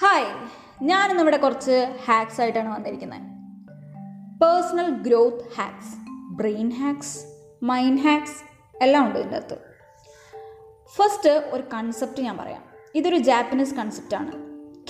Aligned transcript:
Hi 0.00 0.26
ഞാനിന്ന് 0.82 1.22
ഇവിടെ 1.22 1.36
കുറച്ച് 1.36 1.96
ഹാക്സ് 2.04 2.40
ആയിട്ടാണ് 2.40 2.74
വന്നിരിക്കുന്നത് 2.74 3.20
personal 4.40 4.90
growth 4.90 5.56
hacks 5.56 5.94
brain 6.30 6.70
hacks 6.72 7.18
mind 7.62 8.00
hacks 8.00 8.36
എല്ലാം 8.82 9.06
ഉണ്ട് 9.06 9.18
ഇതിന്റെ 9.18 9.36
അകത്ത്. 9.36 9.58
ഫസ്റ്റ് 10.96 11.30
ഒരു 11.30 11.62
കൺസെപ്റ്റ് 11.74 12.22
ഞാൻ 12.22 12.36
പറയാം. 12.36 12.62
ഇതൊരു 12.94 13.16
ജാപ്പനീസ് 13.16 13.74
കൺസെപ്റ്റാണ് 13.74 14.32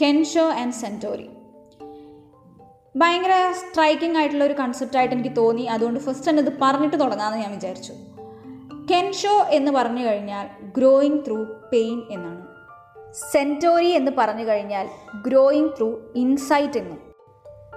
കെൻഷോ 0.03 0.51
ആൻഡ് 0.51 0.73
സെന്റോറി 0.73 1.31
ഭയങ്കര 2.97 3.53
സ്ട്രൈക്കിംഗ് 3.53 4.19
ആയിട്ടുള്ള 4.19 4.45
ഒരു 4.45 4.53
കൺസെപ്റ്റായിട്ട് 4.53 5.15
എനിക്ക് 5.15 5.37
തോന്നി. 5.37 5.63
അതുകൊണ്ട് 5.63 6.01
ഫസ്റ്റ് 6.01 6.31
തന്നെ 6.31 6.43
ഇത് 6.43 6.53
പറഞ്ഞിട്ട് 6.63 7.01
തുടങ്ങാമെന്ന് 7.01 7.45
ഞാൻ 7.45 7.55
വിചാരിച്ചു. 7.55 7.93
കെൻഷോ 8.93 9.47
എന്ന് 9.51 9.71
പറഞ്ഞു 9.71 10.07
കഴിഞ്ഞാൽ 10.07 10.49
ഗ്രോയിങ് 10.77 11.27
ത്രൂ 11.27 11.45
പെയിൻ 11.73 12.03
എന്നാണ്. 12.11 12.48
സെന്റോറി 13.13 13.87
എന്ന് 13.87 14.11
പറഞ്ഞു 14.19 14.49
കഴിഞ്ഞാൽ 14.49 14.89
ഗ്രോയിങ് 15.27 15.69
ത്രൂ 15.69 16.01
ഇൻസൈറ്റ് 16.17 16.79
എന്നും. 16.79 16.99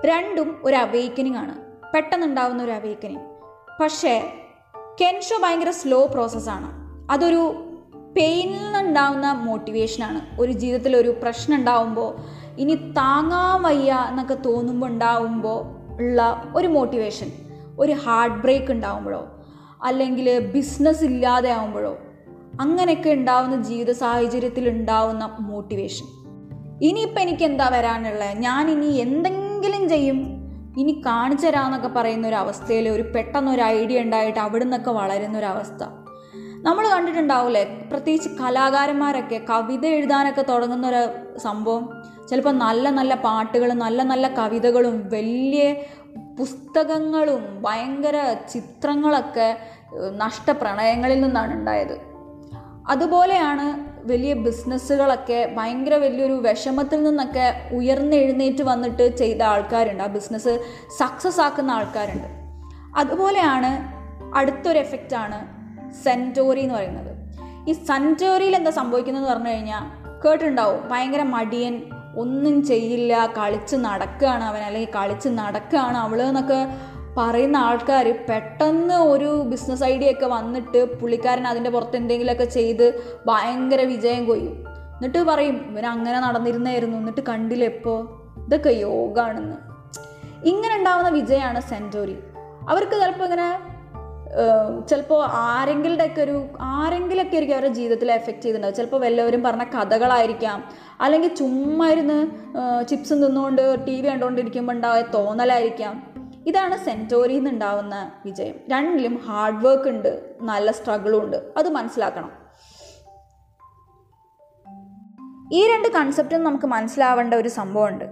രണ്ടും 0.06 0.62
ഒരു 0.64 0.76
അവേക്കനിങ് 0.76 1.36
ആണ്. 1.36 1.56
പെട്ടെന്നുണ്ടാവുന്ന 1.94 2.64
ഒരു 2.64 2.72
അവേക്കനിങ്. 2.72 3.20
പക്ഷേ 3.82 4.34
കെൻഷോ 5.02 5.38
ഭയങ്കര 5.44 5.70
സ്ലോ 5.70 6.06
പ്രോസസ്സാണ് 6.06 6.68
അതൊരു 7.12 7.54
പെയിനിൽ 8.18 8.64
നിന്നുണ്ടാവുന്ന 8.64 9.32
മോട്ടിവേഷനാണ് 9.32 10.42
ഒരു 10.42 10.52
ജീവിതത്തിൽ 10.52 10.98
ഒരു 10.98 11.10
പ്രശ്നം 11.10 11.58
ഉണ്ടാവുമ്പോൾ 11.58 12.16
ഇനി 12.58 12.76
താങ്ങാൻ 12.76 13.62
വയ്യ 13.62 14.06
എന്നൊക്കെ 14.10 14.34
തോന്നുമ്പോൾ 14.34 14.88
ഉണ്ടാവുമ്പോൾ 14.88 15.66
ഉള്ള 15.96 16.52
ഒരു 16.56 16.68
മോട്ടിവേഷൻ. 16.68 17.32
ഒരു 17.80 17.92
ഹാർട്ട് 17.92 18.38
ബ്രേക്ക് 18.38 18.72
ഉണ്ടാവുമ്പോഴോ 18.72 19.28
അല്ലെങ്കിൽ 19.84 20.40
ബിസിനസ് 20.40 21.04
ഇല്ലാതെ 21.04 21.50
ആവുമ്പോഴോ 21.50 21.98
അങ്ങനെയൊക്കെ 22.60 23.10
ഉണ്ടാവുന്ന 23.10 23.64
ജീവിത 23.64 23.92
സാഹചര്യത്തിൽ 23.92 24.70
ഉണ്ടാവുന്ന 24.70 25.38
മോട്ടിവേഷൻ 25.40 26.06
ഇനിയിപ്പോൾ 26.82 27.20
എനിക്ക് 27.20 27.44
എന്താ 27.44 27.70
വരാനുള്ളത് 27.70 28.38
ഞാൻ 28.38 28.72
ഇനി 28.72 28.86
എന്തെങ്കിലും 28.86 29.90
ചെയ്യും. 29.90 30.42
ഇനി 30.78 31.04
കാണിച്ചു 31.06 31.48
തരാമെന്നൊക്കെ 31.48 31.88
പറയുന്ന 31.88 32.28
ഒരു 32.28 32.36
അവസ്ഥയിൽ 32.36 32.90
ഒരു 32.90 33.02
പെട്ടെന്ന് 33.02 33.52
ഒരു 33.52 33.62
ഐഡിയ 33.62 34.02
ഉണ്ടായിട്ട് 34.02 34.40
അവിടെ 34.40 34.64
നിന്നൊക്കെ 34.64 34.92
വളരുന്ന 34.92 35.38
ഒരു 35.38 35.46
അവസ്ഥ. 35.46 35.84
നമ്മൾ 36.64 36.88
കണ്ടിട്ടുണ്ടാവില്ലേ 36.88 37.88
പ്രത്യേകിച്ച് 37.92 38.30
കലാകാരന്മാരൊക്കെ 38.30 39.42
കവിത 39.50 39.86
എഴുതാനൊക്കെ 39.86 40.42
തുടങ്ങുന്ന 40.42 40.88
ഒരു 40.88 41.38
സംഭവം. 41.40 42.04
ചിലപ്പോൾ 42.30 42.52
നല്ല 42.52 42.90
നല്ല 42.90 43.16
പാട്ടുകളും 43.16 43.80
നല്ല 43.80 44.04
നല്ല 44.04 44.28
കവിതകളും 44.28 45.10
വലിയ 45.10 45.76
പുസ്തകങ്ങളും 46.40 47.62
ഭയങ്കര 47.62 48.36
ചിത്രങ്ങളൊക്കെ 48.50 49.58
നഷ്ടപ്രണയങ്ങളിൽ 50.12 51.22
നിന്നാണ് 51.22 51.54
ഉണ്ടായത്. 51.54 52.11
അതുപോലെയാണ് 52.90 53.92
വലിയ 54.08 54.34
ബിസിനസ്സുകളൊക്കെ 54.34 55.54
ഭയങ്കര 55.58 55.96
വലിയൊരു 55.96 56.34
വിഷമത്തിൽ 56.34 57.04
നിന്നൊക്കെ 57.04 57.76
ഉയർന്നെഴുന്നേറ്റ് 57.76 58.64
വന്നിട്ട് 58.64 59.18
ചെയ്ത 59.18 59.42
ആൾക്കാരുണ്ട്. 59.42 60.04
ആ 60.04 60.08
ബിസിനസ് 60.08 60.64
സക്സസ് 61.00 61.42
ആക്കുന്ന 61.42 61.72
ആൾക്കാരുണ്ട്. 61.72 62.28
അതുപോലെയാണ് 62.96 64.02
അടുത്തൊരു 64.36 64.80
എഫക്റ്റാണ് 64.80 65.48
സെന്റോറി 66.04 66.60
എന്ന് 66.60 66.76
പറയുന്നത്. 66.76 67.12
ഈ 67.70 67.74
സെന്റോറിയിൽ 67.74 68.56
എന്താ 68.56 68.72
സംഭവിക്കുന്നതെന്ന് 68.72 69.34
പറഞ്ഞു 69.34 69.50
കഴിഞ്ഞാൽ 69.50 70.02
കേട്ടിട്ടുണ്ടാവും 70.28 70.90
ഭയങ്കര 70.90 71.24
മടിയൻ 71.24 71.82
ഒന്നും 72.18 72.66
ചെയ്യില്ല 72.66 73.26
കളിച്ച് 73.26 73.76
നടക്കുകയാണ് 73.76 74.44
അവൻ 74.44 74.62
അല്ലെങ്കിൽ 74.62 74.92
കളിച്ച് 74.92 75.30
നടക്കുകയാണ് 75.30 75.98
അവൾ 75.98 76.22
എന്നൊക്കെ 76.22 76.68
പറയുന്ന 77.18 77.58
ആൾക്കാർ 77.58 78.26
പെട്ടെന്ന് 78.30 78.94
ഒരു 78.94 79.44
ബിസിനസ് 79.48 79.84
ഐഡിയ 79.84 80.12
ഒക്കെ 80.12 80.26
വന്നിട്ട് 80.26 81.00
പുള്ളിക്കാരൻ 81.00 81.48
അതിന്റെ 81.48 81.70
പുറത്ത് 81.70 81.96
എന്തെങ്കിലുമൊക്കെ 81.96 82.44
ചെയ്ത് 82.44 83.18
ഭയങ്കര 83.26 83.82
വിജയം 83.82 84.26
കൊയ്യും. 84.26 84.66
എന്നിട്ട് 84.70 85.18
പറയും 85.18 85.72
ഇവൻ 85.72 85.86
അങ്ങനെ 85.86 86.20
നടന്നിരുന്നായിരുന്നു 86.20 86.98
എന്നിട്ട് 86.98 87.22
കണ്ടില്ല 87.30 87.66
എപ്പോൾ 87.66 88.00
ഇതൊക്കെ 88.46 88.70
യോഗാണെന്ന്. 88.70 89.58
ഇങ്ങനെ 90.48 90.76
ഉണ്ടാവുന്ന 90.76 91.10
വിജയമാണ് 91.10 91.62
സെന്റോറി 91.62 92.18
അവർക്ക് 92.70 92.92
ചിലപ്പോൾ 92.92 93.24
ഇങ്ങനെ 93.24 93.72
ചിലപ്പോൾ 94.90 95.28
ആരെങ്കിലുടെ 95.32 96.06
ഒക്കെ 96.06 96.22
ഒരു 96.22 96.46
ആരെങ്കിലൊക്കെ 96.62 97.36
ആയിരിക്കും 97.36 97.56
അവരുടെ 97.56 97.74
ജീവിതത്തിൽ 97.74 98.12
എഫക്റ്റ് 98.12 98.42
ചെയ്തിട്ടുണ്ടാവും 98.42 98.76
ചിലപ്പോൾ 98.76 99.02
വല്ലവരും 99.02 99.44
പറഞ്ഞ 99.44 99.64
കഥകളായിരിക്കാം. 99.64 100.64
അല്ലെങ്കിൽ 101.02 101.36
ചുമ്മാ 101.36 101.90
ഇരുന്ന് 101.90 102.20
ചിപ്സും 102.88 103.26
തിന്നുകൊണ്ട് 103.26 103.86
ടി 103.88 104.02
വി 104.02 104.08
കണ്ടുകൊണ്ടിരിക്കുമ്പോൾ 104.08 104.74
ഉണ്ടായ 104.74 105.02
തോന്നലായിരിക്കാം. 105.14 106.11
ഇതാണ് 106.48 106.78
സെന്റോറിയിൽ 106.78 107.38
നിന്നുണ്ടാവുന്ന 107.38 108.12
വിജയം. 108.26 108.56
രണ്ടിലും 108.72 109.18
ഹാർഡ് 109.18 109.66
വർക്ക് 109.66 109.90
ഉണ്ട് 109.90 110.36
നല്ല 110.42 110.72
സ്ട്രഗിളും 110.72 111.24
ഉണ്ട്. 111.24 111.54
അത് 111.58 111.70
മനസ്സിലാക്കണം. 111.70 112.32
ഈ 115.54 115.68
രണ്ട് 115.68 115.88
കൺസെപ്റ്റും 115.88 116.44
നമുക്ക് 116.44 116.66
മനസ്സിലാവേണ്ട 116.66 117.34
ഒരു 117.34 117.50
സംഭവമുണ്ട്. 117.50 118.06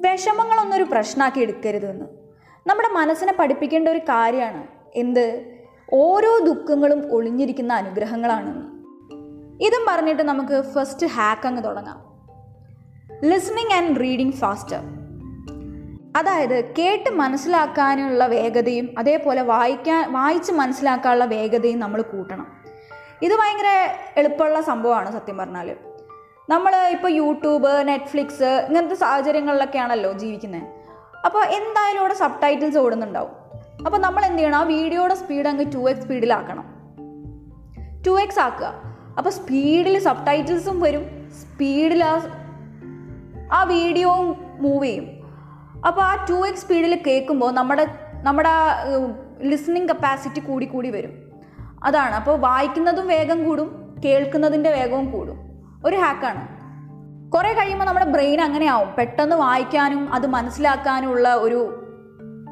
വിഷമങ്ങളൊന്നും 0.00 0.76
ഒരു 0.76 0.84
പ്രശ്നമാക്കി 0.84 1.40
എടുക്കരുതെന്ന്. 1.40 2.04
നമ്മുടെ 2.66 2.88
മനസ്സിനെ 2.88 3.32
പഠിപ്പിക്കേണ്ട 3.38 3.88
ഒരു 3.88 3.98
കാര്യമാണ് 3.98 4.66
എന്ത്? 4.94 5.56
ഓരോ 5.92 6.38
ദുഃഖങ്ങളും 6.38 7.14
ഒളിഞ്ഞിരിക്കുന്ന 7.14 7.72
അനുഗ്രഹങ്ങളാണെന്ന്. 7.72 8.66
ഇതും 9.64 9.86
പറഞ്ഞിട്ട് 9.88 10.22
നമുക്ക് 10.22 10.62
ഫസ്റ്റ് 10.62 11.06
ഹാക്ക് 11.06 11.46
അങ്ങ് 11.46 11.64
തുടങ്ങാം. 11.64 12.12
ലിസണിങ് 13.28 13.72
ആൻഡ് 13.72 14.00
റീഡിങ് 14.00 14.32
ഫാസ്റ്റർ 14.32 15.01
അതായത് 16.16 16.74
കേട്ട് 16.78 17.10
മനസ്സിലാക്കാനുള്ള 17.10 18.26
വേഗതയും 18.26 18.94
അതേപോലെ 18.98 19.42
വായിക്കാൻ 19.42 20.12
വായിച്ച് 20.12 20.52
മനസ്സിലാക്കാനുള്ള 20.52 21.24
വേഗതയും 21.24 21.80
നമ്മൾ 21.80 22.02
കൂട്ടണം. 22.02 22.46
ഇത് 23.22 23.32
ഭയങ്കര 23.32 23.96
എളുപ്പമുള്ള 24.16 24.60
സംഭവമാണ് 24.60 25.12
സത്യം 25.12 25.38
പറഞ്ഞാൽ. 25.38 25.76
നമ്മൾ 26.48 26.76
ഇപ്പോൾ 26.76 27.12
യൂട്യൂബ് 27.12 27.88
നെറ്റ്ഫ്ലിക്സ് 27.88 28.42
ഇങ്ങനത്തെ 28.42 28.94
സാഹചര്യങ്ങളിലൊക്കെയാണല്ലോ 28.94 30.12
ജീവിക്കുന്നത് 30.12 30.62
അപ്പോൾ 31.24 31.44
എന്തായാലും 31.44 32.00
ഇവിടെ 32.00 32.14
സബ് 32.14 32.42
ടൈറ്റിൽസ് 32.42 32.78
ഓടുന്നുണ്ടാവും. 32.78 33.30
അപ്പോൾ 33.84 33.98
നമ്മൾ 33.98 34.24
എന്ത് 34.24 34.38
ചെയ്യണം? 34.38 34.58
ആ 34.58 34.62
വീഡിയോയുടെ 34.62 35.14
സ്പീഡ് 35.14 35.46
അങ്ങ് 35.46 35.72
ടു 35.74 35.90
എക്സ് 35.90 36.02
സ്പീഡിലാക്കണം. 36.02 36.64
ടു 38.06 38.20
എക്സ് 38.20 38.40
ആക്കുക. 38.40 38.74
അപ്പോൾ 39.18 39.30
സ്പീഡിൽ 39.30 39.98
സബ് 39.98 40.26
ടൈറ്റിൽസും 40.26 40.80
വരും. 40.80 41.30
സ്പീഡിൽ 41.32 42.04
ആ 42.04 42.20
ആ 43.52 43.62
വീഡിയോവും 43.62 44.44
മൂവ് 44.60 44.84
ചെയ്യും. 44.84 45.21
അപ്പോൾ 45.86 46.00
ആ 46.02 46.26
ടു 46.30 46.48
എക്സ് 46.48 46.62
സ്പീഡിൽ 46.62 47.02
കേൾക്കുമ്പോൾ 47.06 47.52
നമ്മുടെ 47.52 47.86
നമ്മുടെ 48.22 48.50
ലിസണിങ് 49.42 49.88
കപ്പാസിറ്റി 49.88 50.40
കൂടി 50.40 50.66
കൂടി 50.66 50.90
വരും. 50.90 51.10
അതാണ്. 51.84 52.14
അപ്പോൾ 52.14 52.38
വായിക്കുന്നതും 52.38 53.08
വേഗം 53.08 53.44
കൂടും 53.44 53.94
കേൾക്കുന്നതിന്റെ 54.04 54.70
വേഗവും 54.70 55.12
കൂടും. 55.12 55.38
ഒരു 55.84 55.96
ഹാക്കാണ് 55.96 56.62
കുറേ 57.30 57.52
കഴിയുമ്പോൾ 57.52 57.84
നമ്മുടെ 57.84 58.06
ബ്രെയിൻ 58.06 58.40
അങ്ങനെ 58.40 58.66
ആവും. 58.66 58.88
പെട്ടെന്ന് 58.98 59.36
വായിക്കാനും 59.36 60.12
അത് 60.14 60.26
മനസ്സിലാക്കാനുമുള്ള 60.26 61.34
ഒരു 61.34 61.78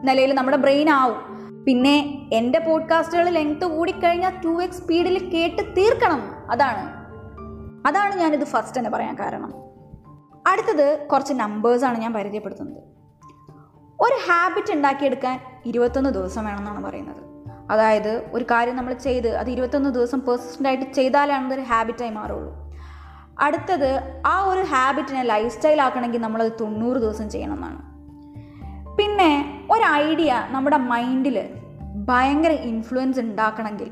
നിലയിൽ 0.05 0.35
നമ്മുടെ 0.35 0.57
ബ്രെയിൻ 0.57 0.91
ആവും. 0.91 1.41
പിന്നെ 1.65 2.29
എന്റെ 2.33 2.59
പോഡ്കാസ്റ്റുകൾ 2.59 3.29
ലെങ്ത് 3.29 3.65
കൂടിക്കഴിഞ്ഞാൽ 3.65 4.33
ടു 4.45 4.63
എക്സ് 4.63 4.83
സ്പീഡിൽ 4.83 5.31
കേട്ട് 5.31 5.63
തീർക്കണം. 5.77 6.51
അതാണ്. 6.51 6.91
അതാണ് 7.89 8.15
ഞാനിത് 8.15 8.45
ഫസ്റ്റ് 8.45 8.79
തന്നെ 8.79 8.91
പറയാൻ 8.91 9.17
കാരണം. 9.21 9.55
അടുത്തത് 10.47 11.07
കുറച്ച് 11.13 11.33
നമ്പേഴ്സാണ് 11.33 11.99
ഞാൻ 11.99 12.13
പരിചയപ്പെടുത്തുന്നത്. 12.13 12.90
ഒരു 14.01 14.31
ഹാബിറ്റ് 14.31 14.73
ഉണ്ടാക്കിയെടുക്കാൻ 14.73 15.41
ഇരുപത്തൊന്ന് 15.67 16.11
ദിവസം 16.11 16.45
വേണമെന്നാണ് 16.45 16.85
പറയുന്നത്. 16.85 17.23
അതായത് 17.71 18.31
ഒരു 18.33 18.45
കാര്യം 18.45 18.77
നമ്മൾ 18.77 18.93
ചെയ്ത് 18.93 19.29
അത് 19.29 19.51
ഇരുപത്തൊന്ന് 19.51 19.91
ദിവസം 19.91 20.21
പെർസിസ്റ്റന്റ് 20.21 20.69
ആയിട്ട് 20.69 20.93
ചെയ്താലാണ് 20.93 21.47
അതൊരു 21.47 21.61
ഹാബിറ്റായി 21.61 22.11
മാറുള്ളൂ. 22.11 22.71
അടുത്തത് 23.39 24.23
ആ 24.27 24.45
ഒരു 24.45 24.61
ഹാബിറ്റിനെ 24.61 25.23
ലൈഫ് 25.23 25.53
സ്റ്റൈൽ 25.55 25.81
ആക്കണമെങ്കിൽ 25.81 26.21
നമ്മളത് 26.21 26.53
തൊണ്ണൂറ് 26.61 26.97
ദിവസം 26.97 27.31
ചെയ്യണമെന്നാണ്. 27.31 27.81
പിന്നെ 28.99 29.65
ഒരു 29.71 29.85
ഐഡിയ 29.85 30.47
നമ്മുടെ 30.51 30.77
മൈൻഡിൽ 30.77 31.49
ഭയങ്കര 32.09 32.51
ഇൻഫ്ലുവൻസ് 32.51 33.21
ഉണ്ടാക്കണമെങ്കിൽ 33.21 33.91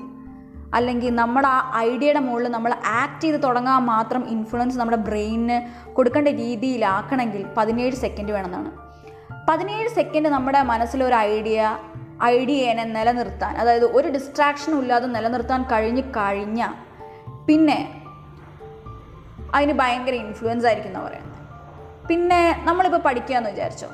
അല്ലെങ്കിൽ 0.75 1.15
നമ്മുടെ 1.15 1.49
ആ 1.49 1.73
ഐഡിയയുടെ 1.77 2.21
മുകളിൽ 2.21 2.49
നമ്മൾ 2.49 2.75
ആക്ട് 2.87 3.21
ചെയ്ത് 3.21 3.43
തുടങ്ങാൻ 3.43 3.83
മാത്രം 3.83 4.29
ഇൻഫ്ലുവൻസ് 4.29 4.79
നമ്മുടെ 4.79 4.97
ബ്രെയിനിന് 4.97 5.89
കൊടുക്കേണ്ട 5.95 6.29
രീതിയിലാക്കണമെങ്കിൽ 6.29 7.47
പതിനേഴ് 7.57 7.93
സെക്കൻഡ് 7.93 8.33
വേണമെന്നാണ്. 8.33 8.88
പതിനേഴ് 9.49 9.89
സെക്കൻഡ് 9.89 10.29
നമ്മുടെ 10.29 10.63
മനസ്സിലൊരു 10.63 11.15
ഐഡിയ 11.15 11.79
ഐഡിയേനെ 12.23 12.85
നിലനിർത്താൻ 12.85 13.57
അതായത് 13.57 13.85
ഒരു 13.85 14.09
ഡിസ്ട്രാക്ഷനും 14.09 14.81
ഇല്ലാതെ 14.81 15.07
നിലനിർത്താൻ 15.07 15.63
കഴിഞ്ഞ് 15.63 16.03
കഴിഞ്ഞാൽ 16.03 16.75
പിന്നെ 17.47 18.03
അതിന് 19.55 19.73
ഭയങ്കര 19.73 20.13
ഇൻഫ്ലുവൻസ് 20.13 20.67
ആയിരിക്കും 20.67 20.91
എന്ന് 20.91 21.01
പറയുന്നത്. 21.01 21.39
പിന്നെ 22.09 22.61
നമ്മളിപ്പോൾ 22.65 22.99
പഠിക്കുകയെന്ന് 22.99 23.51
വിചാരിച്ചോ. 23.51 23.87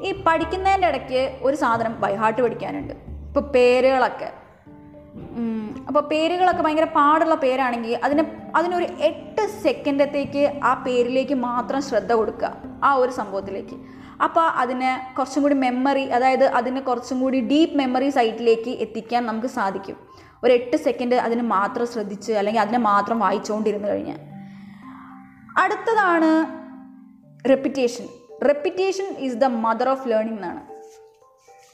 ഈ 0.00 0.24
പഠിക്കുന്നതിന്റെ 0.26 0.88
ഇടയ്ക്ക് 0.88 1.38
ഒരു 1.42 1.56
സാധനം 1.56 2.00
ബൈഹാർട്ട് 2.00 2.42
പഠിക്കാനുണ്ട്. 2.42 2.94
ഇപ്പോൾ 3.08 3.40
പേരുകളൊക്കെ. 3.40 4.32
അപ്പോൾ 5.86 6.00
പേരുകളൊക്കെ 6.00 6.62
ഭയങ്കര 6.62 6.84
പാടുള്ള 6.84 7.34
പേരാണെങ്കിൽ 7.34 8.00
അതിന് 8.04 8.22
അതിനൊരു 8.56 8.86
എട്ട് 9.00 9.62
സെക്കൻഡത്തേക്ക് 9.62 10.60
ആ 10.64 10.74
പേരിലേക്ക് 10.74 11.34
മാത്രം 11.34 11.82
ശ്രദ്ധ 11.82 12.12
കൊടുക്കുക. 12.12 12.54
ആ 12.84 12.94
ഒരു 12.94 13.10
സംഭവത്തിലേക്ക്. 13.10 14.03
അപ്പോൾ 14.22 14.42
അതിന് 14.42 15.16
കുറച്ചും 15.16 15.42
കൂടി 15.42 15.54
മെമ്മറി 15.54 16.02
അതായത് 16.02 16.44
അതിന് 16.44 16.80
കുറച്ചും 16.80 17.20
കൂടി 17.20 17.40
ഡീപ്പ് 17.40 17.78
മെമ്മറി 17.78 18.08
സൈറ്റിലേക്ക് 18.08 18.70
എത്തിക്കാൻ 18.70 19.26
നമുക്ക് 19.26 19.46
സാധിക്കും. 19.46 19.96
ഒരു 20.44 20.52
എട്ട് 20.52 20.76
സെക്കൻഡ് 20.76 21.14
അതിന് 21.14 21.42
മാത്രം 21.42 21.86
ശ്രദ്ധിച്ച് 21.86 22.32
അല്ലെങ്കിൽ 22.32 22.60
അതിനെ 22.60 22.78
മാത്രം 22.78 23.18
വായിച്ചുകൊണ്ടിരുന്നു 23.18 23.88
കഴിഞ്ഞാൽ. 23.88 24.20
അടുത്തതാണ് 25.58 26.46
repetition 27.48 28.08
repetition 28.46 29.16
is 29.18 29.34
the 29.34 29.44
mother 29.44 29.88
of 29.88 30.08
learning 30.08 30.38
എന്നാണ്. 30.38 30.60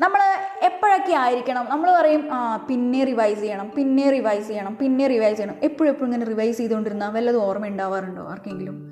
നമ്മൾ 0.00 0.20
എപ്പോഴൊക്കെ 0.62 1.12
ആയിരിക്കണം? 1.12 1.66
നമ്മൾ 1.70 2.00
പറയും 2.00 2.32
ആ 2.32 2.56
പിന്നെ 2.56 3.04
റിവൈസ് 3.04 3.40
ചെയ്യണം 3.40 3.72
പിന്നെ 3.76 4.10
റിവൈസ് 4.10 4.48
ചെയ്യണം 4.48 4.75
പിന്നെ 4.75 5.06
റിവൈസ് 5.06 5.37
ചെയ്യണം. 5.37 5.56
എപ്പോഴും 5.62 5.90
എപ്പോഴും 5.90 6.12
ഇങ്ങനെ 6.12 6.28
റിവൈസ് 6.31 6.58
ചെയ്തുകൊണ്ടിരുന്നാൽ 6.58 7.10
വല്ലതും 7.10 7.42
ഓർമ്മ 7.42 7.66
ഉണ്ടാവാറുണ്ടോ 7.66 8.22
ആർക്കെങ്കിലും? 8.22 8.89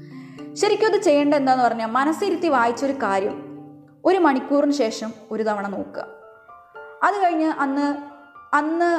ശരിക്കും 0.61 0.87
അത് 0.87 1.01
ചെയ്യേണ്ട 1.03 1.35
എന്താന്ന് 1.35 1.65
പറഞ്ഞാൽ 1.65 1.87
മനസ്സിരുത്തി 1.87 2.49
വായിച്ചൊരു 2.49 2.93
കാര്യം. 2.93 3.37
ഒരു 4.05 4.19
മണിക്കൂറിന് 4.19 4.73
ശേഷം 4.73 5.13
ഒരു 5.31 5.43
തവണ 5.43 5.67
നോക്കുക. 5.69 6.07
അത് 7.03 7.15
കഴിഞ്ഞ് 7.25 7.47
അന്ന് 7.47 7.97
അന്ന് 8.57 8.91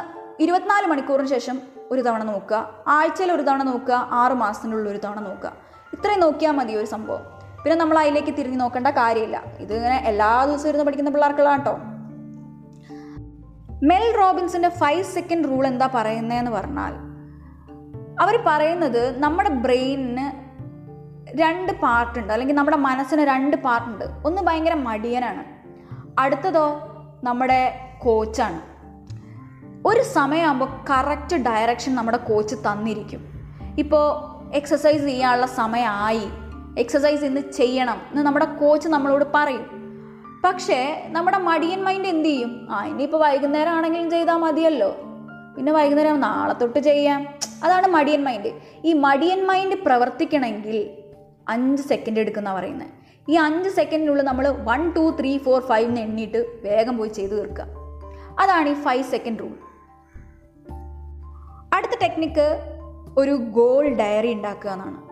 ഇരുപത്തിനാല് 0.42 0.88
മണിക്കൂറിന് 0.88 1.28
ശേഷം 1.28 1.62
ഒരു 1.92 2.02
തവണ 2.02 2.24
നോക്കുക. 2.24 2.70
ആഴ്ചയിൽ 2.88 3.32
ഒരു 3.32 3.42
തവണ 3.42 3.64
നോക്കുക. 3.64 4.08
ആറ് 4.12 4.34
മാസത്തിനുള്ളിൽ 4.34 4.92
ഒരു 4.92 4.98
തവണ 4.98 5.20
നോക്കുക. 5.20 5.54
ഇത്രയും 5.94 6.20
നോക്കിയാൽ 6.20 6.52
മതി 6.52 6.76
ഒരു 6.76 6.86
സംഭവം. 6.86 7.22
പിന്നെ 7.64 7.76
നമ്മൾ 7.76 8.00
അതിലേക്ക് 8.00 8.28
തിരിഞ്ഞു 8.28 8.58
നോക്കേണ്ട 8.58 8.88
കാര്യമില്ല. 8.88 9.44
ഇത് 9.60 9.74
ഇങ്ങനെ 9.74 9.98
എല്ലാ 10.06 10.46
ദിവസവും 10.46 10.70
ഇരുന്ന് 10.70 10.86
പഠിക്കുന്ന 10.86 11.10
പിള്ളേർക്കുള്ളതാണ് 11.10 11.60
കേട്ടോ 11.60 11.80
മെൽ 13.84 14.16
റോബിൻസിന്റെ 14.18 14.70
ഫൈവ് 14.70 15.04
സെക്കൻഡ് 15.04 15.50
റൂൾ 15.50 15.68
എന്താ 15.68 15.90
പറയുന്നതെന്ന് 15.94 16.52
പറഞ്ഞാൽ 16.52 16.94
അവർ 18.22 18.44
പറയുന്നത് 18.46 19.20
നമ്മുടെ 19.20 19.50
ബ്രെയിനിന് 19.50 20.39
രണ്ട് 21.36 21.82
പാർട്ടുണ്ട്. 21.82 22.34
അല്ലെങ്കിൽ 22.34 22.56
നമ്മുടെ 22.56 22.78
മനസ്സിന് 22.78 23.22
രണ്ട് 23.22 23.58
പാർട്ടുണ്ട്. 23.58 24.06
ഒന്ന് 24.26 24.42
ഭയങ്കര 24.42 24.74
മടിയനാണ്. 24.74 25.44
അടുത്തതോ 26.20 26.80
നമ്മുടെ 27.24 27.80
കോച്ചാണ്. 28.00 28.62
ഒരു 29.88 30.04
സമയമാകുമ്പോൾ 30.04 30.86
കറക്റ്റ് 30.90 31.36
ഡയറക്ഷൻ 31.36 31.96
നമ്മുടെ 31.96 32.18
കോച്ച് 32.18 32.56
തന്നിരിക്കും. 32.56 33.26
ഇപ്പോൾ 33.80 34.30
എക്സസൈസ് 34.56 35.04
ചെയ്യാനുള്ള 35.04 35.46
സമയമായി 35.46 36.22
എക്സസൈസ് 36.80 37.24
ഇന്ന് 37.24 37.42
ചെയ്യണം 37.52 38.02
എന്ന് 38.12 38.22
നമ്മുടെ 38.22 38.46
കോച്ച് 38.46 38.88
നമ്മളോട് 38.88 39.26
പറയും. 39.36 39.80
പക്ഷേ 40.46 41.06
നമ്മുടെ 41.08 41.38
മടിയൻ 41.38 41.84
മൈൻഡ് 41.84 42.08
എന്ത് 42.08 42.30
ചെയ്യും? 42.30 42.68
ആ 42.72 42.86
ഇനിയിപ്പോൾ 42.86 43.18
വൈകുന്നേരം 43.18 43.72
ആണെങ്കിലും 43.72 44.10
ചെയ്താൽ 44.10 44.36
മതിയല്ലോ. 44.36 44.96
പിന്നെ 45.58 45.72
വൈകുന്നേരം 45.72 46.20
നാളെ 46.20 46.54
തൊട്ട് 46.54 46.80
ചെയ്യാം. 46.80 47.28
അതാണ് 47.64 47.88
മടിയൻ 47.88 48.24
മൈൻഡ് 48.24 48.52
ഈ 48.86 48.94
മടിയൻ 48.94 49.48
മൈൻഡ് 49.48 49.76
പ്രവർത്തിക്കണമെങ്കിൽ 49.76 50.99
അഞ്ച് 51.50 51.82
സെക്കൻഡ് 51.82 52.20
എടുക്കുന്ന 52.20 52.54
പറയുന്നത് 52.54 52.88
ഈ 53.30 53.36
അഞ്ച് 53.36 53.70
സെക്കൻഡിനുള്ളിൽ 53.70 54.26
നമ്മൾ 54.26 54.50
one 54.50 54.94
two 54.94 55.18
three 55.20 55.38
four 55.38 55.62
five 55.62 55.88
എന്ന് 55.88 56.02
എണ്ണിയിട്ട് 56.02 56.38
വേഗം 56.64 56.98
പോയി 56.98 57.10
ചെയ്തു 57.10 57.32
തീർക്കുക. 57.32 57.66
അതാണ് 58.40 58.70
ഈ 58.70 58.74
ഫൈവ് 58.74 59.04
സെക്കൻഡ് 59.04 59.40
റൂൾ 59.40 59.54
അടുത്ത 61.74 61.92
ടെക്നിക്ക് 62.02 62.76
ഒരു 63.18 63.32
ഗോൾ 63.32 63.90
ഡയറി 63.90 64.34
ഉണ്ടാക്കുക 64.34 64.72
എന്നാണ്. 64.72 65.10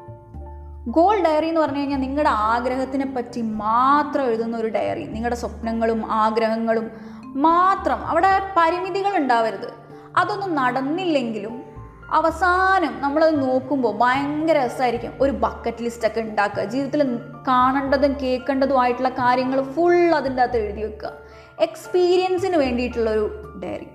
ഗോൾ 0.89 1.23
ഡയറി 1.23 1.45
എന്ന് 1.45 1.61
പറഞ്ഞു 1.61 1.79
കഴിഞ്ഞാൽ 1.79 1.97
നിങ്ങളുടെ 1.97 2.29
ആഗ്രഹത്തിനെ 2.29 3.05
പറ്റി 3.05 3.41
മാത്രം 3.41 4.25
എഴുതുന്ന 4.25 4.57
ഒരു 4.57 4.67
ഡയറി 4.67 5.03
നിങ്ങളുടെ 5.03 5.35
സ്വപ്നങ്ങളും 5.35 6.11
ആഗ്രഹങ്ങളും 6.11 6.91
മാത്രം. 7.23 8.07
അവിടെ 8.07 8.39
പരിമിതികൾ 8.57 9.17
ഉണ്ടാവരുത്. 9.17 9.73
അതൊന്നും 10.17 10.55
നടന്നില്ലെങ്കിലും 10.55 11.66
അവസാനം 12.11 13.01
നമ്മളത് 13.01 13.41
നോക്കുമ്പോൾ 13.41 13.97
ഭയങ്കര 13.97 14.65
രസമായിരിക്കും 14.65 15.13
ഒരു 15.21 15.31
ബക്കറ്റ് 15.31 15.83
ലിസ്റ്റൊക്കെ 15.83 16.21
ഉണ്ടാക്കുക. 16.21 16.63
ജീവിതത്തിൽ 16.63 17.17
കാണേണ്ടതും 17.47 18.15
കേൾക്കേണ്ടതുമായിട്ടുള്ള 18.21 19.09
കാര്യങ്ങൾ 19.09 19.61
ഫുൾ 19.61 20.15
അതിന്റെ 20.15 20.41
അകത്ത് 20.41 20.57
എഴുതി 20.57 20.81
വെക്കുക. 20.81 21.11
എക്സ്പീരിയൻസിന് 21.59 22.57
വേണ്ടിയിട്ടുള്ളൊരു 22.57 23.59
ഡയറി 23.63 23.87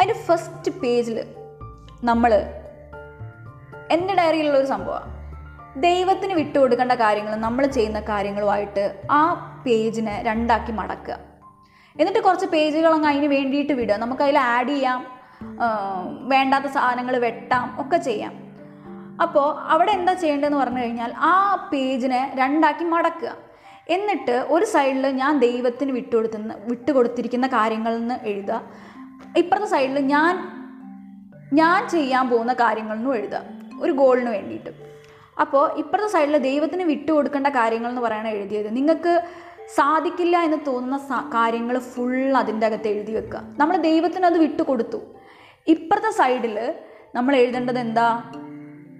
അതിന്റെ 0.00 0.14
ഫസ്റ്റ് 0.14 0.70
പേജിൽ 0.70 1.34
നമ്മൾ 2.04 2.34
എന്റെ 3.90 4.14
ഡയറിയിലുള്ളൊരു 4.14 4.66
സംഭവമാണ് 4.66 5.18
ദൈവത്തിന് 5.82 6.32
വിട്ടുകൊടുക്കേണ്ട 6.32 6.92
കാര്യങ്ങളും 6.92 7.40
നമ്മൾ 7.40 7.66
ചെയ്യുന്ന 7.66 8.00
കാര്യങ്ങളുമായിട്ട് 8.00 9.02
ആ 9.10 9.22
പേജിനെ 9.66 10.22
രണ്ടാക്കി 10.22 10.72
മടക്കുക. 10.72 11.18
എന്നിട്ട് 12.00 12.20
കുറച്ച് 12.20 12.46
പേജുകളങ്ങ് 12.46 13.08
അതിന് 13.08 13.26
വേണ്ടിയിട്ട് 13.26 13.72
വിടുക. 13.72 13.94
നമുക്ക് 13.94 14.22
അതിൽ 14.22 14.38
ആഡ് 14.38 14.68
ചെയ്യാം. 14.68 15.17
വേണ്ടാത്ത 16.20 16.64
സാധനങ്ങൾ 16.64 17.16
വെട്ടാം 17.18 17.80
ഒക്കെ 17.80 17.96
ചെയ്യാം. 17.96 18.48
അപ്പോൾ 19.22 19.60
അവിടെ 19.60 19.90
എന്താ 19.90 20.12
ചെയ്യേണ്ടതെന്ന് 20.12 20.58
പറഞ്ഞു 20.58 20.80
കഴിഞ്ഞാൽ 20.80 21.12
ആ 21.16 21.68
പേജിനെ 21.72 22.34
രണ്ടാക്കി 22.38 22.84
മടക്കുക. 22.84 23.36
എന്നിട്ട് 23.88 24.46
ഒരു 24.48 24.64
സൈഡിൽ 24.64 25.06
ഞാൻ 25.06 25.38
ദൈവത്തിന് 25.38 25.92
വിട്ടുകൊടുത്തുന്ന 25.92 26.54
വിട്ടുകൊടുത്തിരിക്കുന്ന 26.64 27.46
കാര്യങ്ങളിൽ 27.46 27.98
നിന്ന് 27.98 28.14
എഴുതുക. 28.22 28.60
ഇപ്പുറത്തെ 29.36 29.66
സൈഡിൽ 29.66 29.98
ഞാൻ 29.98 30.58
ഞാൻ 31.52 31.88
ചെയ്യാൻ 31.88 32.30
പോകുന്ന 32.30 32.52
കാര്യങ്ങളെന്നും 32.52 33.14
എഴുതുക. 33.14 33.42
ഒരു 33.80 33.92
ഗോളിന് 33.92 34.30
വേണ്ടിയിട്ട്. 34.30 34.70
അപ്പോൾ 35.40 35.72
ഇപ്പുറത്തെ 35.72 36.08
സൈഡിൽ 36.08 36.36
ദൈവത്തിന് 36.36 36.82
വിട്ടുകൊടുക്കേണ്ട 36.82 37.46
കാര്യങ്ങൾ 37.46 37.88
എന്ന് 37.88 38.00
പറയണ 38.00 38.28
എഴുതിയത്. 38.28 38.76
നിങ്ങൾക്ക് 38.76 39.22
സാധിക്കില്ല 39.74 40.38
എന്ന് 40.38 40.56
തോന്നുന്ന 40.66 41.30
കാര്യങ്ങൾ 41.34 41.78
ഫുൾ 41.78 42.36
അതിന്റെ 42.36 42.66
അകത്ത് 42.66 42.88
എഴുതി 42.88 43.12
വെക്കുക. 43.12 43.40
നമ്മൾ 43.58 43.76
ദൈവത്തിന് 43.76 44.26
അത് 44.26 44.38
വിട്ടുകൊടുത്തു 44.38 45.17
ഇപ്പുറത്തെ 45.68 46.10
സൈഡിൽ 46.10 46.74
നമ്മൾ 47.14 47.36
എഴുതേണ്ടത് 47.36 47.78
എന്താ? 47.78 48.22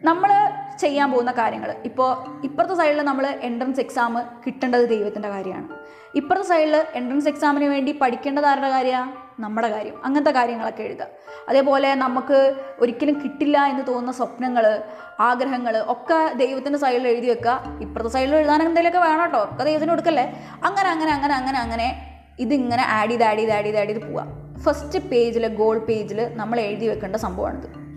നമ്മൾ 0.05 0.31
ചെയ്യാൻ 0.79 1.13
പോകുന്ന 1.13 1.33
കാര്യങ്ങൾ 1.33 1.75
ഇപ്പോൾ 1.85 2.43
ഇപ്പുറത്തെ 2.45 2.75
സൈഡിൽ 2.75 3.03
നമ്മൾ 3.03 3.27
എൻട്രൻസ് 3.27 3.81
എക്സാം 3.81 4.23
കിട്ടേണ്ടത് 4.47 4.89
ദൈവത്തിന്റെ 4.89 5.29
കാര്യമാണ്. 5.29 5.69
ഇപ്പുറത്തെ 6.15 6.49
സൈഡിൽ 6.49 6.77
എൻട്രൻസ് 6.95 7.29
എക്സാമിന് 7.29 7.65
വേണ്ടി 7.65 7.93
പഠിക്കേണ്ടത് 7.93 8.47
ആരുടെ 8.47 8.69
കാര്യമാണ് 8.69 9.13
നമ്മുടെ 9.43 9.69
കാര്യം. 9.69 10.05
അങ്ങനത്തെ 10.05 10.31
കാര്യങ്ങളൊക്കെ 10.31 10.83
എഴുതുക. 10.83 11.07
അതേപോലെ 11.49 11.95
നമുക്ക് 11.95 12.57
ഒരിക്കലും 12.79 13.23
കിട്ടില്ല 13.25 13.67
എന്ന് 13.67 13.87
തോന്നുന്ന 13.87 14.13
സ്വപ്നങ്ങൾ 14.13 14.83
ആഗ്രഹങ്ങൾ 15.21 15.85
ഒക്കെ 15.89 16.35
ദൈവത്തിന്റെ 16.35 16.79
സൈഡിൽ 16.79 17.09
എഴുതി 17.09 17.27
വെക്കുക. 17.27 17.79
ഇപ്പുറത്തെ 17.81 18.11
സൈഡിൽ 18.11 18.37
എഴുതാൻ 18.37 18.63
എന്തെങ്കിലുമൊക്കെ 18.63 19.09
വേണം 19.09 19.25
കേട്ടോ. 19.25 19.43
ഒക്കെ 19.43 19.65
ദൈവത്തിന് 19.65 19.91
കൊടുക്കല്ലേ? 19.91 20.57
അങ്ങനെ 20.65 20.89
അങ്ങനെ 20.89 21.11
അങ്ങനെ 21.11 21.35
അങ്ങനെ 21.35 21.59
അങ്ങനെ 21.59 22.05
ഇതിങ്ങനെ 22.39 22.83
ആഡ് 22.83 23.11
ചെയ്ത് 23.11 23.25
ആഡ് 23.25 23.39
ചെയ്ത് 23.39 23.53
ആഡ് 23.53 23.65
ചെയ്ത് 23.65 23.79
ആഡ് 23.79 23.89
ചെയ്ത് 23.89 24.13
പോവാം 24.13 24.48
ഫസ്റ്റ് 24.59 24.99
പേജിൽ 24.99 25.55
ഗോൾ 25.55 25.79
പേജിൽ 25.79 26.31
നമ്മൾ 26.35 26.61
എഴുതി 26.61 26.87
വെക്കേണ്ട 26.87 27.17
സംഭവമാണിത്. 27.17 27.89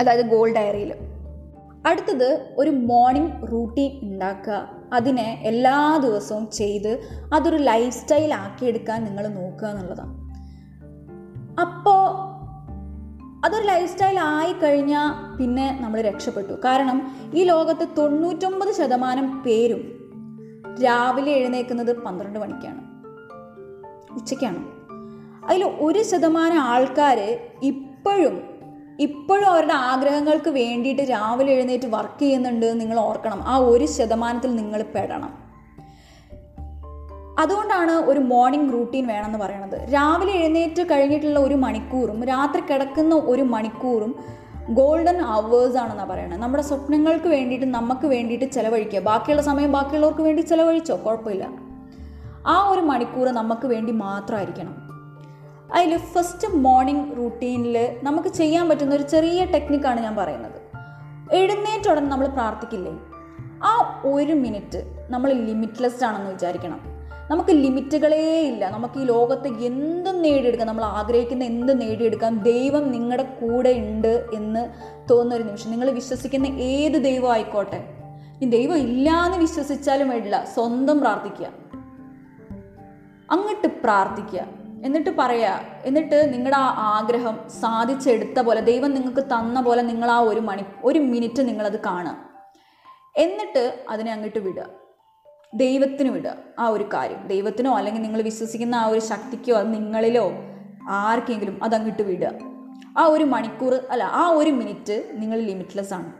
അതായത് 0.00 0.26
ഗോൾ 0.26 0.52
ഡയറിയിൽ 0.52 0.94
അടുത്തത് 1.86 2.54
ഒരു 2.58 2.70
മോർണിംഗ് 2.70 3.52
റൂട്ടീൻ 3.52 4.00
ഉണ്ടാക്കുക. 4.02 4.68
അതിനെ 4.92 5.42
എല്ലാ 5.44 5.96
ദിവസവും 6.02 6.50
ചെയ്ത് 6.50 7.00
അതൊരു 7.34 7.56
ലൈഫ് 7.56 7.94
സ്റ്റൈൽ 7.94 8.34
ആക്കിയെടുക്കാൻ 8.34 9.04
നിങ്ങൾ 9.04 9.28
നോക്കുക 9.28 9.68
എന്നുള്ളതാണ്. 9.68 10.22
അപ്പോൾ 11.60 12.32
അതൊരു 13.46 13.66
ലൈഫ് 13.66 13.92
സ്റ്റൈൽ 13.92 14.18
ആയി 14.18 14.52
കഴിഞ്ഞാൽ 14.52 15.36
പിന്നെ 15.36 15.78
നമ്മൾ 15.80 16.00
രക്ഷപ്പെട്ടു. 16.00 16.52
കാരണം 16.52 17.16
ഈ 17.34 17.44
ലോകത്ത് 17.44 17.88
തൊണ്ണൂറ്റൊമ്പത് 17.98 18.74
ശതമാനം 18.74 19.42
പേരും 19.42 20.10
രാവിലെ 20.84 21.32
എഴുന്നേൽക്കുന്നത് 21.32 22.02
പന്ത്രണ്ട് 22.02 22.38
മണിക്കാണ്. 22.38 22.80
ഉച്ചയ്ക്കാണ്. 24.14 24.81
അതിൽ 25.48 25.64
ഒരു 25.64 26.02
ശതമാനം 26.02 26.58
ആൾക്കാർ 26.58 27.38
ഇപ്പോഴും 27.62 28.52
ഇപ്പോഴും 29.00 29.46
അവരുടെ 29.46 29.72
ആഗ്രഹങ്ങൾക്ക് 29.72 30.50
വേണ്ടിയിട്ട് 30.50 31.02
രാവിലെ 31.02 31.52
എഴുന്നേറ്റ് 31.52 31.84
വർക്ക് 31.84 32.22
ചെയ്യുന്നുണ്ട് 32.22 32.80
നിങ്ങൾ 32.80 32.98
ഓർക്കണം. 32.98 33.42
ആ 33.42 33.56
ഒരു 33.56 33.86
ശതമാനത്തിൽ 33.86 34.54
നിങ്ങൾ 34.54 34.84
പെടണം. 34.94 35.42
അതുകൊണ്ടാണ് 37.38 37.90
ഒരു 37.90 38.20
മോർണിംഗ് 38.20 38.72
റൂട്ടീൻ 38.72 39.06
വേണമെന്ന് 39.06 39.38
പറയണത്. 39.38 39.94
രാവിലെ 39.94 40.32
എഴുന്നേറ്റ് 40.32 40.82
കഴിഞ്ഞിട്ടുള്ള 40.82 41.38
ഒരു 41.38 41.54
മണിക്കൂറും 41.54 42.24
രാത്രി 42.24 42.60
കിടക്കുന്ന 42.60 43.14
ഒരു 43.14 43.42
മണിക്കൂറും 43.42 44.16
ഗോൾഡൻ 44.70 45.20
അവേഴ്സ് 45.20 45.76
ആണെന്നാണ് 45.76 46.10
പറയുന്നത് 46.10 46.42
നമ്മുടെ 46.42 46.62
സ്വപ്നങ്ങൾക്ക് 46.62 47.26
വേണ്ടിയിട്ട് 47.26 47.66
നമുക്ക് 47.66 48.06
വേണ്ടിയിട്ട് 48.06 48.52
ചിലവഴിക്കുക. 48.52 49.00
ബാക്കിയുള്ള 49.00 49.42
സമയം 49.42 49.72
ബാക്കിയുള്ളവർക്ക് 49.72 50.20
വേണ്ടി 50.20 50.42
ചിലവഴിച്ചോ? 50.42 50.96
കുഴപ്പമില്ല. 50.96 51.48
ആ 52.46 52.68
ഒരു 52.68 52.80
മണിക്കൂർ 52.80 53.28
നമുക്ക് 53.28 53.66
വേണ്ടി 53.66 53.92
മാത്രമായിരിക്കണം. 53.92 54.91
അതിൽ 55.74 55.96
ഫസ്റ്റ് 55.96 56.48
മോർണിംഗ് 56.48 57.16
റൂട്ടീനിൽ 57.16 58.00
നമുക്ക് 58.02 58.28
ചെയ്യാൻ 58.28 58.68
പറ്റുന്ന 58.68 58.94
ഒരു 58.94 59.02
ചെറിയ 59.02 59.44
ടെക്നിക്കാണ് 59.44 60.00
ഞാൻ 60.00 60.16
പറയുന്നത്. 60.16 60.62
എഴുന്നേറ്റ 61.32 61.90
ഉടനെ 61.90 62.06
നമ്മൾ 62.06 62.26
പ്രാർത്ഥിക്കില്ലേ? 62.26 62.98
ആ 63.64 64.02
ഒരു 64.06 64.32
മിനിറ്റ് 64.32 65.06
നമ്മൾ 65.10 65.32
ലിമിറ്റ്ലെസ് 65.32 66.04
ആണെന്ന് 66.04 66.30
വിചാരിക്കണം. 66.30 66.80
നമുക്ക് 67.30 67.50
ലിമിറ്റുകളേ 67.50 68.40
ഇല്ല. 68.40 68.70
നമുക്ക് 68.70 69.00
ഈ 69.00 69.04
ലോകത്ത് 69.04 69.48
എന്തും 69.48 70.22
നേടിയെടുക്കാം 70.22 70.66
നമ്മൾ 70.66 70.84
ആഗ്രഹിക്കുന്ന 70.84 71.44
എന്ത് 71.44 71.80
നേടിയെടുക്കാം 71.80 72.38
ദൈവം 72.38 72.92
നിങ്ങളുടെ 72.92 73.22
കൂടെ 73.22 73.70
ഉണ്ട് 73.70 74.26
എന്ന് 74.34 74.70
തോന്നുന്ന 75.10 75.34
ഒരു 75.34 75.42
നിമിഷം. 75.42 75.70
നിങ്ങൾ 75.70 75.90
വിശ്വസിക്കുന്ന 75.90 76.46
ഏത് 76.46 77.04
ദൈവം 77.04 77.32
ആയിക്കോട്ടെ 77.32 77.84
ഈ 78.42 78.48
ദൈവം 78.50 78.76
ഇല്ല 78.76 79.10
എന്ന് 79.10 79.38
വിശ്വസിച്ചാലും 79.38 80.08
വേണ്ടില്ല. 80.08 80.44
സ്വന്തം 80.54 81.00
പ്രാർത്ഥിക്കുക. 81.00 81.46
അങ്ങോട്ട് 83.30 83.66
പ്രാർത്ഥിക്കുക. 83.66 84.61
എന്നിട്ട് 84.84 85.10
പറയുക 85.18 85.60
എന്നിട്ട് 85.84 86.34
നിങ്ങളുടെ 86.34 86.56
ആ 86.56 86.66
ആഗ്രഹം 86.68 87.38
സാധിച്ചെടുത്ത 87.48 88.40
പോലെ 88.40 88.60
ദൈവം 88.60 88.94
നിങ്ങൾക്ക് 88.94 89.20
തന്ന 89.20 89.60
പോലെ 89.60 89.82
നിങ്ങൾ 89.82 90.10
ആ 90.10 90.18
ഒരു 90.18 90.40
മണി 90.40 90.62
ഒരു 90.84 90.98
മിനിറ്റ് 90.98 91.48
നിങ്ങളത് 91.48 91.80
കാണുക. 91.80 92.18
എന്നിട്ട് 93.16 93.84
അതിനെ 93.88 94.12
അങ്ങോട്ട് 94.12 94.38
വിടുക. 94.38 94.66
ദൈവത്തിന് 95.54 96.08
വിടുക 96.08 96.34
ആ 96.58 96.68
ഒരു 96.68 96.84
കാര്യം. 96.94 97.26
ദൈവത്തിനോ 97.26 97.74
അല്ലെങ്കിൽ 97.74 98.02
നിങ്ങൾ 98.02 98.22
വിശ്വസിക്കുന്ന 98.22 98.74
ആ 98.74 98.86
ഒരു 98.86 99.00
ശക്തിക്കോ 99.00 99.56
അത് 99.56 99.74
നിങ്ങളിലോ 99.74 100.30
ആർക്കെങ്കിലും 100.88 101.64
അതങ്ങോട്ട് 101.64 102.02
വിടുക. 102.02 102.30
ആ 102.98 103.04
ഒരു 103.04 103.24
മണിക്കൂർ 103.24 103.74
അല്ല 103.90 104.04
ആ 104.04 104.28
ഒരു 104.28 104.50
മിനിറ്റ് 104.50 105.10
നിങ്ങൾ 105.12 105.40
ലിമിറ്റ്ലെസ് 105.40 105.94
ആണ്. 105.94 106.12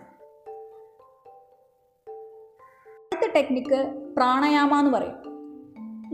അടുത്ത 3.15 3.33
ടെക്നിക്ക് 3.35 3.93
പ്രാണായാമ 4.17 4.79
എന്ന് 4.79 4.91
പറയും. 4.91 5.23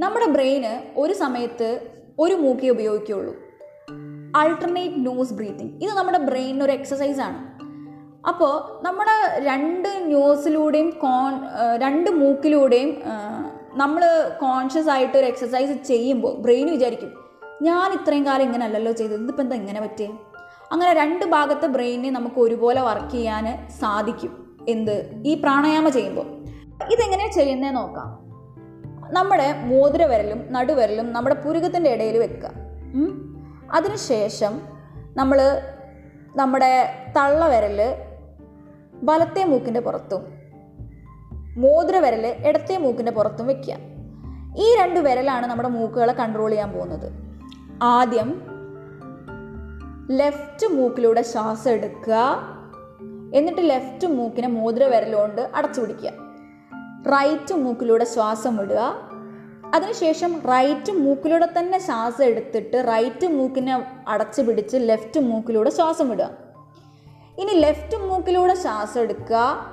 നമ്മുടെ 0.01 0.27
ബ്രെയിന് 0.27 1.01
ഒരു 1.01 1.13
സമയത്ത് 1.13 1.98
ഒരു 2.19 2.35
മൂക്കേ 2.35 2.71
ഉപയോഗിക്കുകയുള്ളൂ. 2.71 3.35
അൾട്ടർനേറ്റ് 4.41 5.07
നോസ് 5.07 5.35
ബ്രീത്തിങ് 5.35 5.73
ഇത് 5.85 5.93
നമ്മുടെ 5.99 6.19
ബ്രെയിനിന് 6.19 6.65
ഒരു 6.65 6.73
എക്സസൈസ് 6.73 7.21
ആണ്. 7.21 7.39
അപ്പോൾ 8.29 8.53
നമ്മുടെ 8.87 9.15
രണ്ട് 9.49 9.89
ന്യൂസിലൂടെയും 10.07 10.91
കോൺ 10.91 11.33
രണ്ട് 11.85 12.11
മൂക്കിലൂടെയും 12.11 12.91
നമ്മൾ 13.75 14.03
കോൺഷ്യസ് 14.41 14.89
ആയിട്ട് 14.89 15.17
ഒരു 15.19 15.27
എക്സസൈസ് 15.27 15.75
ചെയ്യുമ്പോൾ 15.91 16.33
ബ്രെയിൻ 16.45 16.67
വിചാരിക്കും 16.71 17.13
ഞാൻ 17.63 17.93
ഇത്രയും 17.99 18.27
കാലം 18.27 18.45
ഇങ്ങനെ 18.45 18.65
അല്ലല്ലോ 18.65 18.93
ചെയ്തത് 18.93 19.23
ഇതിപ്പോൾ 19.23 19.43
എന്താ 19.43 19.57
ഇങ്ങനെ 19.57 19.81
പറ്റിയേ 19.81 20.11
അങ്ങനെ 20.73 20.91
രണ്ട് 21.01 21.25
ഭാഗത്തെ 21.25 21.67
ബ്രെയിനെ 21.67 22.11
നമുക്ക് 22.11 22.41
ഒരുപോലെ 22.41 22.81
വർക്ക് 22.81 23.11
ചെയ്യാൻ 23.11 23.47
സാധിക്കും 23.81 24.33
എന്ത്? 24.69 24.97
ഈ 25.27 25.35
പ്രാണായാമം 25.43 25.93
ചെയ്യുമ്പോൾ. 25.93 26.27
ഇതെങ്ങനെയാണ് 26.95 27.33
ചെയ്യുന്നതെന്ന് 27.33 27.81
നോക്കാം. 27.81 28.09
നമ്മുടെ 29.11 29.53
മോതിരവിരലും 29.53 30.53
നടുവിരലും 30.53 31.13
നമ്മുടെ 31.13 31.35
പുരുകത്തിന്റെ 31.35 31.91
ഇടയിൽ 31.91 32.19
വെക്കുക. 32.19 32.51
അതിനുശേഷം 33.73 34.61
നമ്മൾ 35.17 35.63
നമ്മുടെ 36.37 36.97
തള്ളവിരൽ 37.17 37.95
വലത്തെ 39.03 39.45
മൂക്കിന്റെ 39.45 39.81
പുറത്തും 39.81 40.27
മോതിരവിരൽ 41.57 42.27
ഇടത്തെ 42.47 42.79
മൂക്കിന്റെ 42.79 43.13
പുറത്തും 43.13 43.47
വെക്കുക. 43.47 43.75
ഈ 44.57 44.77
രണ്ട് 44.77 45.01
വിരലാണ് 45.01 45.47
നമ്മുടെ 45.47 45.69
മൂക്കുകളെ 45.69 46.13
കൺട്രോൾ 46.13 46.51
ചെയ്യാൻ 46.51 46.73
പോകുന്നത്. 46.73 47.13
ആദ്യം 47.83 48.43
ലെഫ്റ്റ് 50.11 50.67
മൂക്കിലൂടെ 50.67 51.23
ശ്വാസം 51.23 51.71
എടുക്കുക. 51.71 52.41
എന്നിട്ട് 53.35 53.71
ലെഫ്റ്റ് 53.71 54.07
മൂക്കിനെ 54.07 54.49
മോതിരവിരലുകൊണ്ട് 54.49 55.51
അടച്ചു 55.55 55.81
പിടിക്കുക 55.81 56.28
റൈറ്റ് 57.07 57.55
മൂക്കിലൂടെ 57.55 58.05
ശ്വാസം 58.05 58.57
വിടുക 58.57 59.09
അതിനുശേഷം 59.75 60.41
റൈറ്റ് 60.41 60.93
മൂക്കിലൂടെ 60.93 61.49
തന്നെ 61.59 61.79
ശ്വാസം 61.79 62.25
എടുത്തിട്ട് 62.25 62.85
റൈറ്റ് 62.89 63.27
മൂക്കിനെ 63.27 63.87
അടച്ചു 64.09 64.43
പിടിച്ച് 64.43 64.77
ലെഫ്റ്റ് 64.81 65.21
മൂക്കിലൂടെ 65.21 65.71
ശ്വാസം 65.71 66.11
വിടുക 66.11 66.31
ഇനി 67.39 67.53
ലെഫ്റ്റ് 67.53 67.97
മൂക്കിലൂടെ 67.97 68.55
ശ്വാസം 68.55 69.01
എടുക്കുക. 69.01 69.67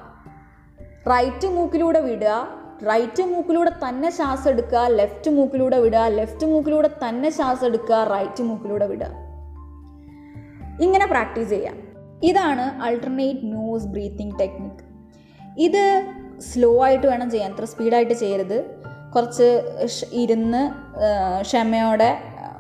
റൈറ്റ് 1.10 1.48
മൂക്കിലൂടെ 1.48 2.00
വിടുക. 2.00 2.48
റൈറ്റ് 2.90 3.24
മൂക്കിലൂടെ 3.24 3.70
തന്നെ 3.70 4.12
ശ്വാസം 4.12 4.50
എടുക്കുക. 4.50 4.88
ലെഫ്റ്റ് 4.88 5.32
മൂക്കിലൂടെ 5.32 5.80
വിടുക. 5.80 6.00
ലെഫ്റ്റ് 6.00 6.46
മൂക്കിലൂടെ 6.46 6.88
തന്നെ 6.88 7.30
ശ്വാസം 7.30 7.68
എടുക്കുക. 7.68 7.96
റൈറ്റ് 7.96 8.44
മൂക്കിലൂടെ 8.44 8.88
വിടുക. 8.88 9.08
ഇങ്ങനെ 10.82 11.06
പ്രാക്ടീസ് 11.06 11.50
ചെയ്യാം. 11.50 11.78
ഇതാണ് 12.24 12.82
അൾട്ടർനേറ്റ് 12.82 13.40
നോസ് 13.44 13.86
ബ്രീത്തിങ് 13.86 14.40
ടെക്നിക്ക് 14.40 14.84
ഇത് 15.58 16.14
സ്ലോ 16.42 16.84
ആയിട്ട് 16.86 17.08
വേണം 17.08 17.32
ചെയ്യാൻ 17.32 17.54
അത്ര 17.54 17.66
സ്പീഡായിട്ട് 17.66 18.14
ചെയ്യരുത്. 18.14 18.66
കുറച്ച് 19.16 19.62
ഇരുന്ന് 20.12 20.72
ക്ഷമയോടെ 21.42 22.18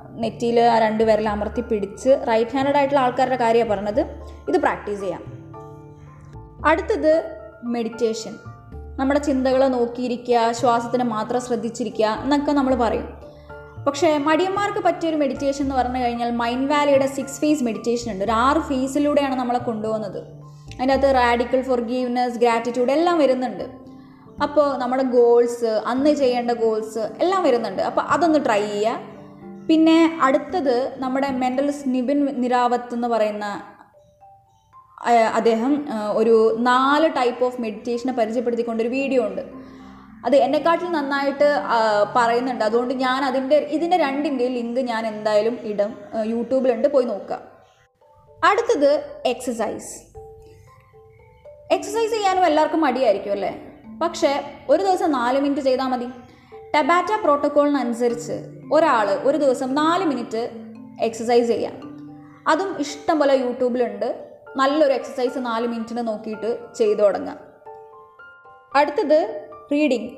നെറ്റിയിൽ 0.10 0.60
ആ 0.60 0.79
രണ്ട് 0.79 1.03
വിരൽ 1.03 1.29
അമർത്തി 1.29 1.62
പിടിച്ച് 1.62 2.10
റൈറ്റ് 2.27 2.51
ഹാൻഡഡ് 2.55 2.75
ആയിട്ടുള്ള 2.75 3.00
ആൾക്കാരുടെ 3.00 3.36
കാര്യമാണ് 3.36 3.70
പറഞ്ഞത്. 3.70 4.01
ഇത് 4.50 4.58
പ്രാക്ടീസ് 4.58 5.01
ചെയ്യാം. 5.01 5.24
അടുത്തത് 6.65 7.24
മെഡിറ്റേഷൻ 7.63 8.36
നമ്മുടെ 8.98 9.20
ചിന്തകളെ 9.20 9.67
നോക്കിയിരിക്കുക 9.67 10.51
ശ്വാസത്തിന് 10.51 11.03
മാത്രം 11.03 11.41
ശ്രദ്ധിച്ചിരിക്കുക 11.41 12.05
എന്നൊക്കെ 12.05 12.51
നമ്മൾ 12.51 12.75
പറയും. 12.75 13.25
പക്ഷേ 13.88 14.17
മടിയന്മാർക്ക് 14.17 14.79
പറ്റിയൊരു 14.79 15.15
മെഡിറ്റേഷൻ 15.15 15.63
എന്ന് 15.63 15.75
പറഞ്ഞു 15.75 15.98
കഴിഞ്ഞാൽ 15.98 16.32
മൈൻഡ് 16.32 16.72
വാലിയുടെ 16.72 17.08
സിക്സ് 17.08 17.41
ഫേസ് 17.41 17.63
മെഡിറ്റേഷൻ 17.63 18.12
ഉണ്ട്. 18.12 18.24
ഒരു 18.24 18.32
ആറ് 18.32 18.58
ഫേസിലൂടെയാണ് 18.58 19.36
നമ്മളെ 19.36 19.60
കൊണ്ടുപോകുന്നത്. 19.60 20.45
അതിന്റെ 20.75 20.94
അകത്ത് 20.94 21.15
റാഡിക്കൽ 21.15 21.62
ഫോർഗീവ്നെസ് 21.62 22.38
ഗ്രാറ്റിറ്റ്യൂഡ് 22.38 22.91
എല്ലാം 22.91 23.17
വരുന്നുണ്ട്. 23.20 23.63
അപ്പോൾ 24.44 24.77
നമ്മുടെ 24.77 25.03
ഗോൾസ് 25.03 25.65
അന്ന് 25.65 26.13
ചെയ്യേണ്ട 26.13 26.51
ഗോൾസ് 26.51 27.00
എല്ലാം 27.00 27.44
വരുന്നുണ്ട്. 27.44 27.82
അപ്പോൾ 27.82 28.01
അതൊന്ന് 28.01 28.39
ട്രൈ 28.46 28.65
ചെയ്യുക. 28.67 29.00
പിന്നെ 29.67 30.20
അടുത്തത് 30.22 31.00
നമ്മുടെ 31.00 31.29
മെന്റൽ 31.32 31.74
നിബിൻ 31.88 32.25
നിരാവത്ത് 32.25 32.94
എന്ന് 32.94 33.08
പറയുന്ന 33.08 33.46
അദ്ദേഹം 35.34 35.86
ഒരു 36.13 36.58
നാല് 36.60 37.10
ടൈപ്പ് 37.17 37.46
ഓഫ് 37.46 37.62
മെഡിറ്റേഷനെ 37.62 38.13
പരിചയപ്പെടുത്തിക്കൊണ്ടൊരു 38.13 38.89
വീഡിയോ 38.89 39.25
ഉണ്ട്. 39.27 39.41
അത് 40.25 40.36
എന്നെക്കാട്ടിൽ 40.36 40.91
നന്നായിട്ട് 40.91 41.50
പറയുന്നുണ്ട്. 42.15 42.63
അതുകൊണ്ട് 42.63 42.94
ഞാൻ 42.94 43.25
അതിന്റെ 43.25 43.55
ഇതിന്റെ 43.55 43.98
രണ്ടിന്റെയും 43.98 44.53
ലിങ്ക് 44.53 44.79
ഞാൻ 44.79 45.08
എന്തായാലും 45.08 45.58
ഇടും. 45.63 45.98
യൂട്യൂബിലുണ്ട്. 46.25 46.88
പോയി 46.88 47.05
നോക്കുക. 47.05 47.39
അടുത്തത് 48.44 48.91
എക്സസൈസ് 49.25 50.05
എക്സസൈസ് 51.72 52.12
ചെയ്യാനും 52.12 52.45
എല്ലാവർക്കും 52.45 52.81
മടിയായിരിക്കും 52.81 53.31
അല്ലേ? 53.31 53.62
പക്ഷേ 54.01 54.57
ഒരു 54.69 54.84
ദിവസം 54.84 55.12
നാല് 55.12 55.39
മിനിറ്റ് 55.39 55.62
ചെയ്താൽ 55.62 55.88
മതി. 55.88 56.05
ടബാറ്റ 56.75 57.22
പ്രോട്ടോക്കോളിനനുസരിച്ച് 57.22 58.48
ഒരാൾ 58.74 59.10
ഒരു 59.10 59.38
ദിവസം 59.38 59.75
നാല് 59.75 60.05
മിനിറ്റ് 60.05 60.50
എക്സസൈസ് 61.01 61.48
ചെയ്യാം. 61.48 61.74
അതും 62.48 62.79
ഇഷ്ടം 62.79 63.19
പോലെ 63.19 63.36
യൂട്യൂബിലുണ്ട് 63.36 64.29
നല്ലൊരു 64.55 64.93
എക്സസൈസ് 64.93 65.38
നാല് 65.38 65.67
മിനിറ്റിന് 65.67 66.07
നോക്കിയിട്ട് 66.07 66.60
ചെയ്തു 66.75 67.00
തുടങ്ങാം. 67.00 67.39
അടുത്തത് 68.75 69.48
റീഡിങ് 69.72 70.10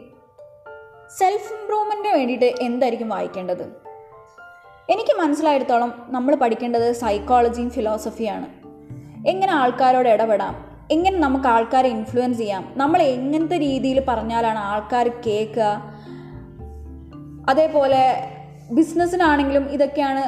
സെൽഫ് 1.18 1.54
ഇമ്പ്രൂവ്മെന്റിന് 1.54 2.14
വേണ്ടിയിട്ട് 2.14 2.46
എന്തായിരിക്കും 2.46 3.10
വായിക്കേണ്ടത്? 3.10 3.64
എനിക്ക് 4.90 5.18
മനസ്സിലായിടത്തോളം 5.18 6.06
നമ്മൾ 6.08 6.36
പഠിക്കേണ്ടത് 6.36 6.92
സൈക്കോളജിയും 6.92 7.70
ഫിലോസഫിയാണ് 7.70 8.46
എങ്ങനെ 9.28 9.54
ആൾക്കാരോട് 9.54 10.10
ഇടപെടാം? 10.10 10.67
എങ്ങനെ 10.92 11.18
നമുക്ക് 11.20 11.48
ആൾക്കാരെ 11.48 11.90
ഇൻഫ്ലുവൻസ് 11.90 12.40
ചെയ്യാം? 12.40 12.74
നമ്മൾ 12.78 13.02
എങ്ങനത്തെ 13.02 13.58
രീതിയിൽ 13.58 14.04
പറഞ്ഞാലാണ് 14.08 14.60
ആൾക്കാർ 14.60 15.12
കേൾക്കുക? 15.28 15.84
അതേപോലെ 17.50 18.30
ബിസിനസ്സിനാണെങ്കിലും 18.72 19.64
ഇതൊക്കെയാണ് 19.64 20.24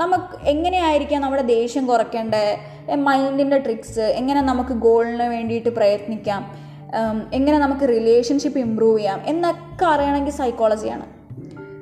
നമുക്ക് 0.00 0.48
എങ്ങനെയായിരിക്കാം 0.48 1.22
നമ്മുടെ 1.22 1.42
ദേഷ്യം 1.42 1.86
കുറയ്ക്കേണ്ടത്? 1.86 2.94
മൈൻഡിന്റെ 2.96 3.58
ട്രിക്സ് 3.58 4.00
എങ്ങനെ 4.00 4.40
നമുക്ക് 4.40 4.70
ഗോളിന് 4.70 5.22
വേണ്ടിയിട്ട് 5.22 5.68
പ്രയത്നിക്കാം? 5.68 6.54
എങ്ങനെ 7.32 7.58
നമുക്ക് 7.58 7.88
റിലേഷൻഷിപ്പ് 7.88 8.58
ഇമ്പ്രൂവ് 8.58 8.98
ചെയ്യാം? 8.98 9.20
എന്നൊക്കെ 9.26 9.84
അറിയണമെങ്കിൽ 9.84 10.32
സൈക്കോളജിയാണ് 10.32 11.06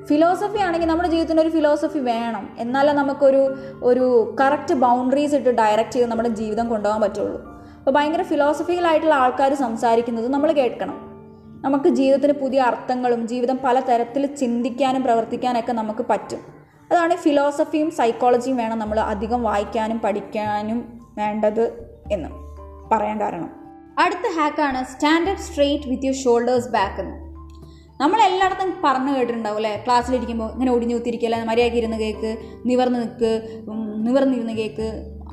ഫിലോസഫി 0.06 0.58
ആണെങ്കിൽ 0.58 0.86
നമ്മുടെ 0.86 1.08
ജീവിതത്തിന് 1.08 1.40
ഒരു 1.40 1.48
ഫിലോസഫി 1.48 1.98
വേണം. 1.98 2.56
എന്നാലേ 2.58 2.92
നമുക്കൊരു 2.92 3.56
ഒരു 3.82 4.36
കറക്റ്റ് 4.40 4.74
ബൗണ്ടറീസ് 4.74 5.34
ഇട്ട് 5.34 5.50
ഡയറക്റ്റ് 5.50 5.92
ചെയ്ത് 5.92 6.10
നമ്മുടെ 6.10 6.28
ജീവിതം 6.28 6.68
കൊണ്ടുപോകാൻ 6.68 7.00
പറ്റുള്ളൂ. 7.00 7.49
അപ്പോൾ 7.80 7.90
ഭയങ്കര 7.90 8.22
ഫിലോസഫിക്കലായിട്ടുള്ള 8.22 9.14
ആൾക്കാർ 9.14 9.54
സംസാരിക്കുന്നത് 9.54 10.28
നമ്മൾ 10.28 10.52
കേൾക്കണം. 10.52 10.96
നമുക്ക് 11.64 11.88
ജീവിതത്തിന് 11.88 12.32
പുതിയ 12.32 12.60
അർത്ഥങ്ങളും 12.60 13.28
ജീവിതം 13.28 13.58
പല 13.64 13.80
തരത്തിൽ 13.80 14.26
ചിന്തിക്കാനും 14.26 15.02
പ്രവർത്തിക്കാനൊക്കെ 15.02 15.72
നമുക്ക് 15.72 16.04
പറ്റും. 16.10 16.38
അതാണ് 16.90 17.16
ഫിലോസഫിയും 17.16 17.90
സൈക്കോളജിയും 17.90 18.56
വേണം 18.56 18.78
നമ്മൾ 18.78 19.00
അധികം 19.00 19.42
വായിക്കാനും 19.42 19.98
പഠിക്കാനും 19.98 21.00
വേണ്ടത് 21.18 21.96
എന്ന് 22.12 22.28
പറയാൻ 22.92 23.20
കാരണം. 23.20 23.50
അടുത്ത 23.98 24.40
ഹാക്കാണ് 24.40 24.84
stand 24.84 25.40
straight 25.40 25.88
with 25.88 26.06
your 26.06 26.16
shoulders 26.16 26.68
back 26.68 27.00
എന്ന്. 27.00 27.16
നമ്മൾ 28.00 28.20
എല്ലായിടത്തും 28.20 28.74
പറഞ്ഞു 28.84 29.18
കേട്ടിട്ടുണ്ടാവും 29.18 29.56
അല്ലേ? 29.56 29.82
ക്ലാസ്സിലിരിക്കുമ്പോൾ 29.86 30.52
ഇങ്ങനെ 30.52 30.72
ഒടിഞ്ഞു 30.72 30.94
കുത്തിരിക്കല്ല 30.94 31.44
മര്യാദയ്ക്ക് 31.44 31.78
ഇരുന്ന് 31.78 31.96
കേക്ക് 31.96 32.36
നിവർന്ന് 32.66 32.98
നിൽക്ക് 32.98 33.62
നിവർന്നിരുന്ന് 34.06 34.52
കേക്ക് 34.52 34.86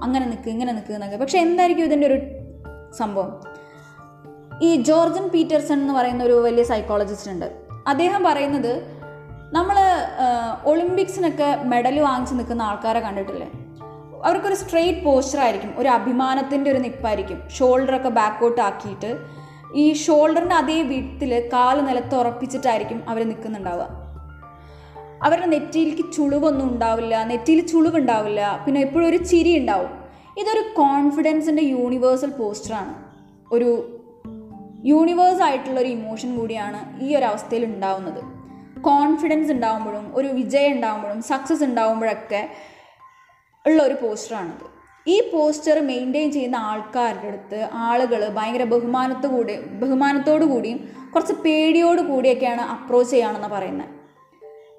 അങ്ങനെ 0.03 0.25
നിൽക്ക് 0.25 0.49
ഇങ്ങനെ 0.49 0.73
നിൽക്ക് 0.73 0.93
എന്നൊക്കെ. 0.93 1.17
പക്ഷേ 1.17 1.39
എന്തായിരിക്കും 1.39 1.83
ഇതിന്റെ 1.83 2.07
ഒരു 2.07 2.36
സംഭവം. 2.93 3.41
ഈ 4.61 4.75
ജോർജൻ 4.75 5.27
പീറ്റർസൺ 5.27 5.81
എന്ന് 5.81 5.93
പറയുന്ന 5.93 6.23
ഒരു 6.23 6.41
വലിയ 6.41 6.63
സൈക്കോളജിസ്റ്റ് 6.63 7.31
ഉണ്ട്. 7.31 7.61
അദ്ദേഹം 7.87 8.23
പറയുന്നത് 8.23 8.81
നമ്മൾ 9.51 9.75
ഒളിമ്പിക്സിനൊക്കെ 10.65 11.61
മെഡൽ 11.63 11.99
വാങ്ങിച്ച് 11.99 12.35
നിൽക്കുന്ന 12.35 12.61
ആൾക്കാരെ 12.61 12.99
കണ്ടിട്ടില്ലേ? 12.99 13.51
അവർക്കൊരു 14.23 14.55
സ്ട്രെയിറ്റ് 14.55 15.03
പോസ്ചർ 15.03 15.39
ആയിരിക്കും 15.39 15.73
ഒരു 15.77 15.89
അഭിമാനത്തിന്റെ 15.89 16.71
ഒരു 16.71 16.77
നിപ്പായിരിക്കും. 16.77 17.49
ഷോൾഡറൊക്കെ 17.49 18.09
ബാക്കോട്ട് 18.09 18.61
ആക്കിയിട്ട് 18.61 19.17
ഈ 19.75 19.93
ഷോൾഡറിന്റെ 19.93 20.55
അതേ 20.55 20.81
വിധത്തിൽ 20.81 21.49
കാൽ 21.53 21.85
നിലത്ത് 21.85 22.15
ഉറപ്പിച്ചിട്ടായിരിക്കും 22.15 23.09
അവർ 23.09 23.27
നിൽക്കുന്നുണ്ടാവുക. 23.27 23.87
അവരുടെ 25.23 25.45
നെറ്റിയിലേക്ക് 25.45 26.11
ചുളിവൊന്നും 26.13 26.71
ഉണ്ടാവില്ല 26.71 27.23
നെറ്റിയിൽ 27.23 27.67
ചുളിവുണ്ടാവില്ല. 27.67 28.63
പിന്നെ 28.65 28.81
എപ്പോഴും 28.81 29.09
ഒരു 29.09 29.17
ചിരി 29.17 29.57
ഉണ്ടാവും. 29.57 29.96
ഇതൊരു 30.37 30.63
കോൺഫിഡൻസിന്റെ 30.75 31.63
യൂണിവേഴ്സൽ 31.63 32.29
പോസ്റ്ററാണ് 32.29 32.93
ഒരു 33.51 33.69
യൂണിവേഴ്സ് 34.85 35.41
ആയിട്ടുള്ള 35.41 35.79
ഒരു 35.79 35.87
ഇമോഷൻ 35.87 36.35
കൂടിയാണ് 36.37 36.99
ഈ 37.03 37.15
ഒരു 37.15 37.25
അവസ്ഥയിൽ 37.25 37.65
ഉണ്ടാവുന്നത്. 37.65 38.21
കോൺഫിഡൻസ് 38.81 39.51
ഉണ്ടാകുമ്പോഴും 39.51 40.15
ഒരു 40.15 40.27
വിജയം 40.27 40.71
ഉണ്ടാകുമ്പോഴും 40.71 41.21
സക്സസ് 41.21 41.63
ഉണ്ടാകുമ്പോഴൊക്കെ 41.63 42.49
ഉള്ള 43.67 43.83
ഒരു 43.83 43.93
പോസ്റ്ററാണിത് 43.93 44.65
ഈ 45.07 45.29
പോസ്റ്റർ 45.33 45.79
മെയിന്റെയിൻ 45.79 46.31
ചെയ്യുന്ന 46.31 46.55
ആൾക്കാരുടെ 46.55 47.27
അടുത്ത് 47.27 47.69
ആളുകൾ 47.73 48.29
ഭയങ്കര 48.29 48.63
ബഹുമാനത്തോടു 48.63 49.35
കൂടി 49.35 49.55
ബഹുമാനത്തോടു 49.57 50.45
കൂടിയും 50.45 50.79
കുറച്ച് 51.13 51.33
പേടിയോട് 51.33 52.01
കൂടിയൊക്കെയാണ് 52.01 52.61
അപ്രോച്ച് 52.61 53.11
ചെയ്യുകയാണെന്ന് 53.11 53.47
പറയുന്നത് 53.47 53.96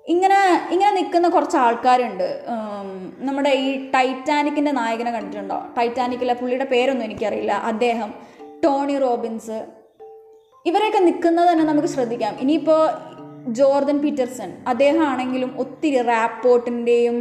ഇങ്ങനെ 0.08 0.68
ഇങ്ങനെ 0.70 0.90
നിൽക്കുന്ന 0.94 1.28
കുറച്ച് 1.28 1.56
ആൾക്കാരുണ്ട് 1.56 2.28
നമ്മുടെ 3.18 3.50
ഈ 3.50 3.90
ടൈറ്റാനിക്കിന്റെ 3.94 4.70
നായകനെ 4.70 5.10
കണ്ടിട്ടുണ്ടോ? 5.10 5.58
ടൈറ്റാനിക്കിലെ 5.78 6.34
പുള്ളിയുടെ 6.34 6.64
പേരൊന്നും 6.64 7.04
എനിക്കറിയില്ല. 7.04 7.52
അദ്ദേഹം 7.52 8.14
ടോണി 8.64 8.98
റോബിൻസ്. 8.98 9.58
ഇവരെയൊക്കെ 10.66 10.98
നിൽക്കുന്നത് 10.98 11.48
തന്നെ 11.52 11.64
നമുക്ക് 11.64 11.88
ശ്രദ്ധിക്കാം. 11.88 12.34
ഇനിയിപ്പോൾ 12.40 12.82
ജോർദൻ 13.58 13.98
പീറ്റർസൺ 13.98 14.50
അദ്ദേഹം 14.68 15.02
ആണെങ്കിലും 15.06 15.50
ഒത്തിരി 15.58 16.02
റാപ്പോർട്ടിന്റെയും 16.02 17.18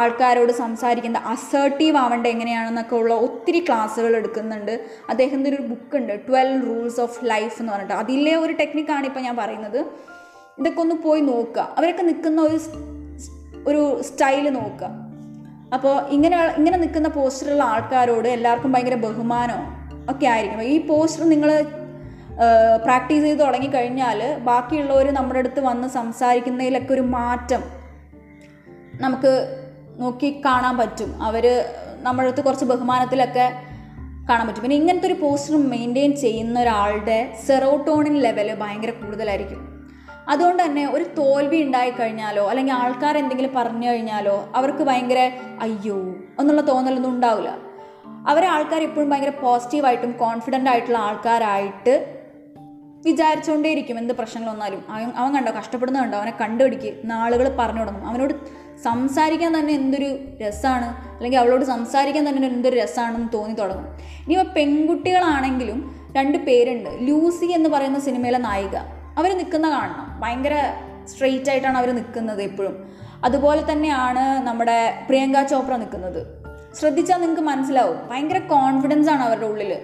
ആൾക്കാരോട് 0.00 0.52
സംസാരിക്കുന്ന 0.52 1.18
അസേർട്ടീവ് 1.18 1.96
ആവേണ്ട 1.96 2.26
എങ്ങനെയാണെന്നൊക്കെ 2.26 2.96
ഉള്ള 2.96 3.14
ഒത്തിരി 3.14 3.60
ക്ലാസ്സുകൾ 3.60 4.16
എടുക്കുന്നുണ്ട്. 4.16 4.72
അദ്ദേഹത്തിന്റെ 5.08 5.50
ഒരു 5.50 5.62
ബുക്കുണ്ട് 5.62 6.14
ട്വൽവ് 6.28 6.62
റൂൾസ് 6.66 7.00
ഓഫ് 7.00 7.20
ലൈഫ് 7.24 7.60
എന്ന് 7.60 7.72
പറഞ്ഞിട്ട്. 7.72 7.94
അതിലെ 7.94 8.34
ഒരു 8.36 8.52
ടെക്നിക്കാണ് 8.52 9.06
ഇപ്പോൾ 9.06 9.20
ഞാൻ 9.20 9.36
പറയുന്നത്. 9.36 9.80
ഇതൊക്കെ 10.58 10.80
ഒന്ന് 10.80 10.94
പോയി 10.94 11.20
നോക്കുക. 11.20 11.74
അവരൊക്കെ 11.78 12.02
നിൽക്കുന്ന 12.02 12.42
ഒരു 12.42 12.58
ഒരു 13.66 14.02
സ്റ്റൈൽ 14.02 14.48
നോക്കുക. 14.48 14.88
അപ്പോൾ 15.74 16.06
ഇങ്ങനെ 16.06 16.38
ഇങ്ങനെ 16.58 16.78
നിൽക്കുന്ന 16.78 17.08
പോസ്റ്ററുള്ള 17.08 17.62
ആൾക്കാരോട് 17.62 18.28
എല്ലാവർക്കും 18.28 18.72
ഭയങ്കര 18.72 18.94
ബഹുമാനമോ 18.94 20.12
ഒക്കെ 20.12 20.26
ആയിരിക്കും. 20.26 20.62
ഈ 20.62 20.86
പോസ്റ്റർ 20.86 21.24
നിങ്ങൾ 21.28 21.64
പ്രാക്ടീസ് 22.84 23.24
ചെയ്ത് 23.24 23.40
തുടങ്ങിക്കഴിഞ്ഞാൽ 23.40 24.38
ബാക്കിയുള്ളവർ 24.38 25.10
നമ്മുടെ 25.10 25.38
അടുത്ത് 25.38 25.60
വന്ന് 25.60 25.88
സംസാരിക്കുന്നതിലൊക്കെ 25.88 26.94
ഒരു 26.94 27.00
മാറ്റം 27.00 27.62
നമുക്ക് 29.00 29.58
നോക്കി 29.96 30.42
കാണാൻ 30.44 30.78
പറ്റും. 30.78 31.22
അവർ 31.22 31.64
നമ്മുടെ 31.98 32.28
അടുത്ത് 32.28 32.44
കുറച്ച് 32.44 32.64
ബഹുമാനത്തിലൊക്കെ 32.64 33.52
കാണാൻ 34.30 34.46
പറ്റും. 34.46 34.62
പിന്നെ 34.62 34.76
ഇങ്ങനത്തെ 34.76 35.06
ഒരു 35.06 35.14
പോസ്റ്റർ 35.14 35.56
മെയിന്റെയിൻ 35.56 36.16
ചെയ്യുന്ന 36.16 36.60
ഒരാളുടെ 36.60 37.34
സെറോട്ടോണിൻ 37.46 38.14
ലെവൽ 38.14 38.54
ഭയങ്കര 38.54 38.90
കൂടുതലായിരിക്കും. 38.90 39.71
അതുകൊണ്ട് 40.28 40.62
തന്നെ 40.62 40.90
ഒരു 40.90 41.04
തോൽവി 41.04 41.62
ഉണ്ടായി 41.62 41.90
കഴിഞ്ഞാലോ 41.90 42.48
അല്ലെങ്കിൽ 42.48 42.72
ആൾക്കാർ 42.72 43.18
എന്തെങ്കിലും 43.18 43.54
പറഞ്ഞു 43.54 43.88
കഴിഞ്ഞാലോ 43.88 44.48
അവർക്ക് 44.54 44.84
ഭയങ്കര 44.84 45.30
അയ്യോ 45.60 45.96
എന്നുള്ള 46.40 46.60
തോന്നലൊന്നും 46.60 47.10
ഉണ്ടാവില്ല. 47.10 47.56
അവരെ 48.28 48.46
ആൾക്കാർ 48.46 48.82
എപ്പോഴും 48.82 49.10
ഭയങ്കര 49.10 49.32
പോസിറ്റീവായിട്ടും 49.42 50.12
കോൺഫിഡന്റ് 50.12 50.70
ആയിട്ടുള്ള 50.70 50.98
ആൾക്കാരായിട്ട് 50.98 52.18
വിചാരിച്ചുകൊണ്ടേയിരിക്കും 53.06 53.98
എന്ത് 53.98 54.14
പ്രശ്നങ്ങൾ 54.14 54.50
വന്നാലും 54.50 54.84
അവൻ 55.16 55.34
കണ്ടോ 55.34 55.52
കഷ്ടപ്പെടുന്ന 55.52 56.00
കണ്ടോ? 56.00 56.18
അവനെ 56.18 56.32
കണ്ടുപിടിക്ക്. 56.40 56.94
നാളുകൾ 57.04 57.56
പറഞ്ഞു 57.58 57.80
തുടങ്ങും. 57.80 58.06
അവനോട് 58.06 58.34
സംസാരിക്കാൻ 58.82 59.58
തന്നെ 59.58 59.74
എന്തൊരു 59.74 60.18
രസമാണ് 60.42 61.08
അല്ലെങ്കിൽ 61.16 61.38
അവളോട് 61.38 61.64
സംസാരിക്കാൻ 61.64 62.28
തന്നെ 62.28 62.48
എന്തൊരു 62.48 62.76
രസമാണെന്ന് 62.76 63.28
തോന്നി 63.32 63.54
തുടങ്ങും. 63.54 63.86
ഇനി 64.32 64.42
പെൺകുട്ടികളാണെങ്കിലും 64.56 66.06
രണ്ട് 66.16 66.38
പേരുണ്ട്. 66.38 66.90
ലൂസി 67.00 67.46
എന്ന് 67.46 67.68
പറയുന്ന 67.68 68.00
സിനിമയിലെ 68.00 68.38
നായിക. 68.38 69.01
അവർ 69.18 69.38
നിൽക്കുന്ന 69.38 69.70
കാണണം. 69.70 70.20
ഭയങ്കര 70.20 70.74
സ്ട്രെയിറ്റ് 71.04 71.50
ആയിട്ടാണ് 71.50 71.78
അവർ 71.78 71.90
നിൽക്കുന്നത് 71.94 72.42
എപ്പോഴും. 72.42 72.92
അതുപോലെ 73.24 73.72
തന്നെയാണ് 73.72 74.46
നമ്മുടെ 74.46 75.02
പ്രിയങ്ക 75.06 75.42
ചോപ്ര 75.42 75.76
നിൽക്കുന്നത്. 75.76 76.26
ശ്രദ്ധിച്ചാൽ 76.74 77.16
നിങ്ങൾക്ക് 77.16 77.42
മനസ്സിലാവും. 77.42 78.08
ഭയങ്കര 78.08 78.38
കോൺഫിഡൻസ് 78.38 79.10
ആണ് 79.10 79.22
അവരുടെ 79.22 79.46
ഉള്ളിൽ 79.46 79.78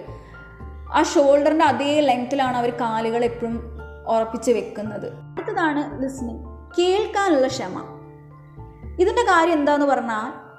ആ 0.93 1.03
ഷോൾഡറിന്റെ 1.03 1.65
അതേ 1.65 1.99
ലെങ്ത്തിലാണ് 1.99 2.57
അവർ 2.57 2.69
കാലുകൾ 2.69 3.25
എപ്പോഴും 3.25 3.79
ഉറപ്പിച്ച് 4.07 4.51
വെക്കുന്നത്. 4.51 5.13
അടുത്തതാണ് 5.13 6.03
ലിസ്ണിങ് 6.03 6.43
കേൾക്കാനുള്ള 6.79 7.47
ക്ഷമ. 7.47 7.95
ഇതിന്റെ 8.99 9.21
കാര്യം 9.21 9.53
എന്താന്ന് 9.53 9.85
പറഞ്ഞാൽ 9.85 10.49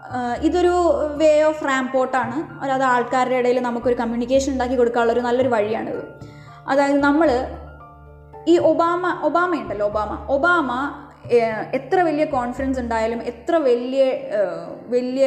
ഇതൊരു 0.42 0.74
വേ 1.16 1.42
ഓഫ് 1.42 1.64
റാമ്പോട്ടാണ് 1.64 2.60
അതായത് 2.60 2.82
ആൾക്കാരുടെ 2.82 3.34
ഇടയിൽ 3.34 3.60
നമുക്കൊരു 3.60 3.94
കമ്മ്യൂണിക്കേഷൻ 3.94 4.52
ഉണ്ടാക്കി 4.52 4.74
കൊടുക്കാനുള്ള 4.74 5.12
ഒരു 5.12 5.20
നല്ലൊരു 5.20 5.48
വഴിയാണിത്. 5.48 6.04
അതായത് 6.68 7.00
നമ്മൾ 7.00 7.30
ഈ 8.48 8.58
ഒബാമ 8.58 9.20
ഒബാമ 9.22 9.54
ഉണ്ടല്ലോ 9.54 9.86
ഒബാമ. 9.86 10.26
ഒബാമ 10.28 10.72
എത്ര 11.72 12.00
വലിയ 12.00 12.24
കോൺഫറൻസ് 12.24 12.80
ഉണ്ടായാലും 12.80 13.22
എത്ര 13.22 13.56
വലിയ 13.56 14.04
വലിയ 14.86 15.26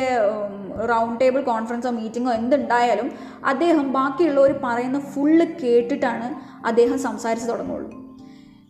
റൗണ്ട് 0.89 1.19
ടേബിൾ 1.21 1.41
കോൺഫറൻസോ 1.41 1.89
മീറ്റിങ്ങോ 1.89 2.31
എന്തുണ്ടായാലും 2.33 3.11
അദ്ദേഹം 3.45 3.93
ബാക്കിയുള്ളവർ 3.93 4.59
പറയുന്ന 4.63 4.99
ഫുള്ള് 4.99 5.45
കേട്ടിട്ടാണ് 5.45 6.35
അദ്ദേഹം 6.65 6.99
സംസാരിച്ച് 6.99 7.49
തുടങ്ങുള്ളൂ. 7.49 7.89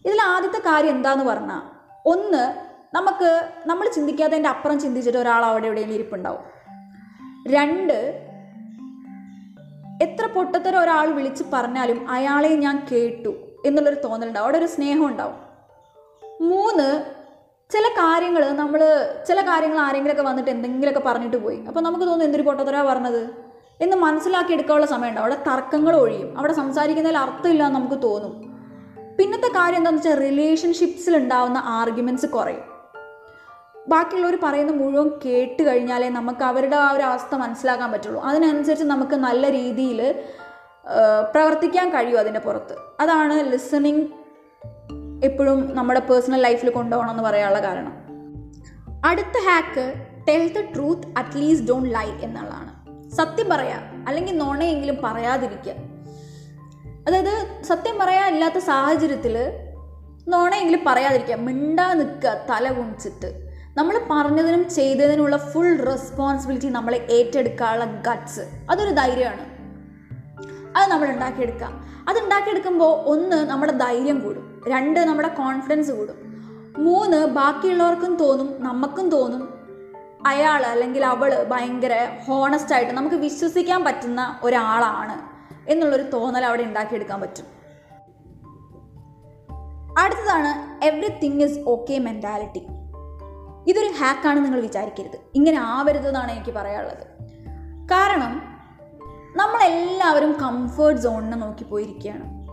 ഇതിൽ 0.06 0.22
ആദ്യത്തെ 0.22 0.58
കാര്യം 0.58 0.90
എന്താന്ന് 0.90 1.26
പറഞ്ഞാൽ 1.26 1.62
ഒന്ന് 2.06 2.74
നമുക്ക് 2.96 3.50
നമ്മൾ 3.66 3.90
ചിന്തിക്കാത്തതിന്റെ 3.96 4.50
അപ്പുറം 4.50 4.80
ചിന്തിച്ചിട്ട് 4.80 5.18
ഒരാൾ 5.18 5.46
അവിടെ 5.46 5.66
എവിടെയെങ്കിലും 5.66 6.00
ഇരിപ്പുണ്ടാവും. 6.00 6.44
രണ്ട് 7.48 7.98
എത്ര 10.04 10.26
പൊട്ടത്തരം 10.26 10.80
ഒരാൾ 10.80 11.12
വിളിച്ച് 11.12 11.44
പറഞ്ഞാലും 11.54 12.10
അയാളെ 12.10 12.50
ഞാൻ 12.50 12.88
കേട്ടു. 12.92 13.34
എന്നുള്ളൊരു 13.66 14.00
തോന്നലുണ്ടാവും 14.00 14.46
അവിടെ 14.46 14.58
ഒരു 14.58 14.66
സ്നേഹം 14.66 15.08
ഉണ്ടാവും. 15.08 15.36
മൂന്ന് 16.42 17.06
ചില 17.72 17.88
കാര്യങ്ങൾ 17.88 18.50
നമ്മൾ 18.50 18.80
ചില 19.28 19.42
കാര്യങ്ങൾ 19.42 19.78
ആരെങ്കിലുമൊക്കെ 19.78 20.30
വന്നിട്ട് 20.30 20.52
എന്തെങ്കിലുമൊക്കെ 20.52 21.10
പറഞ്ഞിട്ട് 21.10 21.38
പോയി. 21.38 21.60
അപ്പോൾ 21.68 21.82
നമുക്ക് 21.82 22.06
തോന്നും 22.06 22.26
എന്തൊരു 22.26 22.44
പൊട്ടത്തരാ 22.44 22.84
പറഞ്ഞത്? 22.84 23.30
എന്ന് 23.82 23.98
മനസ്സിലാക്കി 23.98 24.54
എടുക്കാനുള്ള 24.54 24.86
സമയമുണ്ട്. 24.86 25.22
അവിടെ 25.22 25.36
തർക്കങ്ങൾ 25.36 25.96
ഒഴിയും. 25.96 26.38
അവിടെ 26.38 26.54
സംസാരിക്കുന്നതിൽ 26.54 27.18
അർത്ഥമില്ല 27.18 27.68
എന്ന് 27.68 27.80
നമുക്ക് 27.80 28.02
തോന്നും. 28.04 28.54
പിന്നത്തെ 29.18 29.48
കാര്യം 29.48 29.78
എന്താണെന്ന് 29.78 30.00
വെച്ചാൽ 30.00 30.20
റിലേഷൻഷിപ്സിൽ 30.20 31.18
ഉണ്ടാവുന്ന 31.18 31.58
ആർഗ്യുമെന്റ്സ് 31.66 32.26
കുറയും. 32.26 32.74
ബാക്കിയുള്ളവർ 33.88 34.38
പറയുന്ന 34.44 34.72
മുഴുവൻ 34.72 35.12
കേട്ട് 35.26 35.64
കഴിഞ്ഞാലേ 35.64 36.10
നമുക്ക് 36.10 36.44
അവരുടെ 36.44 36.76
ആ 36.76 36.92
ഒരു 36.92 37.04
അവസ്ഥ 37.04 37.36
മനസ്സിലാക്കാൻ 37.36 37.92
പറ്റുള്ളൂ. 37.92 38.24
അതിനനുസരിച്ച് 38.24 38.86
നമുക്ക് 38.86 39.16
നല്ല 39.16 39.52
രീതിയിൽ 39.52 40.24
പ്രവർത്തിക്കാൻ 41.32 41.90
കഴിയും 41.90 42.20
അതിന്റെ 42.20 42.40
പുറത്ത്. 42.40 42.76
അതാണ് 43.00 43.52
ലിസണിങ് 43.52 44.02
എപ്പോഴും 45.24 45.76
നമ്മുടെ 45.76 46.00
പേഴ്സണൽ 46.00 46.42
ലൈഫിൽ 46.42 46.70
കൊണ്ടുപോകണം 46.70 47.12
എന്ന് 47.12 47.24
പറയാനുള്ള 47.24 47.62
കാരണം. 47.62 48.04
അടുത്ത 49.06 49.38
hack 49.50 49.94
tell 50.28 50.54
the 50.54 50.60
truth 50.76 51.08
at least 51.18 51.70
don't 51.70 51.84
lie 51.84 52.10
എന്നുള്ളതാണ്. 52.22 52.74
സത്യം 53.10 53.50
പറയാ 53.50 53.78
അല്ലെങ്കിൽ 54.08 54.38
നോണയെങ്കിലും 54.38 54.98
പറയാതിരിക്കുക. 55.04 55.72
അതായത് 57.08 57.64
സത്യം 57.64 58.00
പറയാനില്ലാത്ത 58.00 58.58
സാഹചര്യത്തിൽ 58.58 59.38
നോണയെങ്കിലും 60.28 60.80
പറയാതിരിക്കുക. 60.88 61.36
മിണ്ടാ 61.36 61.94
നിൽക്കുക 61.94 62.46
തല 62.50 62.72
കുണിച്ചിട്ട്. 62.72 63.50
നമ്മൾ 63.78 64.02
പറഞ്ഞതിനും 64.12 64.70
ചെയ്തതിനുമുള്ള 64.70 65.38
ഫുൾ 65.38 65.78
റെസ്പോൺസിബിലിറ്റി 65.78 66.68
നമ്മളെ 66.68 67.08
ഏറ്റെടുക്കാനുള്ള 67.12 67.86
ഗട്ട്സ് 67.86 68.42
അതൊരു 68.72 68.90
ധൈര്യമാണ്. 68.90 69.53
അത് 70.78 70.92
നമ്മൾ 70.92 71.08
ഉണ്ടാക്കിയെടുക്കുക. 71.10 71.70
അത് 72.08 72.24
ഉണ്ടാക്കിയെടുക്കുമ്പോൾ 72.24 73.02
ഒന്ന് 73.06 73.36
നമ്മുടെ 73.36 73.72
ധൈര്യം 73.72 74.20
കൂടും. 74.20 74.62
രണ്ട് 74.68 75.00
നമ്മുടെ 75.00 75.28
കോൺഫിഡൻസ് 75.28 75.92
കൂടും. 75.92 76.34
മൂന്ന് 76.78 77.26
ബാക്കിയുള്ളവർക്കും 77.26 78.16
തോന്നും 78.16 78.64
നമുക്കും 78.64 79.10
തോന്നും 79.10 79.54
അയാൾ 80.28 80.66
അല്ലെങ്കിൽ 80.66 81.06
അവൾ 81.06 81.44
ഭയങ്കര 81.44 82.10
ഹോണസ്റ്റ് 82.28 82.74
ആയിട്ട് 82.76 82.92
നമുക്ക് 82.92 83.16
വിശ്വസിക്കാൻ 83.16 83.84
പറ്റുന്ന 83.84 84.40
ഒരാളാണ് 84.44 85.22
എന്നുള്ളൊരു 85.72 86.04
തോന്നൽ 86.04 86.46
അവിടെ 86.46 86.64
ഉണ്ടാക്കിയെടുക്കാൻ 86.64 87.22
പറ്റും. 87.22 87.46
അടുത്തതാണ് 89.98 90.84
എവറിത്തിങ് 90.86 91.44
ഇസ് 91.44 91.60
ഓക്കെ 91.68 92.00
മെന്റാലിറ്റി 92.00 92.68
ഇതൊരു 93.68 93.88
ഹാക്കാണ് 93.88 94.46
നിങ്ങൾ 94.46 94.62
വിചാരിക്കരുത്. 94.62 95.20
ഇങ്ങനെ 95.36 95.58
ആവരുതെന്നാണ് 95.58 96.32
എനിക്ക് 96.32 96.52
പറയാനുള്ളത്. 96.52 97.08
കാരണം 97.92 98.53
നമ്മളെല്ലാവരും 99.36 100.34
കംഫേർട്ട് 100.34 101.02
സോണിനെ 101.02 101.38
നോക്കി 101.38 101.64
പോയിരിക്കുകയാണ്. 101.64 102.44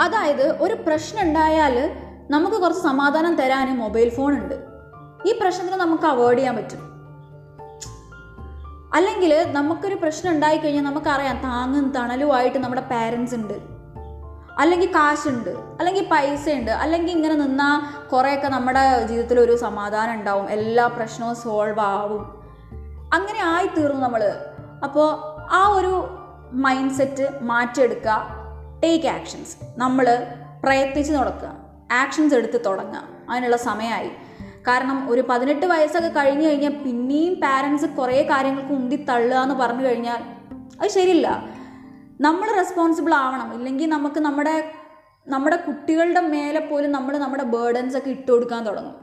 അതായത് 0.00 0.62
ഒരു 0.62 0.74
പ്രശ്നം 0.74 1.22
ഉണ്ടായാൽ 1.22 1.90
നമുക്ക് 2.30 2.56
കുറച്ച് 2.56 2.82
സമാധാനം 2.82 3.36
തരാൻ 3.36 3.78
മൊബൈൽ 3.78 4.08
ഫോൺ 4.08 4.38
ഉണ്ട്. 4.38 4.54
ഈ 5.26 5.38
പ്രശ്നത്തിന് 5.42 5.80
നമുക്ക് 5.80 6.04
അവോയ്ഡ് 6.04 6.38
ചെയ്യാൻ 6.38 6.56
പറ്റും. 6.56 6.92
അല്ലെങ്കിൽ 8.94 9.52
നമുക്കൊരു 9.52 9.94
പ്രശ്നം 9.94 10.32
ഉണ്ടായി 10.32 10.56
കഴിഞ്ഞാൽ 10.56 10.82
നമുക്കറിയാം 10.82 11.36
താങ്ങും 11.42 11.90
തണലുമായിട്ട് 11.90 12.58
നമ്മുടെ 12.58 12.80
പാരൻസ് 12.80 13.34
ഉണ്ട്. 13.34 13.54
അല്ലെങ്കിൽ 14.58 14.92
കാശുണ്ട് 14.92 15.50
അല്ലെങ്കിൽ 15.50 16.08
പൈസ 16.10 16.48
ഉണ്ട് 16.48 16.70
അല്ലെങ്കിൽ 16.70 17.10
ഇങ്ങനെ 17.10 17.34
നിന്നാൽ 17.34 18.08
കുറേയൊക്കെ 18.08 18.48
നമ്മുടെ 18.48 19.06
ജീവിതത്തിൽ 19.06 19.40
ഒരു 19.40 19.56
സമാധാനം 19.56 20.14
ഉണ്ടാവും. 20.14 20.50
എല്ലാ 20.50 20.86
പ്രശ്നവും 20.86 21.36
സോൾവ് 21.36 21.80
ആവും. 21.80 22.42
അങ്ങനെ 23.12 23.38
ആയി 23.42 23.66
തീർന്നു 23.66 24.00
നമ്മൾ 24.00 24.34
അപ്പോൾ 24.84 25.08
ആ 25.52 25.68
ഒരു 25.68 26.18
മൈൻഡ് 26.52 26.92
സെറ്റ് 26.92 27.38
മാറ്റിയെടുക്കുക. 27.42 28.26
ടേക്ക് 28.84 29.06
ആക്ഷൻസ് 29.06 29.56
നമ്മൾ 29.76 30.26
പ്രയത്നിച്ച് 30.64 31.12
തുടക്കുക 31.12 31.52
ആക്ഷൻസ് 31.92 32.34
എടുത്ത് 32.34 32.64
തുടങ്ങുക. 32.66 33.02
അതിനുള്ള 33.30 33.56
സമയമായി. 33.56 34.10
കാരണം 34.68 35.10
ഒരു 35.10 35.24
പതിനെട്ട് 35.28 35.66
വയസ്സൊക്കെ 35.66 36.08
കഴിഞ്ഞു 36.08 36.48
കഴിഞ്ഞാൽ 36.48 36.70
പിന്നെയും 36.70 37.34
പാരൻസ് 37.34 37.86
കുറേ 37.86 38.22
കാര്യങ്ങൾക്ക് 38.22 38.74
ഉന്തി 38.74 38.96
തള്ളുക 38.96 39.38
എന്ന് 39.38 39.54
പറഞ്ഞു 39.54 39.86
കഴിഞ്ഞാൽ 39.86 40.22
അത് 40.80 40.90
ശരിയില്ല. 40.90 41.44
നമ്മൾ 42.20 42.56
റെസ്പോൺസിബിൾ 42.56 43.14
ആവണം. 43.14 43.54
ഇല്ലെങ്കിൽ 43.54 43.88
നമുക്ക് 43.88 44.20
നമ്മുടെ 44.20 44.72
നമ്മുടെ 45.28 45.56
കുട്ടികളുടെ 45.56 46.20
മേലെ 46.20 46.60
പോലും 46.60 46.92
നമ്മൾ 46.92 47.18
നമ്മുടെ 47.18 47.42
ബേർഡൻസ് 47.42 47.96
ഒക്കെ 47.96 48.10
ഇട്ട് 48.10 48.32
കൊടുക്കാൻ 48.32 48.64
തുടങ്ങും. 48.64 48.94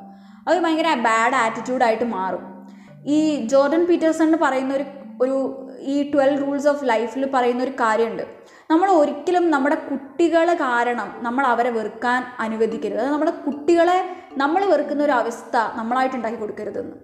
അത് 0.48 0.60
ഭയങ്കര 0.60 0.94
ബാഡ് 0.94 1.36
ആറ്റിറ്റ്യൂഡായിട്ട് 1.36 2.04
മാറും. 2.04 2.70
ഈ 3.06 3.48
ജോർഡൻ 3.48 3.86
പീറ്റേഴ്സൺ 3.86 4.38
പറയുന്ന 4.42 4.74
ഒരു 4.74 4.84
ഒരു 5.22 5.69
ഈ 5.82 6.12
ട്വൽവ് 6.12 6.42
റൂൾസ് 6.42 6.68
ഓഫ് 6.68 6.86
ലൈഫിൽ 6.90 7.30
പറയുന്ന 7.34 7.64
ഒരു 7.64 7.72
കാര്യമുണ്ട്. 7.80 8.24
നമ്മൾ 8.72 8.90
ഒരിക്കലും 8.92 9.50
നമ്മുടെ 9.52 9.76
കുട്ടികളെ 9.76 10.54
കാരണം 10.54 11.12
നമ്മൾ 11.22 11.46
അവരെ 11.48 11.70
വെറുക്കാൻ 11.70 12.24
അനുവദിക്കരുത്. 12.40 13.00
അത് 13.00 13.12
നമ്മുടെ 13.12 13.32
കുട്ടികളെ 13.32 14.00
നമ്മൾ 14.38 14.66
വെറുക്കുന്ന 14.66 15.04
ഒരു 15.04 15.12
അവസ്ഥ 15.12 15.58
നമ്മളായിട്ട് 15.76 16.16
ഉണ്ടാക്കി 16.16 16.38
കൊടുക്കരുതെന്ന്. 16.38 16.96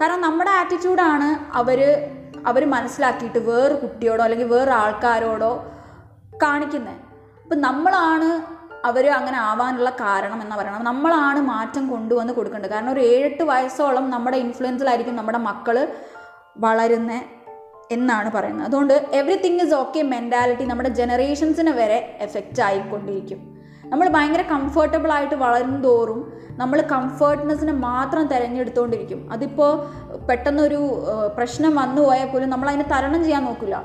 കാരണം 0.00 0.20
നമ്മുടെ 0.20 0.50
ആറ്റിറ്റ്യൂഡാണ് 0.50 1.28
അവർ 1.56 1.80
അവർ 2.46 2.62
മനസ്സിലാക്കിയിട്ട് 2.70 3.38
വേറെ 3.38 3.74
കുട്ടിയോടോ 3.74 4.22
അല്ലെങ്കിൽ 4.24 4.46
വേറെ 4.46 4.70
ആൾക്കാരോടോ 4.70 5.52
കാണിക്കുന്നത് 6.42 6.98
അപ്പം 7.42 7.60
നമ്മളാണ് 7.60 8.28
അവർ 8.84 9.10
അങ്ങനെ 9.10 9.38
ആവാനുള്ള 9.38 9.90
കാരണം 9.90 10.42
എന്ന് 10.42 10.56
പറയണം 10.56 10.84
നമ്മളാണ് 10.84 11.40
മാറ്റം 11.40 11.88
കൊണ്ടുവന്ന് 11.88 12.32
കൊടുക്കേണ്ടത്. 12.32 12.70
കാരണം 12.70 12.92
ഒരു 12.92 13.00
ഏഴെട്ട് 13.00 13.42
വയസ്സോളം 13.42 14.10
നമ്മുടെ 14.10 14.36
ഇൻഫ്ലുവൻസിലായിരിക്കും 14.36 15.16
നമ്മുടെ 15.16 15.38
മക്കൾ 15.38 15.88
വളരുന്നത് 16.58 17.43
എന്നാണ് 17.90 18.30
പറയുന്നത്. 18.36 18.66
അതുകൊണ്ട് 18.66 18.94
എവറിത്തിങ് 19.20 19.62
ഇസ് 19.64 19.74
ഓക്കെ 19.74 20.02
മെന്റാലിറ്റി 20.02 20.64
നമ്മുടെ 20.64 20.88
ജനറേഷൻസിനെ 20.88 21.72
വരെ 21.80 21.98
എഫക്റ്റ് 22.26 22.62
ആയിക്കൊണ്ടിരിക്കും. 22.62 23.40
നമ്മൾ 23.90 24.06
ഭയങ്കര 24.08 24.42
കംഫർട്ടബിൾ 24.52 25.12
ആയിട്ട് 25.12 25.34
വളരും 25.34 25.82
തോറും 25.82 26.20
നമ്മൾ 26.60 26.80
കംഫർട്ട്നെസ്സിനെ 26.92 27.72
മാത്രം 27.72 28.24
തിരഞ്ഞെടുത്തുകൊണ്ടിരിക്കും 28.32 29.20
അതിപ്പോൾ 29.34 29.72
പെട്ടെന്നൊരു 30.28 30.80
പ്രശ്നം 31.36 31.74
വന്നു 31.80 32.00
പോയാൽ 32.06 32.28
പോലും 32.32 32.50
നമ്മൾ 32.54 32.68
അതിനെ 32.72 32.86
തരണം 32.92 33.20
ചെയ്യാൻ 33.24 33.44
നോക്കില്ല 33.44 33.76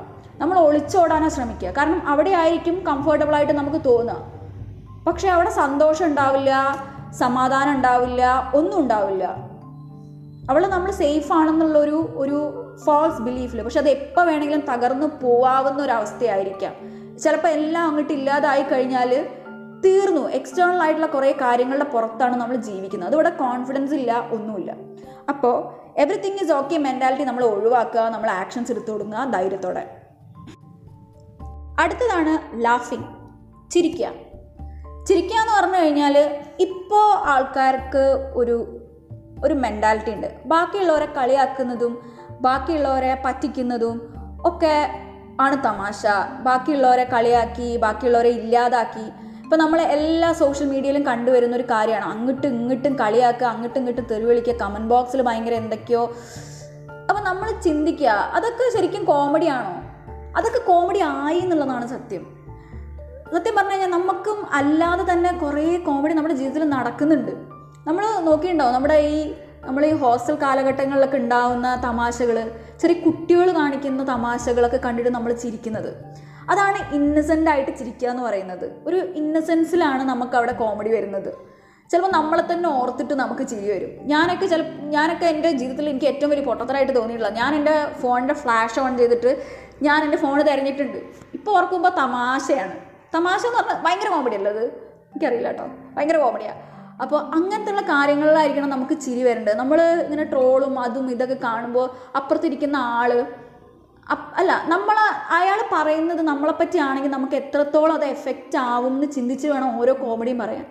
നമ്മൾ 0.41 0.57
ഒളിച്ചോടാനാണ് 0.59 1.33
ശ്രമിക്കുക. 1.35 1.69
കാരണം 1.77 2.07
അവിടെ 2.07 2.29
ആയിരിക്കും 2.41 2.75
കംഫർട്ടബിൾ 2.89 3.35
ആയിട്ട് 3.35 3.53
നമുക്ക് 3.53 3.81
തോന്നുക. 3.89 4.17
പക്ഷേ 5.07 5.27
അവിടെ 5.35 5.49
സന്തോഷം 5.49 6.05
ഉണ്ടാവില്ല 6.05 6.51
സമാധാനം 7.19 7.71
ഉണ്ടാവില്ല 7.75 8.23
ഒന്നും 8.57 8.77
ഉണ്ടാവില്ല. 8.81 9.25
അവൾ 10.49 10.61
നമ്മൾ 10.75 10.91
സേഫ് 10.91 11.31
ആണെന്നുള്ളൊരു 11.33 11.99
ഒരു 12.15 12.39
ഫാൾസ് 12.85 13.21
ബിലീഫിൽ 13.21 13.61
പക്ഷെ 13.61 13.79
അത് 13.79 13.89
എപ്പോൾ 13.89 14.25
വേണമെങ്കിലും 14.25 14.61
തകർന്നു 14.61 15.07
പോവാവുന്ന 15.23 15.83
ഒരു 15.83 15.91
അവസ്ഥയായിരിക്കാം 15.91 16.73
ചിലപ്പോൾ 17.17 17.47
എല്ലാം 17.47 17.87
അങ്ങോട്ട് 17.87 18.13
ഇല്ലാതായി 18.13 18.63
കഴിഞ്ഞാൽ 18.63 19.27
തീർന്നു. 19.85 20.29
എക്സ്റ്റേണൽ 20.29 20.81
ആയിട്ടുള്ള 20.81 21.07
കുറേ 21.07 21.31
കാര്യങ്ങളുടെ 21.31 21.83
പുറത്താണ് 21.83 22.35
നമ്മൾ 22.35 22.55
ജീവിക്കുന്നത്. 22.55 23.07
അതിവിടെ 23.07 23.29
കോൺഫിഡൻസ് 23.29 23.93
ഇല്ല 23.93 24.29
ഒന്നുമില്ല. 24.31 24.75
അപ്പോൾ 25.29 25.73
എവറിത്തിങ് 25.97 26.37
ഈസ് 26.43 26.51
ഓക്കെ 26.51 26.77
മെന്റാലിറ്റി 26.77 27.23
നമ്മൾ 27.23 27.43
ഒഴിവാക്കുക 27.43 27.99
നമ്മൾ 27.99 28.29
ആക്ഷൻസ് 28.29 28.71
എടുത്തു 28.71 28.91
കൊടുക്കുക 28.91 29.23
ധൈര്യത്തോടെ. 29.23 29.97
അടുത്തതാണ് 31.79 32.63
ലാഫിങ് 32.65 33.03
ചിരിക്കുക. 33.71 34.11
ചിരിക്കുക 35.05 35.35
എന്ന് 35.35 35.53
പറഞ്ഞു 35.59 35.77
കഴിഞ്ഞാൽ 35.77 36.39
ഇപ്പോൾ 36.59 37.29
ആൾക്കാർക്ക് 37.29 38.31
ഒരു 38.35 38.75
ഒരു 39.45 39.53
മെന്റാലിറ്റി 39.53 40.11
ഉണ്ട്. 40.11 40.33
ബാക്കിയുള്ളവരെ 40.45 41.05
കളിയാക്കുന്നതും 41.05 42.18
ബാക്കിയുള്ളവരെ 42.41 43.21
പറ്റിക്കുന്നതും 43.25 44.13
ഒക്കെ 44.45 44.89
ആണ് 45.41 45.63
തമാശ. 45.63 46.05
ബാക്കിയുള്ളവരെ 46.43 47.03
കളിയാക്കി 47.03 47.77
ബാക്കിയുള്ളവരെ 47.77 48.29
ഇല്ലാതാക്കി. 48.29 49.09
ഇപ്പം 49.43 49.59
നമ്മൾ 49.59 49.81
എല്ലാ 49.81 50.33
സോഷ്യൽ 50.33 50.69
മീഡിയയിലും 50.69 51.05
കണ്ടുവരുന്ന 51.05 51.55
ഒരു 51.55 51.63
കാര്യമാണ്. 51.63 52.05
അങ്ങോട്ടും 52.05 52.47
ഇങ്ങോട്ടും 52.47 52.99
കളിയാക്കുക 52.99 53.47
അങ്ങോട്ടും 53.47 53.79
ഇങ്ങോട്ടും 53.79 54.07
തെരുവിളിക്കുക 54.11 54.53
കമന്റ് 54.53 54.87
ബോക്സിൽ 54.87 55.21
ഭയങ്കര 55.21 55.53
എന്തൊക്കെയോ. 55.53 56.15
അപ്പം 57.09 57.23
നമ്മൾ 57.23 57.61
ചിന്തിക്കുക 57.61 58.07
അതൊക്കെ 58.07 58.77
ശരിക്കും 58.77 59.05
കോമഡിയാണോ 59.05 59.89
അതൊക്കെ 60.37 60.59
കോമഡി 60.59 60.99
ആയി 60.99 61.37
എന്നുള്ളതാണ് 61.37 61.87
സത്യം. 61.87 62.39
സത്യം 63.33 63.55
പറഞ്ഞു 63.55 63.71
കഴിഞ്ഞാൽ 63.71 63.87
നമുക്കും 63.87 64.45
അല്ലാതെ 64.53 65.13
തന്നെ 65.13 65.31
കുറേ 65.31 65.77
കോമഡി 65.77 66.13
നമ്മുടെ 66.13 66.33
ജീവിതത്തിൽ 66.33 66.69
നടക്കുന്നുണ്ട്. 66.69 67.31
നമ്മൾ 67.87 68.19
നോക്കിയിട്ടുണ്ടാവും 68.19 68.73
നമ്മുടെ 68.73 68.93
ഈ 68.93 69.33
നമ്മൾ 69.65 69.85
ഈ 69.85 69.91
ഹോസ്റ്റൽ 69.91 70.35
കാലഘട്ടങ്ങളിലൊക്കെ 70.35 71.17
ഉണ്ടാവുന്ന 71.17 71.81
തമാശകൾ 71.83 72.51
ചെറിയ 72.81 72.99
കുട്ടികൾ 73.01 73.51
കാണിക്കുന്ന 73.51 74.03
തമാശകളൊക്കെ 74.03 74.77
കണ്ടിട്ട് 74.85 75.09
നമ്മൾ 75.09 75.33
ചിരിക്കുന്നത്. 75.33 75.91
അതാണ് 76.49 76.95
ഇന്നസെന്റ് 76.95 77.49
ആയിട്ട് 77.49 77.71
ചിരിക്കുക 77.79 78.09
എന്ന് 78.09 78.23
പറയുന്നത്. 78.23 78.71
ഒരു 78.87 78.95
ഇന്നസെൻസിലാണ് 78.95 80.03
നമുക്ക് 80.03 80.35
അവിടെ 80.35 80.51
കോമഡി 80.51 80.89
വരുന്നത്. 80.89 81.31
ചിലപ്പോൾ 81.91 82.11
നമ്മളെ 82.11 82.53
തന്നെ 82.53 82.69
ഓർത്തിട്ട് 82.69 83.13
നമുക്ക് 83.13 83.47
ചിരി 83.47 83.71
വരും. 83.71 83.91
ഞാനൊക്കെ 84.07 84.45
ചില 84.45 84.63
ഞാനൊക്കെ 84.95 85.25
എന്റെ 85.25 85.51
ജീവിതത്തിൽ 85.51 85.89
എനിക്ക് 85.89 86.05
ഏറ്റവും 86.05 86.31
വലിയ 86.31 86.45
പൊട്ടത്തരായിട്ട് 86.45 86.95
തോന്നിയിട്ടില്ല 86.95 87.33
ഞാൻ 87.35 87.55
എന്റെ 87.55 87.87
ഫോണിന്റെ 88.01 88.33
ഫ്ലാഷ് 88.33 88.79
ഓൺ 88.79 88.97
ചെയ്തിട്ട് 88.97 89.43
ഞാൻ 89.81 90.03
എന്റെ 90.03 90.17
ഫോൺ 90.17 90.43
തിരഞ്ഞിട്ടുണ്ട്. 90.43 90.97
ഇപ്പോൾ 91.33 91.51
ഓർക്കുമ്പോൾ 91.57 91.89
തമാശയാണ്. 91.89 92.75
തമാശ 93.15 93.45
എന്ന് 93.45 93.57
പറഞ്ഞാൽ 93.57 93.83
ഭയങ്കര 93.85 94.09
കോമഡി 94.09 94.35
അല്ലേ 94.35 94.51
അത്? 94.51 94.65
എനിക്കറിയില്ല 95.11 95.47
കേട്ടോ. 95.47 95.67
ഭയങ്കര 95.95 96.17
കോമഡിയാണ് 96.17 96.68
അപ്പോൾ 97.01 97.21
അങ്ങനത്തെയുള്ള 97.21 97.81
കാര്യങ്ങളിലായിരിക്കണം 97.81 98.69
നമുക്ക് 98.69 99.01
ചിരി 99.01 99.23
വരേണ്ടത്. 99.23 99.55
നമ്മൾ 99.55 99.81
ഇങ്ങനെ 99.81 100.23
ട്രോളും 100.23 100.79
അതും 100.79 101.11
ഇതൊക്കെ 101.11 101.37
കാണുമ്പോൾ 101.43 101.89
അപ്പുറത്തിരിക്കുന്ന 102.15 102.77
ആൾ 102.77 103.25
അല്ല 104.35 104.63
നമ്മൾ 104.67 104.95
അയാൾ 105.31 105.59
പറയുന്നത് 105.73 106.21
നമ്മളെ 106.21 106.53
പറ്റിയാണെങ്കിൽ 106.59 107.09
നമുക്ക് 107.09 107.33
എത്രത്തോളം 107.33 107.93
അത് 107.93 108.05
എഫക്റ്റ് 108.05 108.57
ആവും 108.57 108.93
എന്ന് 108.93 109.11
ചിന്തിച്ച് 109.11 109.47
വേണം 109.47 109.79
ഓരോ 109.81 109.93
കോമഡിയും 109.93 110.37
പറയാൻ. 110.37 110.65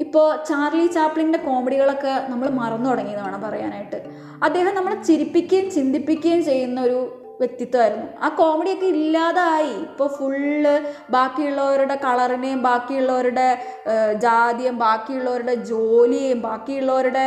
ഇപ്പോൾ 0.00 0.44
ചാർലി 0.44 0.86
ചാപ്ലിന്റെ 0.86 1.38
കോമഡികളൊക്കെ 1.38 2.26
നമ്മൾ 2.28 2.48
മറന്നു 2.48 2.90
തുടങ്ങിയെന്ന് 2.90 3.24
വേണം 3.24 3.42
പറയാനായിട്ട്. 3.42 4.04
അദ്ദേഹം 4.42 4.74
നമ്മളെ 4.74 5.02
ചിരിപ്പിക്കുകയും 5.02 5.70
ചിന്തിപ്പിക്കുകയും 5.70 6.44
ചെയ്യുന്ന 6.44 6.80
ഒരു 6.80 7.19
വ്യക്തിത്വമായിരുന്നു. 7.40 8.06
ആ 8.22 8.28
കോമഡിയൊക്കെ 8.28 8.86
ഇല്ലാതായി. 8.86 9.72
ഇപ്പോൾ 9.82 10.08
ഫുള്ള് 10.18 10.74
ബാക്കിയുള്ളവരുടെ 11.10 11.94
കളറിനെയും 12.04 12.62
ബാക്കിയുള്ളവരുടെ 12.62 13.48
ജാതിയും 14.14 14.78
ബാക്കിയുള്ളവരുടെ 14.78 15.54
ജോലിയും 15.54 16.40
ബാക്കിയുള്ളവരുടെ 16.42 17.24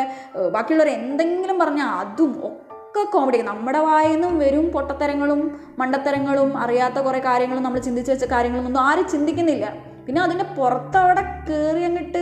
ബാക്കിയുള്ളവർ 0.51 0.89
എന്തെങ്കിലും 0.89 1.59
പറഞ്ഞാൽ 1.59 1.87
അതും 1.87 2.33
ഒക്കെ 2.47 3.03
കോമഡി 3.11 3.37
നമ്മുടെ 3.41 3.79
വായിൽ 3.79 4.13
നിന്നും 4.13 4.39
വരും 4.39 4.71
പൊട്ടത്തരങ്ങളും 4.71 5.39
മണ്ടത്തരങ്ങളും 5.79 6.57
അറിയാത്ത 6.57 6.93
കുറേ 6.93 7.19
കാര്യങ്ങളും 7.19 7.63
നമ്മൾ 7.63 7.79
ചിന്തിച്ച് 7.79 8.11
വെച്ച 8.11 8.25
കാര്യങ്ങളൊന്നും 8.25 8.81
ആരും 8.81 9.07
ചിന്തിക്കുന്നില്ല. 9.09 9.73
പിന്നെ 10.05 10.21
അതിന്റെ 10.21 10.45
പുറത്തവിടെ 10.57 11.21
കയറി 11.49 11.83
അങ്ങോട്ട് 11.83 12.21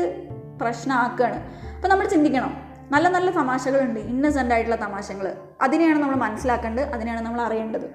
പ്രശ്നമാക്കുകയാണ് 0.61 1.39
അപ്പം 1.75 1.89
നമ്മൾ 1.89 2.07
ചിന്തിക്കണം. 2.07 2.70
നല്ല 2.91 3.09
നല്ല 3.09 3.31
തമാശകളുണ്ട് 3.31 3.99
ഇന്നസെന്റ് 3.99 4.53
ആയിട്ടുള്ള 4.53 4.75
തമാശകൾ 4.75 5.37
അതിനെയാണ് 5.61 5.99
നമ്മൾ 5.99 6.15
മനസ്സിലാക്കേണ്ടത് 6.15 6.83
അതിനെയാണ് 6.83 7.21
നമ്മൾ 7.21 7.41
അറിയേണ്ടത്. 7.41 7.89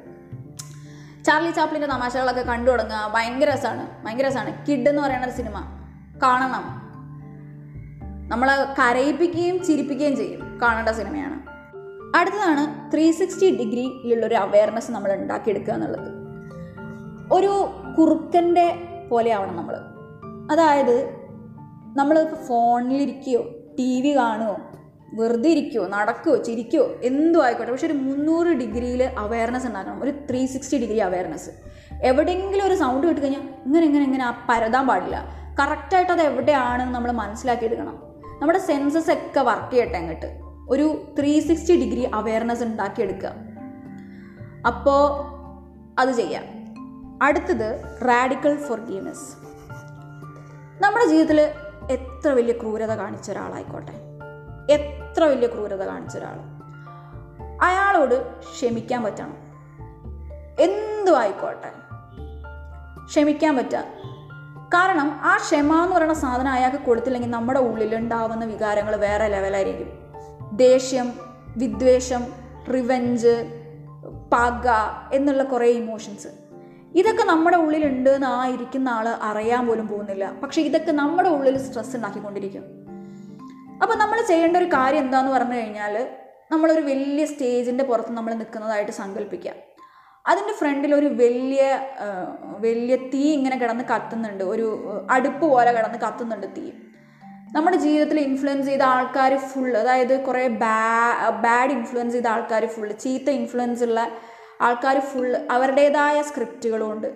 ചാർലി 1.25 1.51
ചാപ്ലിന്റെ 1.51 1.87
തമാശകളൊക്കെ 1.87 2.41
കണ്ടു 2.41 2.71
തുടങ്ങുക 2.71 3.13
ഭയങ്കര 3.15 3.51
രസമാണ് 3.51 4.07
ഭയങ്കര 4.07 4.27
രസമാണ്. 4.27 4.67
കിഡ് 4.67 4.89
എന്ന് 4.89 5.03
പറയുന്ന 5.03 5.27
ഒരു 5.27 5.33
സിനിമ 5.33 5.61
കാണണം. 6.23 6.87
നമ്മളെ 8.29 8.65
കരയിപ്പിക്കുകയും 8.65 9.65
ചിരിപ്പിക്കുകയും 9.65 10.17
ചെയ്യും 10.17 10.61
കാണേണ്ട 10.63 10.89
സിനിമയാണ്. 10.89 11.41
അടുത്തതാണ് 12.17 12.93
ത്രീ 12.93 13.11
സിക്സ്റ്റി 13.11 13.57
ഡിഗ്രിയിലുള്ളൊരു 13.57 14.35
അവയർനെസ് 14.35 14.91
നമ്മൾ 14.91 15.13
ഉണ്ടാക്കിയെടുക്കുക 15.13 15.73
എന്നുള്ളത്. 15.73 16.09
ഒരു 17.33 17.69
കുറുക്കന്റെ 17.99 18.89
പോലെ 19.11 19.33
ആവണം 19.33 19.57
നമ്മൾ. 19.57 19.77
അതായത് 20.53 21.11
നമ്മൾ 21.97 22.35
ഫോണിലിരിക്കുകയോ 22.49 23.45
ടി 23.79 24.01
വി 24.01 24.17
കാണുമോ 24.17 24.57
വെറുതെ 25.15 25.51
ഇരിക്കുമോ 25.51 25.87
നടക്കുമോ 25.87 26.37
ചിരിക്കുമോ 26.37 26.85
എന്തോ 27.03 27.43
ആയിക്കോട്ടെ. 27.43 27.73
പക്ഷെ 27.73 27.87
ഒരു 27.87 27.95
മുന്നൂറ് 27.95 28.49
ഡിഗ്രിയിൽ 28.49 29.03
അവയർനെസ് 29.03 29.67
ഉണ്ടാക്കണം. 29.67 30.03
ഒരു 30.03 30.11
ത്രീ 30.11 30.47
സിക്സ്റ്റി 30.47 30.79
ഡിഗ്രി 30.79 30.97
അവയർനെസ് 30.97 31.51
എവിടെയെങ്കിലും 32.03 32.67
ഒരു 32.67 32.75
സൗണ്ട് 32.75 33.07
കേട്ട് 33.07 33.21
കഴിഞ്ഞാൽ 33.21 33.41
ഇങ്ങനെ 33.41 33.87
ഇങ്ങനെ 33.87 34.05
ഇങ്ങനെ 34.05 34.25
ആ 34.25 34.47
പരതാൻ 34.49 34.87
പാടില്ല. 34.87 35.27
കറക്റ്റായിട്ട് 35.61 36.13
അത് 36.13 36.21
എവിടെയാണെന്ന് 36.21 36.95
നമ്മൾ 36.95 37.13
മനസ്സിലാക്കിയെടുക്കണം. 37.13 38.03
നമ്മുടെ 38.41 38.59
സെൻസസ് 38.59 39.11
ഒക്കെ 39.11 39.41
വർക്ക് 39.41 39.73
ചെയ്യട്ടെ 39.73 39.99
അങ്ങോട്ട്. 39.99 40.41
ഒരു 40.69 41.15
ത്രീ 41.19 41.41
സിക്സ്റ്റി 41.41 41.77
ഡിഗ്രി 41.77 42.11
അവയർനെസ് 42.15 42.63
ഉണ്ടാക്കിയെടുക്കുക. 42.63 43.33
അപ്പോൾ 44.67 45.37
അത് 46.01 46.13
ചെയ്യാം. 46.13 46.43
അടുത്തത് 47.23 47.81
റാഡിക്കൽ 48.07 48.57
ഫോർഗീവ്നെസ് 48.57 49.47
നമ്മുടെ 50.83 51.07
ജീവിതത്തിൽ 51.07 51.41
എത്ര 51.91 52.29
വലിയ 52.29 52.53
ക്രൂരത 52.53 52.93
കാണിച്ച 52.93 53.31
ഒരാളായിക്കോട്ടെ. 53.31 54.06
എത്ര 54.71 55.25
വലിയ 55.25 55.47
ക്രൂരത 55.47 55.83
കാണിച്ച 55.83 56.17
ഒരാൾ 56.17 56.57
അയാളോട് 57.63 58.27
ക്ഷമിക്കാൻ 58.41 59.03
പറ്റണം 59.03 59.37
എന്തും 60.59 61.19
ആയിക്കോട്ടെ. 61.19 61.73
ക്ഷമിക്കാൻ 63.07 63.57
പറ്റുക 63.57 63.85
കാരണം 64.67 65.21
ആ 65.23 65.37
ക്ഷമ 65.37 65.83
എന്ന് 65.85 65.97
പറയുന്ന 65.97 66.15
സാധനം 66.15 66.53
അയാൾക്ക് 66.53 66.77
കൊടുത്തില്ലെങ്കിൽ 66.77 67.31
നമ്മുടെ 67.31 67.61
ഉള്ളിലുണ്ടാവുന്ന 67.61 68.45
വികാരങ്ങൾ 68.45 68.97
വേറെ 68.97 69.29
ലെവലായിരിക്കും. 69.29 69.93
ദേഷ്യം 70.53 71.13
വിദ്വേഷം 71.57 72.27
റിവെഞ്ച് 72.75 73.63
പക 74.33 74.69
എന്നുള്ള 75.13 75.43
കുറേ 75.43 75.67
ഇമോഷൻസ്. 75.67 76.29
ഇതൊക്കെ 76.95 77.23
നമ്മുടെ 77.23 77.57
ഉള്ളിലുണ്ട് 77.57 78.11
എന്ന് 78.11 78.27
ആ 78.27 78.49
ഇരിക്കുന്ന 78.49 78.89
ആൾ 78.89 79.09
അറിയാൻ 79.09 79.67
പോലും 79.67 79.89
പോകുന്നില്ല. 79.89 80.33
പക്ഷെ 80.43 80.63
ഇതൊക്കെ 80.63 80.93
നമ്മുടെ 80.93 81.29
ഉള്ളിൽ 81.29 81.59
സ്ട്രെസ് 81.59 81.97
ഉണ്ടാക്കിക്കൊണ്ടിരിക്കും. 81.97 82.86
അപ്പോൾ 83.83 83.97
നമ്മൾ 83.99 84.19
ചെയ്യേണ്ട 84.23 84.57
ഒരു 84.57 84.65
കാര്യം 84.65 85.05
എന്താന്ന് 85.05 85.33
പറഞ്ഞു 85.33 85.55
കഴിഞ്ഞാൽ 85.55 85.95
നമ്മളൊരു 86.53 86.81
വലിയ 86.81 87.25
സ്റ്റേജിന്റെ 87.27 87.85
പുറത്ത് 87.85 88.13
നമ്മൾ 88.13 88.35
നിൽക്കുന്നതായിട്ട് 88.35 88.93
സങ്കല്പിക്കുക 88.93 89.55
അതിന്റെ 90.25 90.53
ഫ്രണ്ടിൽ 90.53 90.95
ഒരു 90.95 91.07
വലിയ 91.07 91.63
വലിയ 92.59 92.97
തീ 92.97 93.23
ഇങ്ങനെ 93.33 93.57
കിടന്ന് 93.57 93.85
കത്തുന്നുണ്ട്. 93.85 94.45
ഒരു 94.45 94.67
അടുപ്പ് 95.11 95.47
പോലെ 95.47 95.73
കിടന്ന് 95.73 95.99
കത്തുന്നുണ്ട് 95.99 96.47
തീ. 96.57 96.73
നമ്മുടെ 97.55 97.77
ജീവിതത്തിൽ 97.77 98.21
ഇൻഫ്ലുവൻസ് 98.21 98.69
ചെയ്ത 98.69 98.83
ആൾക്കാർ 98.83 99.37
ഫുൾ 99.37 99.71
അതായത് 99.77 100.25
കുറേ 100.25 100.49
ബാ 100.49 100.79
ബാഡ് 101.31 101.71
ഇൻഫ്ലുവൻസ് 101.71 102.13
ചെയ്ത 102.13 102.27
ആൾക്കാർ 102.27 102.67
ഫുൾ 102.67 102.93
ചീത്ത 102.93 103.31
ഇൻഫ്ലുവൻസ് 103.31 103.83
ഉള്ള 103.83 104.01
ആൾക്കാർ 104.61 104.99
ഫുൾ 105.01 105.37
അവരുടേതായ 105.51 106.23
സ്ക്രിപ്റ്റുകളുണ്ട് 106.23 107.09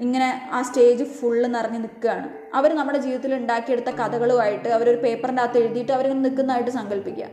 ഇങ്ങനെ 0.00 0.48
ആ 0.52 0.62
സ്റ്റേജ് 0.62 1.04
ഫുള്ള് 1.04 1.54
നിറഞ്ഞ് 1.54 1.78
നിൽക്കുകയാണ് 1.78 2.28
അവർ 2.54 2.76
നമ്മുടെ 2.76 2.98
ജീവിതത്തിൽ 2.98 3.34
ഉണ്ടാക്കിയെടുത്ത 3.34 3.86
കഥകളുമായിട്ട് 3.86 4.68
അവരൊരു 4.68 4.96
പേപ്പറിന്റെ 4.96 5.42
അകത്ത് 5.42 5.58
എഴുതിയിട്ട് 5.58 5.92
അവരിങ്ങനെ 5.92 6.28
നിൽക്കുന്നതായിട്ട് 6.28 6.70
സങ്കല്പിക്കുക. 6.70 7.26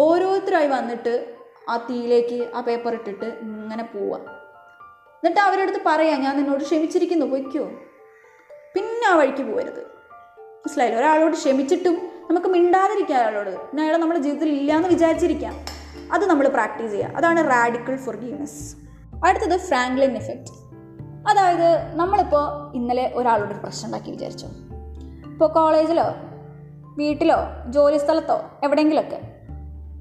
ഓരോരുത്തരായി 0.00 0.66
വന്നിട്ട് 0.66 1.34
ആ 1.68 1.86
തീയിലേക്ക് 1.90 2.50
ആ 2.54 2.60
പേപ്പർ 2.60 2.92
ഇട്ടിട്ട് 2.92 3.24
ഇങ്ങനെ 3.24 3.82
പോവുക. 3.82 4.16
എന്നിട്ട് 4.16 5.40
അവരുടെ 5.40 5.62
അടുത്ത് 5.62 5.78
പറയാം 5.86 6.20
ഞാൻ 6.20 6.36
നിന്നോട് 6.36 6.62
ക്ഷമിച്ചിരിക്കുന്നു 6.62 7.26
പൊയ്ക്കോ. 7.26 7.64
പിന്നെ 8.74 9.08
ആ 9.08 9.16
വഴിക്ക് 9.16 9.42
പോകരുത്. 9.42 9.80
മനസ്സിലായില്ല? 10.40 10.98
ഒരാളോട് 10.98 11.32
ക്ഷമിച്ചിട്ടും 11.32 11.94
നമുക്ക് 12.30 12.46
മിണ്ടാതിരിക്കാം 12.46 13.18
അയാളോട് 13.18 13.50
പിന്നെ 13.50 13.82
അയാളെ 13.82 13.98
നമ്മുടെ 13.98 14.20
ജീവിതത്തിൽ 14.20 14.48
ഇല്ലയെന്ന് 14.48 14.88
വിചാരിച്ചിരിക്കാം. 14.88 15.54
അത് 16.12 16.26
നമ്മൾ 16.26 16.48
പ്രാക്ടീസ് 16.48 16.92
ചെയ്യുക. 16.92 17.08
അതാണ് 17.08 17.50
റാഡിക്കൽ 17.50 17.96
ഫൊർഗീവ്നെസ് 17.96 18.76
അടുത്തത് 19.26 19.60
ഫ്രാങ്ക്ലിൻ 19.60 20.16
എഫക്റ്റ് 20.16 20.63
അതായത് 21.28 21.96
നമ്മളിപ്പോൾ 21.96 22.76
ഇന്നലെ 22.76 23.12
ഒരാളോട് 23.14 23.50
ഒരു 23.50 23.58
പ്രശ്നം 23.58 23.86
ഉണ്ടാക്കി 23.86 24.10
വിചാരിച്ചു. 24.10 24.46
ഇപ്പോൾ 25.26 25.52
കോളേജിലോ 25.52 26.04
വീട്ടിലോ 26.96 27.36
ജോലി 27.68 27.98
സ്ഥലത്തോ 27.98 28.40
എവിടെയെങ്കിലുമൊക്കെ 28.64 29.20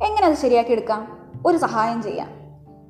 എങ്ങനെ 0.05 0.27
അത് 0.27 0.33
ശരിയാക്കി 0.33 0.71
എടുക്കാം? 0.71 1.31
ഒരു 1.45 1.57
സഹായം 1.57 2.03
ചെയ്യാം. 2.03 2.29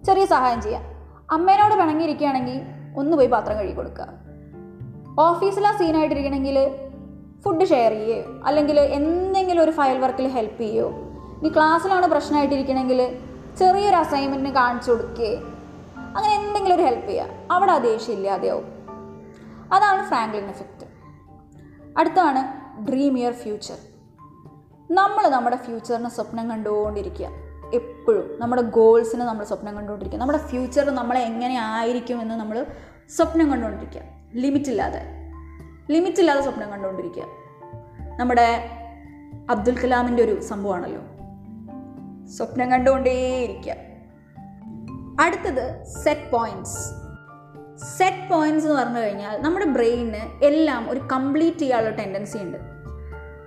ചെറിയ 0.04 0.26
സഹായം 0.26 0.62
ചെയ്യാം. 0.62 0.84
അമ്മേനോട് 1.32 1.74
പിണങ്ങിയിരിക്കുകയാണെങ്കിൽ 1.74 2.62
ഒന്ന് 2.98 3.18
പോയി 3.18 3.28
പാത്രം 3.28 3.58
കഴുകി 3.58 3.74
കൊടുക്കുക. 3.74 4.08
ഓഫീസിലാ 5.20 5.72
സീനായിട്ടിരിക്കണമെങ്കിൽ 5.72 6.80
ഫുഡ് 7.42 7.66
ഷെയർ 7.66 7.92
ചെയ്യുകയോ 7.92 8.24
അല്ലെങ്കിൽ 8.46 8.80
എന്തെങ്കിലും 8.80 9.64
ഒരു 9.64 9.72
ഫയൽ 9.72 9.98
വർക്കിൽ 9.98 10.28
ഹെൽപ്പ് 10.28 10.62
ചെയ്യുകയോ 10.62 10.90
ഇനി 11.40 11.50
ക്ലാസ്സിലാണ് 11.50 12.08
പ്രശ്നമായിട്ടിരിക്കണമെങ്കിൽ 12.08 13.18
ചെറിയൊരു 13.60 13.96
അസൈൻമെന്റിന് 13.96 14.56
കാണിച്ചു 14.56 14.92
കൊടുക്കുകയോ 14.92 15.53
അങ്ങനെ 16.18 16.48
എന്തെങ്കിലും 16.48 16.76
ഒരു 16.76 16.84
ഹെൽപ്പ് 16.84 17.08
ചെയ്യുക. 17.08 17.28
അവിടെ 17.52 17.72
ആ 17.72 17.78
ദേഷ്യം 17.78 18.14
ഇല്ലാതെയാവും. 18.16 18.66
അതാണ് 19.74 20.08
ഫ്രാങ്ക്ലിൻ 20.08 20.50
എഫക്റ്റ് 20.50 20.86
അടുത്താണ് 21.98 22.64
ഡ്രീം 22.90 23.18
യുവർ 23.18 23.34
ഫ്യൂച്ചർ 23.34 23.78
നമ്മൾ 24.92 25.28
നമ്മുടെ 25.28 25.56
ഫ്യൂച്ചറിന് 25.56 26.10
സ്വപ്നം 26.10 26.50
കണ്ടുകൊണ്ടിരിക്കുക. 26.50 27.28
എപ്പോഴും. 27.74 28.40
നമ്മുടെ 28.40 28.62
ഗോൾസിന് 28.62 29.22
നമ്മൾ 29.22 29.44
സ്വപ്നം 29.44 29.76
കണ്ടുകൊണ്ടിരിക്കുക. 29.76 30.20
നമ്മുടെ 30.20 30.40
ഫ്യൂച്ചർ 30.40 30.90
നമ്മളെ 30.90 31.20
എങ്ങനെ 31.20 31.60
ആയിരിക്കും 31.60 32.22
എന്ന് 32.22 32.36
നമ്മൾ 32.36 32.66
സ്വപ്നം 33.10 33.52
കണ്ടുകൊണ്ടിരിക്കുക. 33.52 34.02
ലിമിറ്റില്ലാതെ 34.36 35.02
ലിമിറ്റില്ലാതെ 35.92 36.42
സ്വപ്നം 36.42 36.70
കണ്ടുകൊണ്ടിരിക്കുക. 36.70 37.24
നമ്മുടെ 38.20 38.70
അബ്ദുൽ 39.50 39.82
കലാമിന്റെ 39.82 40.24
ഒരു 40.24 40.42
സംഭവമാണല്ലോ. 40.42 41.02
സ്വപ്നം 42.28 42.72
കണ്ടുകൊണ്ടേയിരിക്കുക. 42.72 43.93
അടുത്തത് 45.20 45.84
സെറ്റ് 46.04 46.32
പോയിന്റ്സ് 46.32 47.04
സെറ്റ് 47.98 48.30
പോയിന്റ്സ് 48.30 48.68
എന്ന് 48.68 48.80
പറഞ്ഞു 48.80 49.00
കഴിഞ്ഞാൽ 49.00 49.42
നമ്മുടെ 49.42 49.66
ബ്രെയിനിന് 49.66 50.46
എല്ലാം 50.46 50.92
ഒരു 50.92 51.00
കംപ്ലീറ്റ് 51.00 51.58
ചെയ്യാനുള്ള 51.58 51.96
ടെൻഡൻസി 51.96 52.38
ഉണ്ട്. 52.38 52.58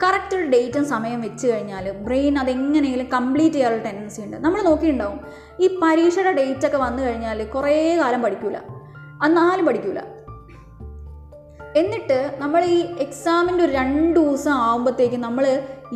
കറക്റ്റ് 0.02 0.36
ഒരു 0.36 0.50
ഡേറ്റും 0.50 0.84
സമയം 0.84 1.20
വെച്ച് 1.20 1.46
കഴിഞ്ഞാൽ 1.46 1.90
ബ്രെയിൻ 1.90 2.38
അതെങ്ങനെയെങ്കിലും 2.38 3.06
കംപ്ലീറ്റ് 3.06 3.56
ചെയ്യാനുള്ള 3.56 3.82
ടെൻഡൻസി 3.82 4.20
ഉണ്ട്. 4.20 4.36
നമ്മൾ 4.36 4.62
നോക്കിയിട്ടുണ്ടാവും 4.62 5.20
ഈ 5.60 5.80
പരീക്ഷയുടെ 5.82 6.32
ഡേറ്റ് 6.32 6.66
ഒക്കെ 6.66 6.76
വന്നു 6.76 7.02
കഴിഞ്ഞാൽ 7.02 7.44
കുറേ 7.44 7.96
കാലം 7.96 8.22
പഠിക്കൂല. 8.22 8.56
എന്നാലും 9.24 9.66
പഠിക്കൂല. 9.66 9.98
എന്നിട്ട് 11.76 12.36
നമ്മൾ 12.38 12.64
ഈ 12.64 12.96
എക്സാമിന്റെ 12.98 13.64
ഒരു 13.64 13.72
രണ്ട് 13.72 14.20
ദിവസം 14.20 14.52
ആകുമ്പോഴത്തേക്കും 14.52 15.20
നമ്മൾ 15.20 15.46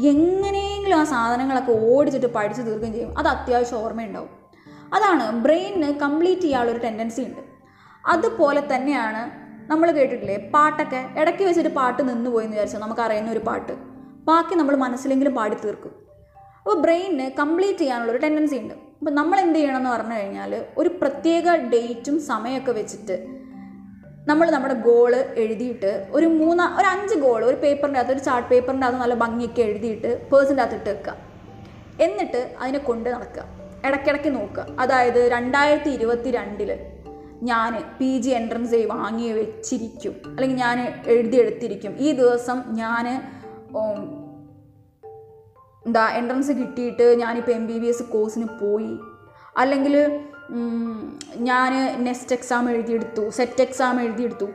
എങ്ങനെയെങ്കിലും 0.05 0.97
ആ 0.97 1.05
സാധനങ്ങളൊക്കെ 1.05 1.73
ഓടിച്ചിട്ട് 1.73 2.27
പഠിച്ചു 2.27 2.63
തീർക്കുകയും 2.63 2.93
ചെയ്യും. 2.93 3.19
അത് 3.19 3.27
അത്യാവശ്യം 3.27 3.79
ഓർമ്മയുണ്ടാവും. 3.79 4.40
അതാണ് 4.97 5.25
ബ്രെയിനിന് 5.45 5.91
കംപ്ലീറ്റ് 6.05 6.43
ചെയ്യാനുള്ളൊരു 6.43 6.83
ടെൻഡൻസി 6.87 7.23
ഉണ്ട്. 7.29 7.43
അതുപോലെ 8.13 8.61
തന്നെയാണ് 8.73 9.23
നമ്മൾ 9.71 9.89
കേട്ടിട്ടില്ലേ? 9.97 10.37
പാട്ടൊക്കെ 10.55 11.01
ഇടയ്ക്ക് 11.21 11.43
വെച്ചിട്ട് 11.49 11.73
പാട്ട് 11.81 12.03
നിന്ന് 12.11 12.31
പോയെന്ന് 12.31 12.57
വിചാരിച്ചാൽ 12.57 12.81
നമുക്ക് 12.85 13.03
അറിയുന്ന 13.07 13.31
ഒരു 13.31 13.43
പാട്ട്. 13.49 13.75
ബാക്കി 14.31 14.55
നമ്മൾ 14.55 14.77
മനസ്സിലെങ്കിലും 14.77 15.35
പാടി 15.35 15.57
തീർക്കും. 15.65 15.93
അപ്പോൾ 16.59 16.79
ബ്രെയിനിന് 16.85 17.27
കംപ്ലീറ്റ് 17.41 17.79
ചെയ്യാനുള്ളൊരു 17.79 18.21
ടെൻഡൻസി 18.25 18.57
ഉണ്ട്. 18.63 18.75
അപ്പോൾ 18.99 19.11
നമ്മൾ 19.11 19.41
എന്ത് 19.41 19.59
ചെയ്യണമെന്ന് 19.59 19.91
പറഞ്ഞു 19.91 20.17
കഴിഞ്ഞാൽ 20.19 20.53
ഒരു 20.81 20.91
പ്രത്യേക 21.03 21.55
ഡേറ്റും 21.75 22.17
സമയമൊക്കെ 22.31 22.73
വെച്ചിട്ട് 22.81 23.17
നമ്മൾ 24.31 24.47
നമ്മുടെ 24.55 24.75
ഗോൾ 24.75 25.13
എഴുതിയിട്ട് 25.43 25.93
ഒരു 26.17 26.27
മൂന്ന് 26.41 26.65
ഒരു 26.79 26.87
അഞ്ച് 26.95 27.15
ഗോൾ 27.15 27.41
ഒരു 27.45 27.57
പേപ്പറിന്റെ 27.63 28.01
അകത്ത് 28.01 28.15
ഒരു 28.17 28.23
ചാർട്ട് 28.27 28.49
പേപ്പറിന്റെ 28.51 28.87
അകത്ത് 28.87 29.03
നല്ല 29.03 29.15
ഭംഗിയൊക്കെ 29.15 29.63
എഴുതിയിട്ട് 29.63 30.11
പേഴ്സിന്റെ 30.33 30.63
അകത്ത് 30.63 30.79
ഇട്ട് 30.81 30.91
വെക്കുക. 30.91 31.15
എന്നിട്ട് 32.07 32.43
അതിനെ 32.61 32.79
കൊണ്ട് 32.79 33.09
നടക്കുക. 33.15 33.47
ഇടയ്ക്കിടയ്ക്ക് 33.87 34.35
നോക്കുക. 34.35 34.67
അതായത് 34.81 35.21
രണ്ടായിരത്തി 35.33 35.91
ഇരുപത്തി 35.91 36.31
രണ്ടിൽ 36.31 36.71
ഞാൻ 37.43 37.83
പി 37.99 38.19
ജി 38.19 38.31
എൻട്രൻസ് 38.31 38.81
വാങ്ങി 38.91 39.29
വെച്ചിരിക്കും. 39.33 40.15
അല്ലെങ്കിൽ 40.27 40.57
ഞാൻ 40.57 41.03
എഴുതിയെടുത്തിരിക്കും 41.07 41.93
ഈ 41.99 42.13
ദിവസം 42.13 42.63
ഞാൻ 42.69 43.07
എന്താ 45.87 46.09
എൻട്രൻസ് 46.11 46.53
കിട്ടിയിട്ട് 46.53 47.07
ഞാനിപ്പോൾ 47.19 47.53
എം 47.53 47.67
ബി 47.67 47.79
ബി 47.79 47.87
എസ് 47.87 48.03
കോഴ്സിന് 48.03 48.49
പോയി. 48.63 48.99
അല്ലെങ്കിൽ 49.57 49.95
ഞാൻ 51.37 51.73
നെക്സ്റ്റ് 52.05 52.33
എക്സാം 52.33 52.71
എഴുതിയെടുത്തു 52.71 53.31
സെറ്റ് 53.31 53.63
എക്സാം 53.63 54.01
എഴുതിയെടുത്തു. 54.03 54.49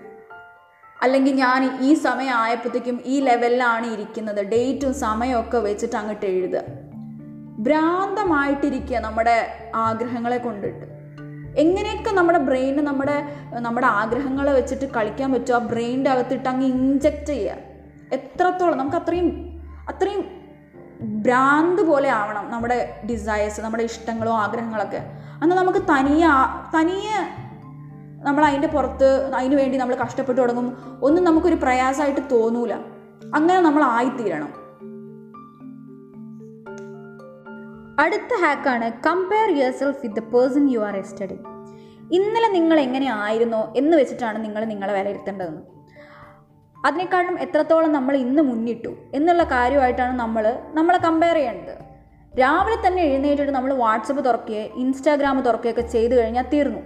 അല്ലെങ്കിൽ 1.01 1.33
ഞാൻ 1.35 1.61
ഈ 1.81 1.93
സമയം 1.93 2.35
ആയപ്പോഴത്തേക്കും 2.35 3.01
ഈ 3.05 3.19
ലെവലിലാണ് 3.19 3.93
ഇരിക്കുന്നത്. 3.93 4.41
ഡേറ്റും 4.45 4.93
സമയമൊക്കെ 4.93 5.57
വെച്ചിട്ട് 5.57 5.95
അങ്ങോട്ട് 5.95 6.25
എഴുതുക. 6.25 6.84
ഭ്രാന്തമായിട്ടിരിക്കുക 7.65 8.97
നമ്മുടെ 8.97 9.47
ആഗ്രഹങ്ങളെ 9.75 10.37
കൊണ്ടിട്ട്. 10.37 10.85
എങ്ങനെയൊക്കെ 11.57 12.11
നമ്മുടെ 12.11 12.37
ബ്രെയിന് 12.37 12.81
നമ്മുടെ 12.81 13.23
നമ്മുടെ 13.53 13.87
ആഗ്രഹങ്ങളെ 13.87 14.53
വെച്ചിട്ട് 14.53 14.85
കളിക്കാൻ 14.85 15.33
പറ്റുമോ 15.33 15.59
ആ 15.59 15.63
ബ്രെയിനിന്റെ 15.63 16.09
അകത്തിട്ട് 16.09 16.49
അങ്ങ് 16.49 16.67
ഇഞ്ചക്റ്റ് 16.67 17.25
ചെയ്യുക. 17.25 17.55
എത്രത്തോളം 18.13 18.77
നമുക്ക് 18.77 18.97
അത്രയും 18.97 19.59
അത്രയും 19.89 20.45
ഭ്രാന്ത് 21.01 21.81
പോലെ 21.81 22.09
ആവണം 22.09 22.51
നമ്മുടെ 22.51 23.01
ഡിസയേഴ്സ് 23.09 23.61
നമ്മുടെ 23.61 23.83
ഇഷ്ടങ്ങളോ 23.83 24.33
ആഗ്രഹങ്ങളൊക്കെ. 24.33 25.01
അന്ന് 25.41 25.55
നമുക്ക് 25.55 25.79
തനിയെ 25.79 26.27
തനിയെ 26.77 27.45
നമ്മൾ 28.23 28.45
അതിന്റെ 28.45 28.67
പുറത്ത് 28.67 29.33
അതിന് 29.35 29.55
വേണ്ടി 29.55 29.77
നമ്മൾ 29.77 29.95
കഷ്ടപ്പെട്ട് 29.95 30.41
തുടങ്ങും. 30.41 30.99
ഒന്നും 31.03 31.23
നമുക്കൊരു 31.23 31.55
പ്രയാസമായിട്ട് 31.55 32.21
തോന്നൂല. 32.31 32.73
അങ്ങനെ 33.35 33.61
നമ്മൾ 33.61 33.83
ആയിത്തീരണം. 33.83 34.64
അടുത്ത 38.03 38.31
ഹാക്കാണ് 38.41 38.87
compare 39.05 39.49
yourself 39.79 40.01
with 40.03 40.17
the 40.19 40.23
person 40.33 40.63
you 40.73 40.79
are 40.87 40.95
yesterday 41.01 41.37
ഇന്നലെ 42.17 42.49
നിങ്ങൾ 42.55 42.77
എങ്ങനെ 42.85 43.07
ആയിരുന്നോ 43.23 43.61
എന്ന് 43.79 43.95
വെച്ചിട്ടാണ് 43.99 44.37
നിങ്ങൾ 44.45 44.61
നിങ്ങളെ 44.71 44.93
വിലയിരുത്തേണ്ടതെന്ന്. 44.97 45.61
അതിനേക്കാളും 46.87 47.35
എത്രത്തോളം 47.45 47.91
നമ്മൾ 47.97 48.15
ഇന്ന് 48.25 48.41
മുന്നിട്ടു 48.49 48.91
എന്നുള്ള 49.17 49.43
കാര്യമായിട്ടാണ് 49.53 50.13
നമ്മൾ 50.23 50.43
നമ്മളെ 50.77 50.99
കമ്പയർ 51.05 51.37
ചെയ്യേണ്ടത്. 51.39 51.79
രാവിലെ 52.41 52.77
തന്നെ 52.85 53.01
എഴുന്നേറ്റിട്ട് 53.09 53.53
നമ്മൾ 53.57 53.71
വാട്സപ്പ് 53.83 54.21
തുറക്കുകയോ 54.27 54.65
ഇൻസ്റ്റാഗ്രാം 54.83 55.39
തുറക്കുകയൊക്കെ 55.47 55.85
ചെയ്തു 55.95 56.13
കഴിഞ്ഞാൽ 56.19 56.45
തീർന്നു. 56.53 56.81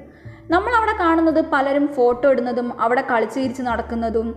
നമ്മൾ 0.54 0.72
അവിടെ 0.80 0.94
കാണുന്നത് 1.04 1.42
പലരും 1.54 1.86
ഫോട്ടോ 1.98 2.28
ഇടുന്നതും 2.34 2.70
അവിടെ 2.84 3.04
കളിച്ചിരിച്ച് 3.12 3.64
നടക്കുന്നതും 3.70 4.30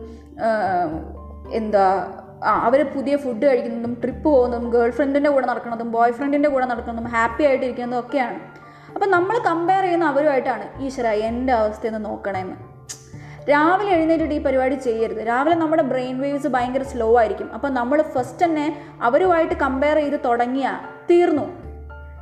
എന്താ 1.61 1.87
അവർ 2.45 2.85
പുതിയ 2.85 3.17
ഫുഡ് 3.17 3.47
കഴിക്കുന്നതും 3.47 3.95
ട്രിപ്പ് 3.95 4.25
പോകുന്നതും 4.25 4.71
ഗേൾ 4.71 4.91
ഫ്രണ്ടിന്റെ 4.91 5.31
കൂടെ 5.31 5.47
നടക്കുന്നതും 5.47 5.93
ബോയ് 5.93 6.13
ഫ്രണ്ടിന്റെ 6.13 6.49
കൂടെ 6.49 6.67
നടക്കുന്നതും 6.67 7.11
ഹാപ്പി 7.11 7.45
ആയിട്ടിരിക്കുന്നതും 7.45 8.01
ഒക്കെയാണ്. 8.01 8.41
അപ്പം 8.95 9.11
നമ്മൾ 9.11 9.39
കമ്പയർ 9.39 9.83
ചെയ്യുന്ന 9.83 10.05
അവരുമായിട്ടാണ് 10.05 10.83
ഈശ്വര 10.83 11.07
എന്റെ 11.07 11.53
അവസ്ഥയെന്ന് 11.53 12.05
നോക്കണമെന്ന് 12.05 12.73
രാവിലെ 13.51 13.93
എഴുന്നേറ്റിട്ട് 13.93 14.35
ഈ 14.35 14.39
പരിപാടി 14.39 14.75
ചെയ്യരുത്. 14.75 15.27
രാവിലെ 15.27 15.57
നമ്മുടെ 15.57 15.83
ബ്രെയിൻ 15.83 16.21
വേവ്സ് 16.21 16.47
ഭയങ്കര 16.47 16.83
സ്ലോ 16.83 17.19
ആയിരിക്കും. 17.19 17.53
അപ്പം 17.55 17.75
നമ്മൾ 17.75 18.03
ഫസ്റ്റ് 18.03 18.45
തന്നെ 18.45 18.85
അവരുമായിട്ട് 19.03 19.55
കമ്പയർ 19.55 19.97
ചെയ്ത് 19.97 20.21
തുടങ്ങിയാൽ 20.25 20.77
തീർന്നു. 21.11 21.63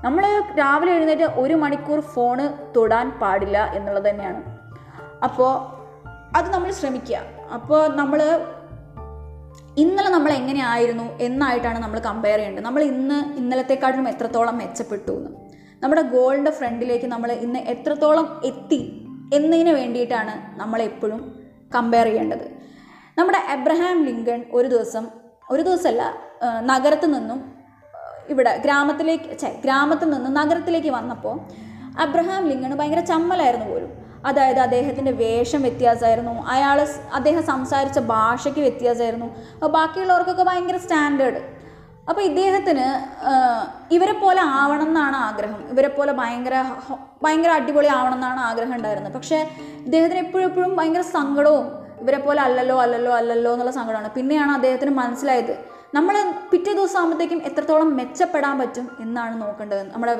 നമ്മൾ 0.04 0.42
രാവിലെ 0.58 0.92
എഴുന്നേറ്റ് 0.92 1.22
ഒരു 1.22 1.54
മണിക്കൂർ 1.54 2.00
ഫോണ് 2.00 2.74
തൊടാൻ 2.76 3.10
പാടില്ല 3.10 3.72
എന്നുള്ളത് 3.74 4.10
തന്നെയാണ്. 4.10 4.42
അപ്പോൾ 5.24 5.52
അത് 6.36 6.52
നമ്മൾ 6.54 6.70
ശ്രമിക്കുക. 6.70 7.20
അപ്പോൾ 7.52 7.96
നമ്മൾ 7.96 8.46
ഇന്നലെ 9.82 10.10
നമ്മൾ 10.14 10.30
എങ്ങനെയായിരുന്നു 10.38 11.04
എന്നായിട്ടാണ് 11.26 11.78
നമ്മൾ 11.82 11.98
കമ്പയർ 12.06 12.38
ചെയ്യേണ്ടത്. 12.38 12.64
നമ്മൾ 12.68 12.82
ഇന്ന് 12.92 13.18
ഇന്നലത്തെക്കാട്ടിലും 13.40 14.08
എത്രത്തോളം 14.12 14.56
മെച്ചപ്പെട്ടു 14.62 15.12
എന്ന്. 15.18 15.30
നമ്മുടെ 15.82 16.02
ഗോളിന്റെ 16.14 16.52
ഫ്രണ്ടിലേക്ക് 16.58 17.08
നമ്മൾ 17.12 17.30
ഇന്ന് 17.44 17.60
എത്രത്തോളം 17.74 18.26
എത്തി 18.50 18.80
എന്നതിന് 19.36 19.72
വേണ്ടിയിട്ടാണ് 19.78 20.34
നമ്മളെപ്പോഴും 20.60 21.20
കമ്പയർ 21.74 22.06
ചെയ്യേണ്ടത്. 22.10 22.46
നമ്മുടെ 23.18 23.40
എബ്രഹാം 23.54 23.96
ലിങ്കൺ 24.08 24.40
ഒരു 24.58 24.68
ദിവസം 24.74 25.04
ഒരു 25.54 25.62
ദിവസമല്ല 25.68 26.02
നഗരത്തിൽ 26.72 27.10
നിന്നും 27.16 27.40
ഇവിടെ 28.32 28.50
ഗ്രാമത്തിലേക്ക് 28.64 29.30
ഛെ 29.40 29.48
ഗ്രാമത്തിൽ 29.64 30.08
നിന്ന് 30.14 30.30
നഗരത്തിലേക്ക് 30.40 30.90
വന്നപ്പോൾ 30.98 31.36
അബ്രഹാം 32.04 32.42
ലിങ്കൺ 32.50 32.72
ഭയങ്കര 32.80 33.02
ചമ്മലായിരുന്നു 33.12 33.66
പോലും. 33.70 33.90
അതായത് 34.26 34.60
അദ്ദേഹത്തിന്റെ 34.66 35.12
വേഷം 35.22 35.62
വ്യത്യാസമായിരുന്നു. 35.62 36.34
അയാൾ 36.54 36.78
അദ്ദേഹം 37.18 37.42
സംസാരിച്ച 37.52 37.98
ഭാഷയ്ക്ക് 38.12 38.60
വ്യത്യാസമായിരുന്നു. 38.60 39.28
ബാക്കിയുള്ളവർക്കൊക്കെ 39.76 40.44
ഭയങ്കര 40.50 40.78
സ്റ്റാൻഡേർഡ്. 40.84 41.40
അപ്പോൾ 42.08 42.22
ഇദ്ദേഹത്തിന് 42.28 42.86
ഇവരെ 43.96 44.12
പോലെ 44.12 44.42
ആവണം 44.60 44.88
എന്നാണ് 44.88 45.16
ആഗ്രഹം. 45.16 45.60
ഇവരെ 45.72 45.88
പോലെ 45.88 46.12
ഭയങ്കര 46.20 46.54
ഭയങ്കര 47.24 47.50
അടിപൊളി 47.50 47.86
ആവണം 47.98 48.14
എന്നാണ് 48.14 48.40
ആഗ്രഹം 48.40 48.74
ഉണ്ടായിരുന്നത്. 48.76 49.14
പക്ഷേ 49.14 49.38
ഇദ്ദേഹത്തിന് 49.86 50.20
എപ്പോഴും 50.26 50.46
എപ്പോഴും 50.48 50.72
ഭയങ്കര 50.76 51.04
സങ്കടവും 51.16 51.66
ഇവരെ 52.02 52.18
പോലെ 52.18 52.40
അല്ലല്ലോ 52.42 52.76
അല്ലല്ലോ 52.82 53.12
അല്ലല്ലോ 53.20 53.50
എന്നുള്ള 53.52 53.72
സങ്കടമാണ്. 53.78 54.10
പിന്നെയാണ് 54.16 54.52
അദ്ദേഹത്തിന് 54.52 54.92
മനസ്സിലായത് 55.02 55.54
നമ്മൾ 55.94 56.14
പിറ്റേ 56.50 56.72
ദിവസം 56.72 56.98
ആകുമ്പോഴത്തേക്കും 56.98 57.40
എത്രത്തോളം 57.48 57.88
മെച്ചപ്പെടാൻ 57.96 58.58
പറ്റും 58.58 58.86
എന്നാണ് 59.00 59.34
നോക്കേണ്ടത്. 59.42 59.82
നമ്മുടെ 59.94 60.14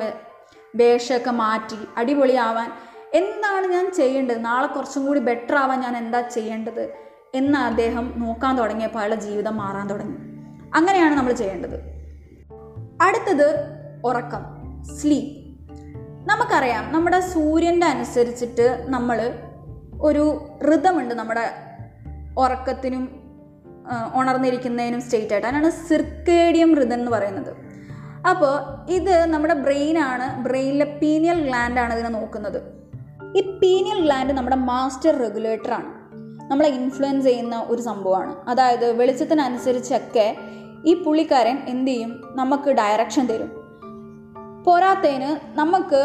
വേഷമൊക്കെ 0.79 1.31
മാറ്റി 1.43 1.79
അടിപൊളിയാവാൻ 1.97 2.69
എന്താണ് 3.13 3.67
ഞാൻ 3.67 3.93
ചെയ്യേണ്ടത്? 3.93 4.45
നാളെ 4.45 4.67
കുറച്ചും 4.67 5.05
കൂടി 5.05 5.19
ബെറ്റർ 5.19 5.55
ആവാൻ 5.55 5.81
ഞാൻ 5.81 5.97
എന്താ 5.97 6.21
ചെയ്യേണ്ടത്? 6.21 6.93
എന്ന് 7.33 7.59
അദ്ദേഹം 7.59 8.13
നോക്കാൻ 8.17 8.57
തുടങ്ങിയപ്പോൾ 8.57 8.99
അയാളുടെ 8.99 9.19
ജീവിതം 9.19 9.57
മാറാൻ 9.57 9.87
തുടങ്ങി. 9.87 10.15
അങ്ങനെയാണ് 10.75 11.15
നമ്മൾ 11.15 11.33
ചെയ്യേണ്ടത്. 11.33 11.79
അടുത്തത് 13.01 13.55
ഉറക്കം 14.05 14.43
സ്ലീപ്പ് 14.83 15.41
നമുക്കറിയാം 16.29 16.91
നമ്മുടെ 16.91 17.19
സൂര്യന്റെ 17.19 17.85
അനുസരിച്ചിട്ട് 17.85 18.85
നമ്മൾ 18.89 19.33
ഒരു 20.01 20.41
ഋതമുണ്ട് 20.73 21.15
നമ്മുടെ 21.15 21.51
ഉറക്കത്തിനും 22.37 23.21
ഉണർന്നിരിക്കുന്നതിനും 24.15 25.01
സ്റ്റേറ്റ് 25.01 25.33
ആയിട്ട്. 25.33 25.47
അതിനാണ് 25.47 25.71
സിർക്കേഡിയം 25.71 26.75
ഋതം 26.75 26.93
എന്ന് 26.93 27.11
പറയുന്നത്. 27.11 27.55
അപ്പോൾ 28.29 28.85
ഇത് 28.91 29.25
നമ്മുടെ 29.25 29.53
ബ്രെയിനാണ് 29.53 30.43
ബ്രെയിനിലെ 30.43 30.99
പീനിയൽ 31.01 31.47
ഗ്ലാൻഡാണ് 31.47 31.93
ഇതിനെ 31.93 32.09
നോക്കുന്നത്. 32.09 32.80
ഈ 33.37 33.41
പീനിയൽ 33.61 33.99
ഗ്ലാൻഡ് 34.03 34.33
നമ്മുടെ 34.33 34.55
മാസ്റ്റർ 34.55 35.15
റെഗുലേറ്ററാണ് 35.15 35.89
നമ്മളെ 36.51 36.69
ഇൻഫ്ലുവൻസ് 36.69 37.25
ചെയ്യുന്ന 37.27 37.65
ഒരു 37.67 37.81
സംഭവമാണ്. 37.81 38.33
അതായത് 38.47 38.91
വെളിച്ചത്തിനനുസരിച്ചൊക്കെ 38.91 40.35
ഈ 40.85 40.93
പുള്ളിക്കാരൻ 41.03 41.57
എന്ത് 41.67 41.91
ചെയ്യും? 41.91 42.11
നമുക്ക് 42.35 42.69
ഡയറക്ഷൻ 42.69 43.25
തരും. 43.27 43.51
പോരാത്തതിന് 44.63 45.29
നമുക്ക് 45.57 46.01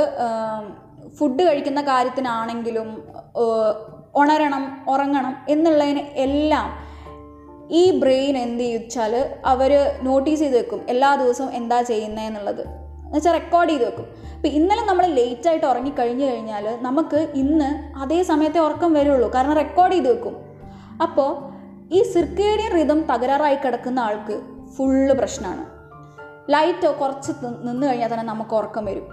ഫുഡ് 1.16 1.42
കഴിക്കുന്ന 1.42 1.80
കാര്യത്തിനാണെങ്കിലും 1.82 2.88
ഉണരണം 4.14 4.64
ഉറങ്ങണം 4.88 5.34
എന്നുള്ളതിന് 5.48 5.98
എല്ലാം 5.98 6.68
ഈ 7.70 7.82
ബ്രെയിൻ 8.00 8.36
എന്ത് 8.38 8.62
ചെയ്യിച്ചാൽ 8.64 9.12
അവർ 9.44 9.72
നോട്ടീസ് 10.02 10.40
ചെയ്ത് 10.40 10.56
വെക്കും. 10.56 10.80
എല്ലാ 10.88 11.14
ദിവസവും 11.14 11.50
എന്താ 11.54 11.82
ചെയ്യുന്നത് 11.82 12.24
എന്നുള്ളത്. 12.24 12.60
എന്നുവെച്ചാൽ 12.60 13.32
റെക്കോർഡ് 13.32 13.70
ചെയ്ത് 13.70 13.86
വെക്കും. 13.86 14.06
ഇപ്പം 14.37 14.49
ഇന്നലെ 14.49 14.85
നമ്മൾ 14.85 15.07
ലേറ്റ് 15.07 15.49
ആയിട്ട് 15.49 15.66
ഉറങ്ങി 15.66 15.90
കഴിഞ്ഞു 15.90 16.25
കഴിഞ്ഞാൽ 16.25 16.79
നമുക്ക് 16.83 17.29
ഇന്ന് 17.35 17.99
അതേ 17.99 18.22
സമയത്തെ 18.22 18.59
ഉറക്കം 18.59 18.92
വരുള്ളൂ. 18.92 19.35
കാരണം 19.35 19.53
റെക്കോർഡ് 19.53 19.92
ചെയ്ത് 19.92 20.11
വെക്കും. 20.11 20.37
അപ്പോൾ 21.03 21.57
ഈ 21.94 22.03
സിർക്കേഡിയൻ 22.03 22.75
റിതം 22.75 23.03
തകരാറായി 23.03 23.55
കിടക്കുന്ന 23.55 24.01
ആൾക്ക് 24.01 24.40
ഫുള്ള് 24.77 25.14
പ്രശ്നമാണ് 25.14 25.66
ലൈറ്റോ 26.53 26.96
കുറച്ച് 27.01 27.33
നിന്ന് 27.62 27.87
കഴിഞ്ഞാൽ 27.87 28.09
തന്നെ 28.09 28.25
നമുക്ക് 28.25 28.55
ഉറക്കം 28.55 28.85
വരും. 28.85 29.09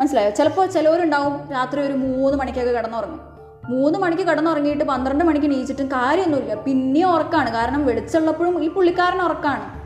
മനസ്സിലായോ? 0.00 0.30
ചിലപ്പോൾ 0.30 0.66
ചിലവരുണ്ടാവും 0.66 1.50
രാത്രി 1.52 1.80
ഒരു 1.80 1.92
മൂന്ന് 1.92 2.38
മണിക്കൊക്കെ 2.38 2.72
കിടന്നുറങ്ങും. 2.72 3.20
മൂന്ന് 3.68 3.98
മണിക്ക് 3.98 4.22
കിടന്നുറങ്ങിയിട്ട് 4.22 4.84
പന്ത്രണ്ട് 4.84 5.24
മണിക്ക് 5.24 5.50
നീച്ചിട്ടും 5.50 5.88
കാര്യമൊന്നുമില്ല. 5.88 6.54
പിന്നെയും 6.54 7.14
ഉറക്കാണ്. 7.14 7.52
കാരണം 7.52 7.86
വെളിച്ചുള്ളപ്പോഴും 7.86 8.64
ഈ 8.64 8.70
പുള്ളിക്കാരൻ 8.70 9.22
ഉറക്കാണ്. 9.22 9.78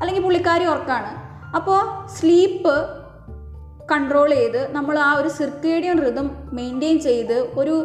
അല്ലെങ്കിൽ 0.00 0.22
പുള്ളിക്കാരി 0.22 0.64
ഉറക്കാണ്. 0.64 1.24
അപ്പോൾ 1.56 2.06
സ്ലീപ്പ് 2.06 3.03
കൺട്രോൾ 3.92 4.30
ചെയ്ത് 4.30 4.72
നമ്മൾ 4.72 4.98
ആ 4.98 5.14
ഒരു 5.14 5.28
സിർക്കേഡിയൻ 5.28 5.98
റിതം 5.98 6.26
മെയിന്റെയിൻ 6.52 6.98
ചെയ്ത് 6.98 7.36
ഒരു 7.60 7.76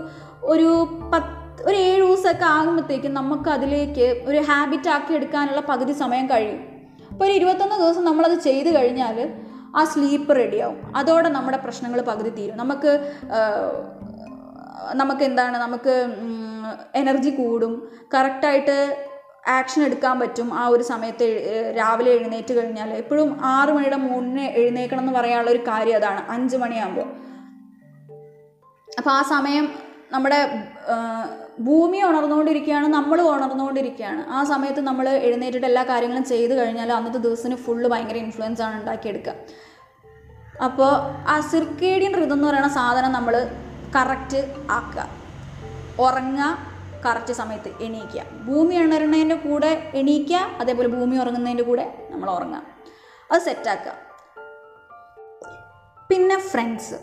ഒരു 0.43 0.69
പത്ത് 1.13 1.63
ഒരു 1.63 1.75
ഏഴ് 1.75 2.01
ദിവസമൊക്കെ 2.01 2.45
ആകുമ്പോഴത്തേക്കും 2.45 3.13
നമുക്ക് 3.13 3.49
അതിലേക്ക് 3.49 4.07
ഒരു 4.25 4.37
ഹാബിറ്റ് 4.37 4.89
ആക്കി 4.89 5.13
എടുക്കാനുള്ള 5.13 5.61
പകുതി 5.61 5.91
സമയം 5.91 6.25
കഴിയും. 6.29 6.59
അപ്പോൾ 7.11 7.25
ഒരു 7.25 7.31
ഇരുപത്തൊന്ന് 7.31 7.75
ദിവസം 7.75 8.03
നമ്മളത് 8.03 8.39
ചെയ്ത് 8.39 8.69
കഴിഞ്ഞാൽ 8.75 9.17
ആ 9.75 9.83
സ്ലീപ്പ് 9.83 10.35
റെഡിയാവും 10.35 10.95
അതോടെ 10.95 11.29
നമ്മുടെ 11.29 11.57
പ്രശ്നങ്ങൾ 11.57 12.01
പകുതി 12.01 12.29
തീരും. 12.29 12.57
നമുക്ക് 12.57 12.91
നമുക്ക് 14.93 15.23
എന്താണ് 15.23 15.57
നമുക്ക് 15.57 15.95
എനർജി 16.95 17.29
കൂടും. 17.29 17.73
കറക്റ്റായിട്ട് 18.13 18.77
ആക്ഷൻ 19.47 19.83
എടുക്കാൻ 19.83 20.19
പറ്റും. 20.19 20.53
ആ 20.53 20.67
ഒരു 20.67 20.83
സമയത്ത് 20.83 21.27
രാവിലെ 21.77 22.11
എഴുന്നേറ്റ് 22.11 22.53
കഴിഞ്ഞാൽ 22.53 22.93
എപ്പോഴും 22.93 23.39
ആറു 23.43 23.71
മണിയുടെ 23.71 23.95
മുന്നേ 23.95 24.47
എഴുന്നേക്കണം 24.47 24.99
എന്ന് 24.99 25.13
പറയാനുള്ള 25.13 25.51
ഒരു 25.51 25.67
കാര്യം 25.67 25.95
അതാണ്. 25.95 26.31
അഞ്ച് 26.31 26.57
മണിയാകുമ്പോൾ 26.57 27.07
അപ്പോൾ 28.97 29.09
ആ 29.09 29.21
സമയം 29.21 29.69
നമ്മുടെ 30.11 30.63
ഭൂമി 31.59 31.97
ഉണർന്നുകൊണ്ടിരിക്കുകയാണ് 31.97 32.87
നമ്മൾ 32.87 33.21
ഉണർന്നുകൊണ്ടിരിക്കുകയാണ്. 33.21 34.29
ആ 34.29 34.43
സമയത്ത് 34.43 34.81
നമ്മൾ 34.81 35.09
എഴുന്നേറ്റിട്ട് 35.09 35.67
എല്ലാ 35.67 35.83
കാര്യങ്ങളും 35.83 36.23
ചെയ്തു 36.23 36.53
കഴിഞ്ഞാൽ 36.53 36.91
അന്നത്തെ 36.91 37.17
ദിവസത്തിന് 37.17 37.55
ഫുള്ള് 37.55 37.89
ഭയങ്കര 37.89 38.15
ഇൻഫ്ലുവൻസ് 38.15 38.61
ആണ് 38.61 38.79
ഉണ്ടാക്കിയെടുക്കുക. 38.79 39.33
അപ്പോൾ 40.63 40.91
ആ 41.29 41.39
സിർക്കേഡിയൻ 41.39 42.23
ഋതം 42.23 42.33
എന്ന് 42.33 42.47
പറയുന്ന 42.47 42.67
സാധനം 42.67 43.11
നമ്മൾ 43.11 43.49
കറക്റ്റ് 43.95 44.55
ആക്കുക. 44.71 45.09
ഉറങ്ങുക 45.99 46.68
കറക്റ്റ് 47.05 47.33
സമയത്ത് 47.33 47.83
എണീക്കുക. 47.83 48.23
ഭൂമി 48.47 48.75
ഉണരുന്നതിന്റെ 48.75 49.35
കൂടെ 49.35 49.91
എണീക്കുക 49.95 50.35
അതേപോലെ 50.35 50.87
ഭൂമി 50.87 51.17
ഉറങ്ങുന്നതിന്റെ 51.17 51.63
കൂടെ 51.63 52.07
നമ്മൾ 52.11 52.29
ഉറങ്ങുക. 52.29 52.61
അത് 53.31 53.41
സെറ്റാക്കുക 53.41 53.93
പിന്നെ 56.09 56.39
ഫ്രണ്ട്സ് 56.39 56.93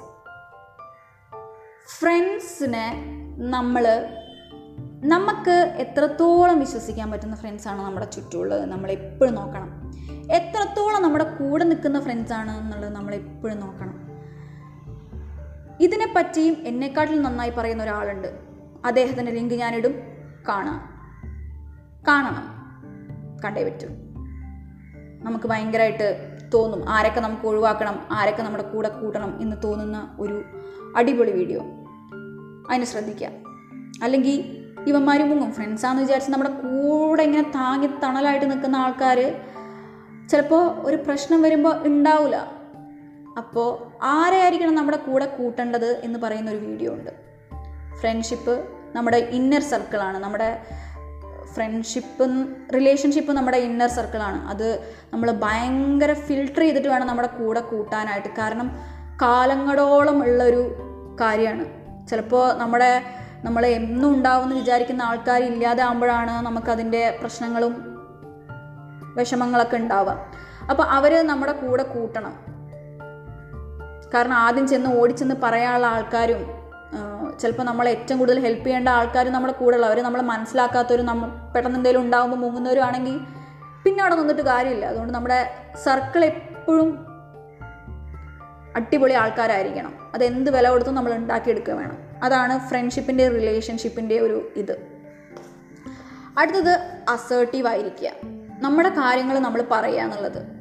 ഫ്രണ്ട്സിനെ 2.00 2.87
നമ്മൾ 3.38 4.06
നമുക്ക് 5.04 5.74
എത്രത്തോളം 5.76 6.61
വിശ്വസിക്കാൻ 6.61 7.11
പറ്റുന്ന 7.11 7.37
ഫ്രണ്ട്സാണ് 7.37 7.82
നമ്മുടെ 7.82 8.06
ചുറ്റുമുള്ളത് 8.06 8.64
നമ്മൾ 8.64 8.90
എപ്പോഴും 8.90 9.35
നോക്കണം. 9.35 9.92
എത്രത്തോളം 10.32 11.02
നമ്മുടെ 11.02 11.24
കൂടെ 11.24 11.64
നിൽക്കുന്ന 11.64 12.00
ഫ്രണ്ട്സാണ് 12.00 12.59
എന്നുള്ളത് 12.59 12.92
നമ്മൾ 12.92 13.14
എപ്പോഴും 13.14 13.61
നോക്കണം. 13.61 14.06
ഇതിനെപ്പറ്റിയും 15.80 16.56
എന്നെക്കാട്ടിൽ 16.66 17.22
നന്നായി 17.22 17.50
പറയുന്ന 17.50 17.82
ഒരാളുണ്ട്. 17.82 18.45
അദ്ദേഹത്തിന്റെ 18.87 19.33
ലിങ്ക് 19.33 19.55
ഞാനിടും. 19.55 19.94
കാണാം. 20.49 20.96
കാണണം. 22.09 22.57
കണ്ടേ 23.44 23.64
പറ്റൂ. 23.64 23.88
നമുക്ക് 25.22 25.49
ഭയങ്കരമായിട്ട് 25.49 26.38
തോന്നും. 26.55 26.88
ആരൊക്കെ 26.88 27.20
നമുക്ക് 27.20 27.46
ഒഴിവാക്കണം 27.46 28.07
ആരൊക്കെ 28.11 28.42
നമ്മുടെ 28.42 28.62
കൂടെ 28.62 28.88
കൂട്ടണം 28.88 29.42
എന്ന് 29.42 29.57
തോന്നുന്ന 29.64 30.16
ഒരു 30.20 30.44
അടിപൊളി 30.96 31.31
വീഡിയോ. 31.31 31.61
അതിന് 32.70 32.85
ശ്രദ്ധിക്കുക 32.85 33.29
അല്ലെങ്കിൽ 34.03 34.66
ഇവന്മാർ 34.87 35.29
മുങ്ങും. 35.29 35.53
ഫ്രണ്ട്സാന്ന് 35.53 36.03
വിചാരിച്ച് 36.03 36.31
നമ്മുടെ 36.31 36.51
കൂടെ 36.51 37.22
ഇങ്ങനെ 37.22 37.53
താങ്ങി 37.55 37.87
തണലായിട്ട് 37.87 38.51
നിൽക്കുന്ന 38.51 38.77
ആൾക്കാർ 38.77 39.40
ചിലപ്പോൾ 40.29 40.70
ഒരു 40.70 40.96
പ്രശ്നം 40.96 41.42
വരുമ്പോൾ 41.42 41.87
ഉണ്ടാവില്ല 41.87 42.53
അപ്പോൾ 43.38 43.99
ആരെയായിരിക്കണം 44.05 44.75
നമ്മുടെ 44.75 44.96
കൂടെ 44.96 45.27
കൂട്ടേണ്ടത് 45.27 46.01
എന്ന് 46.05 46.18
പറയുന്ന 46.18 46.51
ഒരു 46.51 46.59
വീഡിയോ 46.59 46.92
ഉണ്ട്. 46.94 47.11
ഫ്രണ്ട്ഷിപ്പ് 48.01 48.75
നമ്മുടെ 48.94 49.16
ഇന്നർ 49.16 49.61
സർക്കിളാണ് 49.61 50.18
നമ്മുടെ 50.18 50.62
ഫ്രണ്ട്ഷിപ്പും 51.55 52.57
റിലേഷൻഷിപ്പും 52.75 53.35
നമ്മുടെ 53.35 53.59
ഇന്നർ 53.59 53.88
സർക്കിളാണ് 53.88 54.49
അത് 54.49 54.94
നമ്മൾ 55.12 55.31
ഭയങ്കര 55.31 56.12
ഫിൽട്ടർ 56.12 56.61
ചെയ്തിട്ട് 56.61 56.88
വേണം 56.88 57.07
നമ്മുടെ 57.07 57.29
കൂടെ 57.29 57.61
കൂട്ടാനായിട്ട്. 57.61 58.29
കാരണം 58.29 58.79
കാലങ്ങളോളം 59.22 60.22
ഉള്ളൊരു 60.22 60.77
കാര്യമാണ്. 61.20 61.64
ചിലപ്പോൾ 62.09 62.53
നമ്മുടെ 62.55 63.03
നമ്മൾ 63.44 63.66
എന്നും 63.66 64.14
ഉണ്ടാവുമെന്ന് 64.14 64.57
വിചാരിക്കുന്ന 64.57 65.03
ആൾക്കാർ 65.03 65.42
ഇല്ലാതെ 65.42 65.83
ആകുമ്പോഴാണ് 65.83 66.31
നമുക്കതിന്റെ 66.31 67.18
പ്രശ്നങ്ങളും 67.20 67.96
വിഷമങ്ങളൊക്കെ 69.16 69.77
ഉണ്ടാവുക. 69.77 70.27
അപ്പോൾ 70.70 70.83
അവർ 70.83 71.27
നമ്മുടെ 71.27 71.53
കൂടെ 71.53 71.83
കൂട്ടണം. 71.83 72.57
കാരണം 74.14 74.33
ആദ്യം 74.33 74.68
ചെന്ന് 74.68 75.01
ഓടിച്ചെന്ന് 75.01 75.35
പറയാനുള്ള 75.42 75.87
ആൾക്കാരും 75.87 76.56
ചിലപ്പോൾ 77.40 77.62
നമ്മളെ 77.62 77.90
ഏറ്റവും 77.90 78.18
കൂടുതൽ 78.18 78.40
ഹെൽപ്പ് 78.40 78.66
ചെയ്യേണ്ട 78.66 78.88
ആൾക്കാരും 78.88 79.33
നമ്മുടെ 79.33 79.53
കൂടെ 79.53 79.77
ഉള്ളവർ 79.77 80.01
നമ്മൾ 80.01 80.22
മനസ്സിലാക്കാത്തവരും 80.22 81.07
നമ്മൾ 81.07 81.53
പെട്ടെന്ന് 81.53 81.79
എന്തെങ്കിലും 81.79 82.05
ഉണ്ടാകുമ്പോൾ 82.05 82.37
മുങ്ങുന്നവരും 82.37 82.81
ആണെങ്കിൽ 82.81 83.20
പിന്നെ 83.85 84.03
അവിടെ 84.03 84.14
നിന്നിട്ട് 84.14 84.42
കാര്യമില്ല. 84.42 84.87
അതുകൊണ്ട് 84.87 85.14
നമ്മുടെ 85.14 85.51
സർക്കിൾ 85.85 86.25
എപ്പോഴും 86.25 87.07
അടിപൊളി 88.77 89.12
ആൾക്കാരായിരിക്കണം. 89.12 90.11
അത് 90.14 90.25
എന്ത് 90.25 90.51
വില 90.51 90.68
കൊടുത്തും 90.68 90.94
നമ്മൾ 90.94 91.14
ഉണ്ടാക്കിയെടുക്കുക 91.14 91.75
വേണം. 91.75 91.99
അതാണ് 92.22 92.68
ഫ്രണ്ട്ഷിപ്പിന്റെ 92.68 93.29
റിലേഷൻഷിപ്പിന്റെ 93.29 94.18
ഒരു 94.18 94.53
ഇത്. 94.57 94.87
അടുത്തത് 96.38 96.70
അസേർട്ടീവ് 97.09 97.66
ആയിരിക്കുക. 97.66 98.11
നമ്മുടെ 98.61 98.88
കാര്യങ്ങൾ 98.88 99.38
നമ്മൾ 99.38 99.64
പറയുക 99.70 100.01
എന്നുള്ളത്. 100.01 100.56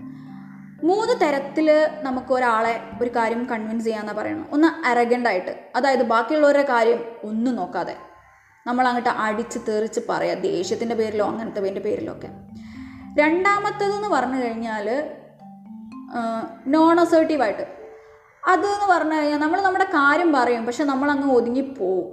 മൂന്ന് 0.87 1.13
തരത്തിൽ 1.21 1.67
നമുക്ക് 2.01 2.33
ഒരാളെ 2.33 2.73
ഒരു 3.01 3.09
കാര്യം 3.09 3.47
കൺവിൻസ് 3.51 3.85
ചെയ്യാമെന്നാണ് 3.85 4.17
പറയുന്നത് 4.17 4.47
ഒന്ന് 4.53 4.67
അരഗന്റായിട്ട് 4.87 5.53
അതായത് 5.75 6.03
ബാക്കിയുള്ളവരുടെ 6.03 6.63
കാര്യം 6.63 6.99
ഒന്നും 7.23 7.55
നോക്കാതെ. 7.55 7.95
നമ്മൾ 8.67 8.87
അങ്ങോട്ട് 8.87 9.09
അടിച്ച് 9.09 9.59
തെറിച്ച് 9.67 10.01
പറയാം. 10.09 10.41
ദേഷ്യത്തിന്റെ 10.41 10.95
പേരിലോ 10.95 11.25
അങ്ങനത്തെ 11.27 11.79
പേരിലോ 11.79 12.13
ഒക്കെ. 12.13 12.29
രണ്ടാമത്തതെന്ന് 13.19 14.07
പറഞ്ഞു 14.07 14.43
കഴിഞ്ഞാൽ 14.43 15.11
നോൺ 16.67 16.99
അസേർട്ടീവായിട്ട് 16.99 17.65
അത് 18.47 18.65
എന്ന് 18.65 18.87
പറഞ്ഞു 18.93 19.15
കഴിഞ്ഞാൽ 19.15 19.37
നമ്മൾ 19.37 19.61
നമ്മുടെ 19.61 19.85
കാര്യം 19.85 20.33
പറയും 20.33 20.65
പക്ഷെ 20.65 20.83
നമ്മൾ 20.83 21.11
അങ്ങ് 21.11 21.35
ഒതുങ്ങിപ്പോവും 21.35 22.05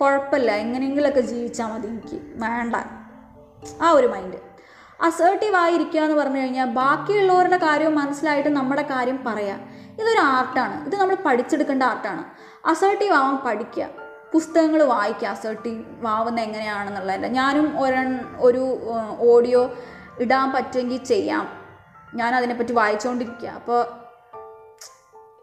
കുഴപ്പമില്ല. 0.00 0.52
എങ്ങനെയെങ്കിലുമൊക്കെ 0.52 1.20
ജീവിച്ചാൽ 1.20 1.66
മതി 1.66 1.88
എനിക്ക്. 1.88 2.14
വേണ്ട. 2.14 2.76
ആ 3.82 3.90
ഒരു 3.90 4.06
മൈൻഡ് 4.06 4.51
അസേർട്ടീവ് 5.02 5.56
ആയിരിക്കുക 5.56 6.00
എന്ന് 6.00 6.16
പറഞ്ഞു 6.16 6.38
കഴിഞ്ഞാൽ 6.38 6.64
ബാക്കിയുള്ളവരുടെ 6.64 7.56
കാര്യവും 7.56 7.94
മനസ്സിലായിട്ട് 7.94 8.48
നമ്മുടെ 8.48 8.82
കാര്യം 8.82 9.24
പറയാം. 9.26 9.60
ഇതൊരു 10.00 10.18
ആർട്ടാണ് 10.18 10.86
ഇത് 10.86 10.96
നമ്മൾ 10.96 11.16
പഠിച്ചെടുക്കേണ്ട 11.26 11.82
ആർട്ടാണ് 11.82 12.24
അസേർട്ടീവ് 12.66 13.12
ആവാൻ 13.12 13.36
പഠിക്കുക. 13.46 13.88
പുസ്തകങ്ങൾ 14.32 14.82
വായിക്കുക. 14.82 15.28
അസേർട്ടീവ് 15.28 16.06
ആവുന്ന 16.06 16.40
എങ്ങനെയാണെന്നുള്ളതല്ല. 16.40 17.26
ഞാനും 17.26 17.80
ഒരെ 17.80 18.04
ഒരു 18.38 18.78
ഓഡിയോ 19.18 19.74
ഇടാൻ 20.20 20.52
പറ്റുമെങ്കിൽ 20.52 21.04
ചെയ്യാം. 21.04 21.48
ഞാൻ 22.14 22.34
അതിനെപ്പറ്റി 22.34 22.72
വായിച്ചുകൊണ്ടിരിക്കുക 22.72 23.48
അപ്പോൾ 23.48 23.86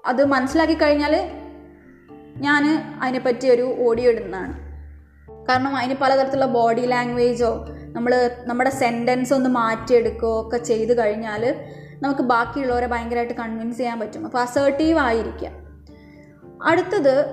അത് 0.05 0.25
മനസ്സിലാക്കി 0.25 0.73
കഴിഞ്ഞാൽ 0.73 1.31
ഞാൻ 2.37 2.63
അതിനെപ്പറ്റി 3.03 3.49
ഒരു 3.49 3.75
ഓഡിയോ 3.79 4.11
ഇടുന്നതാണ്. 4.11 4.69
കാരണം 5.49 5.77
അതിന് 5.77 5.95
പലതരത്തിലുള്ള 6.01 6.45
ബോഡി 6.45 6.81
ലാംഗ്വേജോ 6.81 7.65
നമ്മൾ 7.93 8.31
നമ്മുടെ 8.43 8.69
സെന്റൻസ് 8.69 9.33
ഒന്ന് 9.33 9.49
മാറ്റിയെടുക്കുകയോ 9.49 10.41
ഒക്കെ 10.41 10.57
ചെയ്ത് 10.57 10.97
കഴിഞ്ഞാൽ 10.97 11.55
നമുക്ക് 12.01 12.21
ബാക്കിയുള്ളവരെ 12.21 12.87
ഭയങ്കരമായിട്ട് 12.87 13.33
കൺവിൻസ് 13.33 13.77
ചെയ്യാൻ 13.77 13.99
പറ്റും. 13.99 14.25
അപ്പോൾ 14.25 14.39
അസേർട്ടീവ് 14.39 14.99
ആയിരിക്കുക 14.99 15.49
അടുത്തത് 16.63 17.25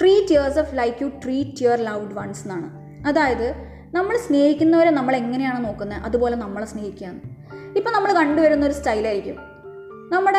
treat 0.00 0.32
yours 0.32 0.58
of 0.58 0.76
like 0.76 1.02
you 1.02 1.08
treat 1.08 1.62
your 1.62 1.80
loved 1.80 2.14
ones 2.14 2.42
എന്നാണ്. 2.42 2.70
അതായത് 3.08 3.54
നമ്മൾ 3.94 4.16
സ്നേഹിക്കുന്നവരെ 4.16 4.90
നമ്മൾ 4.90 5.16
എങ്ങനെയാണ് 5.16 5.64
നോക്കുന്നത്? 5.64 5.98
അതുപോലെ 5.98 6.36
നമ്മളെ 6.36 6.66
സ്നേഹിക്കുകയാണ്. 6.66 7.20
ഇപ്പം 7.76 7.92
നമ്മൾ 7.92 8.12
കണ്ടുവരുന്ന 8.12 8.66
ഒരു 8.66 8.72
സ്റ്റൈലായിരിക്കും 8.72 9.36
നമ്മുടെ 10.12 10.38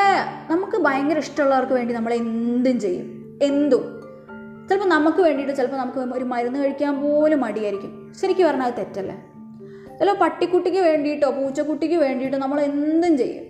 നമുക്ക് 0.50 0.78
ഭയങ്കര 0.78 1.18
ഇഷ്ടമുള്ളവർക്ക് 1.18 1.74
വേണ്ടി 1.74 1.94
നമ്മൾ 1.94 2.14
എന്തും 2.14 2.80
ചെയ്യും. 2.80 3.40
എന്തും. 3.44 4.03
ചിലപ്പോൾ 4.70 4.90
നമുക്ക് 4.90 5.22
വേണ്ടിയിട്ട് 5.22 5.54
ചിലപ്പോൾ 5.54 5.78
നമുക്ക് 5.78 6.00
ഒരു 6.00 6.24
മരുന്ന് 6.24 6.60
കഴിക്കാൻ 6.60 7.02
പോലും 7.02 7.42
മടിയായിരിക്കും. 7.42 8.14
ശരിക്കും 8.22 8.48
പറഞ്ഞാൽ 8.48 8.66
അത് 8.66 8.74
തെറ്റല്ലേ. 8.74 9.16
ചിലപ്പോൾ 10.00 10.24
പട്ടിക്കുട്ടിക്ക് 10.24 10.78
വേണ്ടിയിട്ടോ 10.78 11.32
പൂച്ചക്കുട്ടിക്ക് 11.32 11.96
വേണ്ടിയിട്ടോ 11.96 12.38
നമ്മൾ 12.38 12.62
എന്തും 12.62 13.18
ചെയ്യും. 13.18 13.44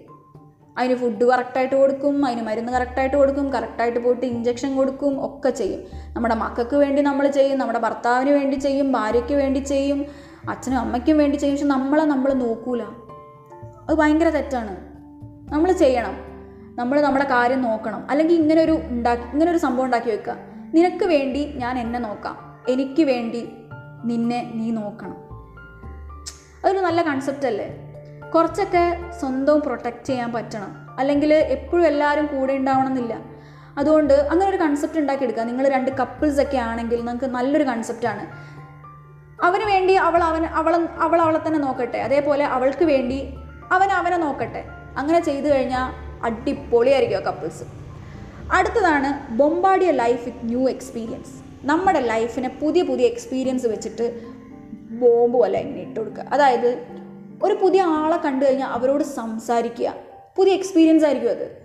അതിന് 0.78 0.96
ഫുഡ് 0.96 1.26
കറക്റ്റായിട്ട് 1.26 1.76
കൊടുക്കും 1.76 2.26
അതിന് 2.26 2.42
മരുന്ന് 2.42 2.72
കറക്റ്റായിട്ട് 2.72 3.18
കൊടുക്കും 3.18 3.54
കറക്റ്റായിട്ട് 3.54 4.00
പോയിട്ട് 4.00 4.26
ഇഞ്ചക്ഷൻ 4.26 4.76
കൊടുക്കും 4.76 5.26
ഒക്കെ 5.26 5.50
ചെയ്യും. 5.50 5.82
നമ്മുടെ 6.14 6.36
മക്കൾക്ക് 6.36 6.76
വേണ്ടി 6.76 7.02
നമ്മൾ 7.02 7.28
ചെയ്യും 7.28 7.58
നമ്മുടെ 7.58 7.80
ഭർത്താവിന് 7.80 8.30
വേണ്ടി 8.30 8.56
ചെയ്യും 8.56 8.92
ഭാര്യയ്ക്ക് 8.92 9.34
വേണ്ടി 9.34 9.60
ചെയ്യും 9.60 10.06
അച്ഛനും 10.50 10.78
അമ്മയ്ക്കും 10.78 11.18
വേണ്ടി 11.18 11.38
ചെയ്യും. 11.38 11.56
പക്ഷെ 11.56 11.68
നമ്മളെ 11.68 12.06
നമ്മൾ 12.06 12.34
നോക്കൂല. 12.34 12.84
അത് 13.90 13.98
ഭയങ്കര 13.98 14.30
തെറ്റാണ്. 14.30 14.76
നമ്മൾ 15.54 15.72
ചെയ്യണം. 15.72 16.16
നമ്മൾ 16.76 17.02
നമ്മുടെ 17.02 17.26
കാര്യം 17.26 17.62
നോക്കണം. 17.62 18.08
അല്ലെങ്കിൽ 18.10 18.36
ഇങ്ങനെ 18.36 18.62
ഒരു 18.62 18.72
ഉണ്ടാക്കി 18.72 19.24
ഇങ്ങനെ 19.24 19.52
ഒരു 19.52 19.58
സംഭവം 19.58 19.86
ഉണ്ടാക്കി 19.86 20.10
വെക്കുക. 20.10 20.53
നിനക്ക് 20.74 21.06
വേണ്ടി 21.06 21.54
ഞാൻ 21.56 21.80
എന്നെ 21.80 22.00
നോക്കാം. 22.00 22.64
എനിക്ക് 22.70 23.04
വേണ്ടി 23.04 23.50
നിന്നെ 24.06 24.52
നീ 24.56 24.72
നോക്കണം. 24.72 25.18
അതൊരു 26.66 26.80
നല്ല 26.80 27.02
കൺസെപ്റ്റ് 27.02 27.48
അല്ലേ? 27.48 27.94
കുറച്ചൊക്കെ 28.36 29.12
സ്വന്തവും 29.20 29.62
പ്രൊട്ടക്റ്റ് 29.62 30.06
ചെയ്യാൻ 30.06 30.34
പറ്റണം. 30.34 30.96
അല്ലെങ്കിൽ 31.00 31.34
എപ്പോഴും 31.34 31.88
എല്ലാവരും 31.88 32.26
കൂടെ 32.26 32.54
ഉണ്ടാവണമെന്നില്ല. 32.54 33.18
അതുകൊണ്ട് 33.78 34.14
അങ്ങനെ 34.14 34.50
ഒരു 34.50 34.58
കൺസെപ്റ്റ് 34.58 35.00
ഉണ്ടാക്കിയെടുക്കുക. 35.00 35.44
നിങ്ങൾ 35.44 35.70
രണ്ട് 35.70 35.92
കപ്പിൾസ് 35.92 36.42
ഒക്കെ 36.42 36.58
ആണെങ്കിൽ 36.58 36.98
നിങ്ങൾക്ക് 36.98 37.26
നല്ലൊരു 37.26 37.64
കൺസെപ്റ്റാണ് 37.64 38.28
അവന് 39.44 39.64
വേണ്ടി 39.64 39.94
അവൾ 39.94 40.24
അവൻ 40.24 40.46
അവൾ 40.46 40.88
അവൾ 40.98 41.22
അവളെ 41.22 41.48
തന്നെ 41.48 41.60
നോക്കട്ടെ. 41.60 41.98
അതേപോലെ 41.98 42.46
അവൾക്ക് 42.46 42.86
വേണ്ടി 42.86 43.38
അവൻ 43.72 43.90
അവനെ 43.90 44.18
നോക്കട്ടെ. 44.18 44.66
അങ്ങനെ 44.98 45.20
ചെയ്തു 45.20 45.48
കഴിഞ്ഞാൽ 45.48 45.92
അടിപൊളിയായിരിക്കും 46.26 47.18
ആ 47.18 47.20
കപ്പിൾസ് 47.20 47.83
അടുത്തതാണ് 48.54 49.32
ബൊമ്പാഡിയ 49.34 49.92
ലൈഫ് 49.92 50.26
വിത്ത് 50.26 50.40
ന്യൂ 50.44 50.70
എക്സ്പീരിയൻസ് 50.70 51.32
നമ്മുടെ 51.64 52.00
ലൈഫിനെ 52.00 52.50
പുതിയ 52.62 52.84
പുതിയ 52.84 53.06
എക്സ്പീരിയൻസ് 53.06 53.66
വെച്ചിട്ട് 53.66 54.22
ബോംബ് 54.92 55.38
പോലെ 55.38 55.60
ഇങ്ങനെ 55.60 55.82
ഇട്ട് 55.82 56.00
കൊടുക്കുക. 56.00 56.26
അതായത് 56.32 56.86
ഒരു 57.44 57.54
പുതിയ 57.54 57.82
ആളെ 57.82 58.18
കണ്ടു 58.18 58.46
കഴിഞ്ഞാൽ 58.46 58.68
അവരോട് 58.68 59.04
സംസാരിക്കുക. 59.04 59.94
പുതിയ 60.36 60.54
എക്സ്പീരിയൻസ് 60.54 61.06
ആയിരിക്കും 61.06 61.30
അത്. 61.30 61.58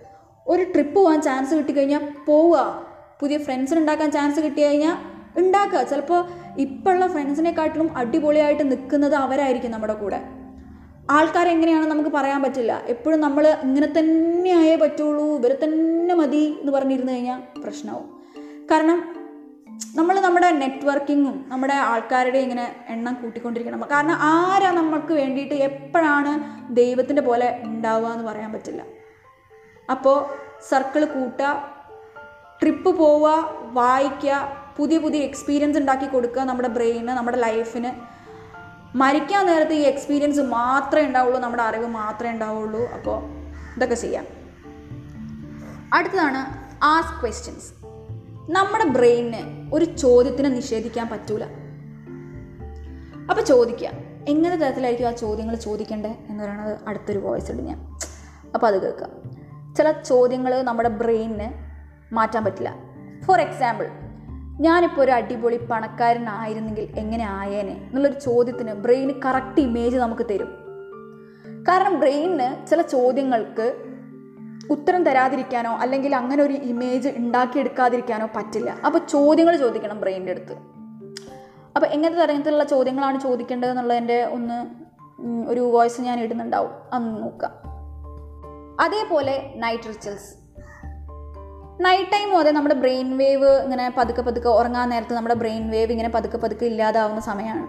ഒരു 0.47 0.63
ട്രിപ്പ് 0.63 0.95
പോകാൻ 0.95 1.21
ചാൻസ് 1.21 1.55
കിട്ടിക്കഴിഞ്ഞാൽ 1.55 2.13
പോവുക. 2.25 2.83
പുതിയ 3.19 3.37
ഫ്രണ്ട്സിന് 3.37 3.79
ഉണ്ടാക്കാൻ 3.79 4.11
ചാൻസ് 4.11 4.39
കിട്ടി 4.39 4.61
കഴിഞ്ഞാൽ 4.61 4.95
ഉണ്ടാക്കുക. 5.37 5.83
ചിലപ്പോൾ 5.83 6.25
ഇപ്പോഴുള്ള 6.57 7.07
ഫ്രണ്ട്സിനെക്കാട്ടിലും 7.07 7.97
അടിപൊളിയായിട്ട് 7.97 8.71
നിൽക്കുന്നത് 8.71 9.15
അവരായിരിക്കും 9.15 9.71
നമ്മുടെ 9.71 9.93
കൂടെ. 9.93 10.38
ആൾക്കാർ 11.09 11.47
എങ്ങനെയാണെന്ന് 11.47 11.91
നമുക്ക് 11.95 12.09
പറയാൻ 12.09 12.41
പറ്റില്ല. 12.41 12.73
എപ്പോഴും 12.87 13.19
നമ്മൾ 13.19 13.57
ഇങ്ങനെ 13.63 13.87
തന്നെ 13.99 14.51
ആയേ 14.51 14.75
പറ്റുള്ളൂ 14.75 15.37
ഇവരെ 15.37 15.57
തന്നെ 15.63 16.15
മതി 16.15 16.57
എന്ന് 16.59 16.71
പറഞ്ഞിരുന്നു 16.71 17.13
കഴിഞ്ഞാൽ 17.13 17.39
പ്രശ്നമാവും. 17.61 18.07
കാരണം 18.71 18.99
നമ്മൾ 19.95 20.19
നമ്മുടെ 20.19 20.51
നെറ്റ്വർക്കിങ്ങും 20.51 21.45
നമ്മുടെ 21.47 21.73
ആൾക്കാരുടെ 21.73 22.39
ഇങ്ങനെ 22.39 22.75
എണ്ണം 22.89 23.13
കൂട്ടിക്കൊണ്ടിരിക്കണം. 23.13 23.87
കാരണം 23.91 24.17
ആരാ 24.21 24.71
നമുക്ക് 24.71 25.13
വേണ്ടിയിട്ട് 25.13 25.53
എപ്പോഴാണ് 25.53 26.31
ദൈവത്തിന്റെ 26.73 27.21
പോലെ 27.21 27.61
ഉണ്ടാവുക 27.63 28.07
എന്ന് 28.07 28.25
പറയാൻ 28.27 28.53
പറ്റില്ല. 28.53 28.81
അപ്പോൾ 29.91 30.17
സർക്കിൾ 30.69 31.05
കൂട്ടുക 31.05 31.73
ട്രിപ്പ് 32.61 32.97
പോവുക 32.97 33.29
വായിക്കുക 33.73 34.59
പുതിയ 34.77 34.97
പുതിയ 34.97 35.19
എക്സ്പീരിയൻസ് 35.19 35.79
ഉണ്ടാക്കി 35.79 36.05
കൊടുക്കുക 36.05 36.41
നമ്മുടെ 36.41 36.67
ബ്രെയിന് 36.67 37.07
നമ്മുടെ 37.07 37.37
ലൈഫിന്. 37.37 38.18
മരിക്കാൻ 38.95 39.45
നേരത്ത് 39.45 39.73
ഈ 39.73 39.81
എക്സ്പീരിയൻസ് 39.81 40.39
മാത്രമേ 40.39 41.05
ഉണ്ടാവുള്ളൂ 41.05 41.39
നമ്മുടെ 41.39 41.63
അറിവ് 41.63 41.87
മാത്രമേ 41.87 42.31
ഉണ്ടാവുള്ളൂ. 42.31 42.85
അപ്പോൾ 42.85 43.23
ഇതൊക്കെ 43.75 43.95
ചെയ്യാം. 43.95 44.25
അടുത്തതാണ് 45.93 46.69
ആസ്ക് 46.83 47.21
ക്വസ്റ്റ്യൻസ് 47.21 47.73
നമ്മുടെ 48.51 48.83
ബ്രെയിനിന് 48.83 49.71
ഒരു 49.73 49.85
ചോദ്യത്തിനെ 49.85 50.49
നിഷേധിക്കാൻ 50.49 51.09
പറ്റൂല. 51.09 51.43
അപ്പോൾ 53.29 53.41
ചോദിക്കുക 53.41 53.89
എങ്ങനെ 54.27 54.55
തരത്തിലായിരിക്കും 54.55 55.09
ആ 55.09 55.11
ചോദ്യങ്ങൾ 55.11 55.55
ചോദിക്കേണ്ടത് 55.55 56.11
എന്ന് 56.11 56.43
പറയുന്നത് 56.43 56.77
അടുത്തൊരു 56.87 57.19
വോയിസ് 57.19 57.51
ഉണ്ട് 57.51 57.63
ഞാൻ. 57.63 57.97
അപ്പോൾ 58.53 58.67
അത് 58.67 58.81
കേൾക്കുക. 58.81 59.09
ചില 59.77 59.91
ചോദ്യങ്ങൾ 59.91 60.61
നമ്മുടെ 60.61 60.89
ബ്രെയിനിന് 60.89 61.53
മാറ്റാൻ 62.13 62.43
പറ്റില്ല. 62.43 62.75
ഫോർ 63.25 63.41
എക്സാമ്പിൾ 63.41 63.89
ഞാനിപ്പോൾ 64.59 65.01
ഒരു 65.01 65.11
അടിപൊളി 65.11 65.57
പണക്കാരനായിരുന്നെങ്കിൽ 65.57 66.87
എങ്ങനെ 66.97 67.27
ആയേനെ 67.29 67.71
എന്നുള്ളൊരു 67.71 68.19
ചോദ്യത്തിന് 68.19 68.71
ബ്രെയിന് 68.73 69.13
കറക്റ്റ് 69.25 69.59
ഇമേജ് 69.61 69.97
നമുക്ക് 69.97 70.21
തരും. 70.21 70.47
കാരണം 71.69 71.99
ബ്രെയിനിന് 71.99 72.67
ചില 72.67 72.81
ചോദ്യങ്ങൾക്ക് 72.81 73.85
ഉത്തരം 74.71 75.03
തരാതിരിക്കാനോ 75.03 75.71
അല്ലെങ്കിൽ 75.71 76.15
അങ്ങനെ 76.15 76.43
ഒരു 76.43 76.53
ഇമേജ് 76.53 77.09
ഉണ്ടാക്കിയെടുക്കാതിരിക്കാനോ 77.09 78.29
പറ്റില്ല. 78.35 78.75
അപ്പോൾ 78.85 78.99
ചോദ്യങ്ങൾ 78.99 79.55
ചോദിക്കണം 79.55 80.01
ബ്രെയിനിന്റെ 80.01 80.31
അടുത്ത്. 80.31 80.53
അപ്പോൾ 81.75 81.87
എങ്ങനത്തെ 81.87 82.25
തരത്തിലുള്ള 82.25 82.63
ചോദ്യങ്ങളാണ് 82.63 83.19
ചോദിക്കേണ്ടത് 83.21 83.69
എന്നുള്ളതിന്റെ 83.69 84.23
ഒന്ന് 84.23 84.65
ഒരു 85.49 85.59
വോയിസ് 85.59 86.01
ഞാൻ 86.01 86.19
ഇടുന്നുണ്ടാവും. 86.19 86.71
അന്ന് 86.93 87.23
നോക്കാം. 87.23 87.51
അതേപോലെ 88.81 89.53
നൈറ്റ് 89.55 89.83
റിച്വൽസ് 89.87 90.38
നൈറ്റ് 91.85 92.11
ടൈം 92.13 92.29
മുതൽ 92.35 92.53
നമ്മുടെ 92.55 92.75
ബ്രെയിൻ 92.75 93.17
വേവ് 93.17 93.51
ഇങ്ങനെ 93.65 93.93
പതുക്കെ 93.97 94.21
പതുക്കെ 94.21 94.49
ഉറങ്ങാൻ 94.49 94.89
നേരത്ത് 94.89 95.13
നമ്മുടെ 95.13 95.35
ബ്രെയിൻ 95.41 95.69
വേവ് 95.73 95.91
ഇങ്ങനെ 95.91 96.09
പതുക്കെ 96.09 96.37
പതുക്കെ 96.37 96.65
ഇല്ലാതാവുന്ന 96.65 97.21
സമയമാണ്. 97.27 97.65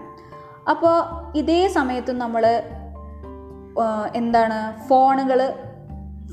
അപ്പോൾ 0.71 0.95
ഇതേ 1.39 1.67
സമയത്തും 1.67 2.17
നമ്മൾ 2.17 2.45
എന്താണ് 4.15 4.57
ഫോണുകൾ 4.87 5.41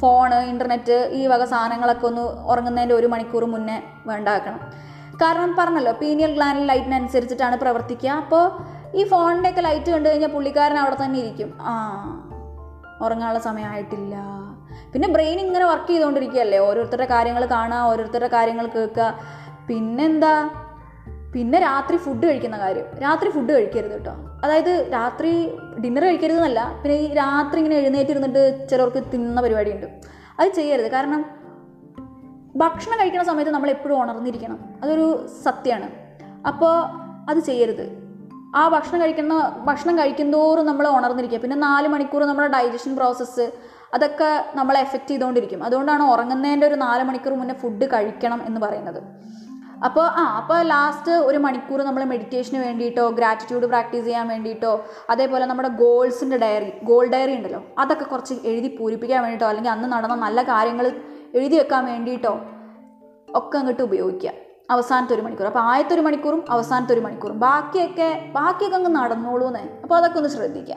ഫോണ് 0.00 0.34
ഇന്റർനെറ്റ് 0.34 0.96
ഈ 1.12 1.26
വക 1.26 1.44
സാധനങ്ങളൊക്കെ 1.44 2.06
ഒന്ന് 2.06 2.24
ഉറങ്ങുന്നതിന്റെ 2.50 2.94
ഒരു 2.94 3.06
മണിക്കൂർ 3.06 3.44
മുന്നേ 3.54 3.78
വേണ്ടാക്കണം. 4.06 4.60
കാരണം 5.22 5.56
പറഞ്ഞല്ലോ 5.56 5.92
പീനിയൽ 5.92 6.34
ഗ്ലാൻഡിൽ 6.34 6.66
ലൈറ്റിനനുസരിച്ചിട്ടാണ് 6.66 7.56
പ്രവർത്തിക്കുക. 7.62 8.10
അപ്പോൾ 8.22 8.44
ഈ 8.98 9.04
ഫോണിന്റെയൊക്കെ 9.12 9.60
ലൈറ്റ് 9.60 9.90
കണ്ടു 9.90 10.08
കഴിഞ്ഞാൽ 10.08 10.32
പുള്ളിക്കാരൻ 10.34 10.78
അവിടെ 10.78 10.98
തന്നെ 11.04 11.18
ഇരിക്കും. 11.18 11.50
ആ 11.70 11.74
ഉറങ്ങാനുള്ള 13.06 13.42
സമയമായിട്ടില്ല 13.48 14.14
പിന്നെ 14.92 15.08
ബ്രെയിൻ 15.08 15.40
ഇങ്ങനെ 15.40 15.64
വർക്ക് 15.64 15.90
ചെയ്തുകൊണ്ടിരിക്കുകയല്ലേ 15.90 16.58
ഓരോരുത്തരുടെ 16.58 17.06
കാര്യങ്ങൾ 17.06 17.44
കാണുക 17.44 17.78
ഓരോരുത്തരുടെ 17.78 18.28
കാര്യങ്ങൾ 18.28 18.66
കേൾക്കുക 18.66 19.18
പിന്നെന്താ? 19.68 20.50
പിന്നെ 21.34 21.58
രാത്രി 21.58 21.96
ഫുഡ് 21.96 22.26
കഴിക്കുന്ന 22.26 22.58
കാര്യം. 22.58 22.84
രാത്രി 23.02 23.30
ഫുഡ് 23.30 23.52
കഴിക്കരുത് 23.52 23.92
കേട്ടോ 23.92 24.12
അതായത് 24.44 24.88
രാത്രി 24.92 25.58
ഡിന്നർ 25.84 26.04
കഴിക്കരുത് 26.04 26.36
എന്നല്ല 26.36 26.80
പിന്നെ 26.82 26.98
ഈ 26.98 27.14
രാത്രി 27.14 27.58
ഇങ്ങനെ 27.58 27.76
എഴുന്നേറ്റിരുന്നിട്ട് 27.76 28.68
ചിലർക്ക് 28.70 29.02
തിന്നുന്ന 29.12 29.40
പരിപാടിയുണ്ട്. 29.40 29.86
അത് 30.40 30.48
ചെയ്യരുത്. 30.48 30.90
കാരണം 30.90 31.24
ഭക്ഷണം 32.56 33.00
കഴിക്കുന്ന 33.00 33.24
സമയത്ത് 33.24 33.50
നമ്മൾ 33.50 33.70
എപ്പോഴും 33.70 34.02
ഉണർന്നിരിക്കണം. 34.02 34.58
അതൊരു 34.82 35.26
സത്യമാണ് 35.44 35.88
അപ്പോൾ 36.46 36.74
അത് 37.30 37.38
ചെയ്യരുത്. 37.38 38.08
ആ 38.56 38.68
ഭക്ഷണം 38.68 39.00
കഴിക്കുന്ന 39.00 39.56
ഭക്ഷണം 39.64 39.98
കഴിക്കുന്തോറും 39.98 40.66
നമ്മൾ 40.66 40.88
ഉണർന്നിരിക്കുക. 40.88 41.38
പിന്നെ 41.38 41.56
നാല് 41.56 41.88
മണിക്കൂർ 41.88 42.24
നമ്മുടെ 42.24 42.48
ഡൈജഷൻ 42.48 42.96
പ്രോസസ്സ് 42.96 43.52
അതൊക്കെ 43.94 44.44
നമ്മളെ 44.54 44.80
എഫക്റ്റ് 44.80 45.08
ചെയ്തുകൊണ്ടിരിക്കും. 45.08 45.64
അതുകൊണ്ടാണ് 45.64 46.02
ഉറങ്ങുന്നതിന്റെ 46.02 46.66
ഒരു 46.66 46.74
നാല് 46.74 47.02
മണിക്കൂർ 47.02 47.34
മുന്നേ 47.34 47.54
ഫുഡ് 47.54 47.84
കഴിക്കണം 47.84 48.42
എന്ന് 48.46 48.60
പറയുന്നത്. 48.60 49.02
അപ്പോൾ 49.84 50.06
ആ 50.06 50.36
അപ്പോൾ 50.36 50.62
ലാസ്റ്റ് 50.62 51.12
ഒരു 51.12 51.38
മണിക്കൂർ 51.38 51.82
നമ്മൾ 51.82 52.04
മെഡിറ്റേഷന് 52.04 52.58
വേണ്ടിയിട്ടോ 52.58 53.08
ഗ്രാറ്റിറ്റ്യൂഡ് 53.08 53.66
പ്രാക്ടീസ് 53.66 54.04
ചെയ്യാൻ 54.04 54.28
വേണ്ടിയിട്ടോ 54.28 54.84
അതേപോലെ 55.10 55.46
നമ്മുടെ 55.46 55.68
ഗോൾസിന്റെ 55.68 56.36
ഡയറി 56.36 56.72
ഗോൾ 56.82 57.06
ഡയറി 57.06 57.34
ഉണ്ടല്ലോ 57.36 57.64
അതൊക്കെ 57.78 58.04
കുറച്ച് 58.04 58.34
എഴുതി 58.44 58.76
പൂരിപ്പിക്കാൻ 58.76 59.22
വേണ്ടിയിട്ടോ 59.22 59.46
അല്ലെങ്കിൽ 59.46 59.70
അന്ന് 59.70 59.92
നടന്ന 59.92 60.14
നല്ല 60.14 60.42
കാര്യങ്ങൾ 60.42 60.86
എഴുതി 61.34 61.56
വെക്കാൻ 61.56 61.84
വേണ്ടിയിട്ടോ 61.84 62.40
ഒക്കെ 63.34 63.58
അങ്ങോട്ട് 63.58 63.82
ഉപയോഗിക്കുക. 63.82 64.30
അവസാനത്തെ 64.70 65.14
ഒരു 65.14 65.22
മണിക്കൂർ. 65.22 65.46
അപ്പോൾ 65.46 65.60
ആദ്യത്തെ 65.60 65.94
ഒരു 65.94 66.00
മണിക്കൂറും 66.00 66.44
അവസാനത്തെ 66.50 66.92
ഒരു 66.92 67.00
മണിക്കൂറും. 67.00 67.40
ബാക്കിയൊക്കെ 67.40 68.30
ബാക്കിയൊക്കെ 68.34 68.76
അങ്ങ് 68.76 68.90
നടന്നോളൂന്നേ. 68.90 69.62
അപ്പോൾ 69.82 69.94
അതൊക്കെ 69.94 70.16
ഒന്ന് 70.16 70.30
ശ്രദ്ധിക്കുക. 70.30 70.76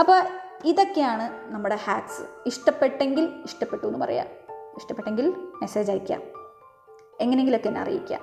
അപ്പോൾ 0.00 0.22
ഇതൊക്കെയാണ് 0.64 1.54
നമ്മുടെ 1.54 1.78
ഹാക്സ് 1.86 2.22
ഇഷ്ടപ്പെട്ടെങ്കിൽ 2.46 3.28
ഇഷ്ടപ്പെട്ടു 3.44 3.86
എന്ന് 3.86 3.98
പറയാം. 3.98 4.26
ഇഷ്ടപ്പെട്ടെങ്കിൽ 4.76 5.26
മെസ്സേജ് 5.60 5.90
അയക്കാം 5.90 6.22
എങ്ങനെയെങ്കിലൊക്കെ 7.20 7.68
എന്നെ 7.68 7.80
അറിയിക്കാം. 7.80 8.22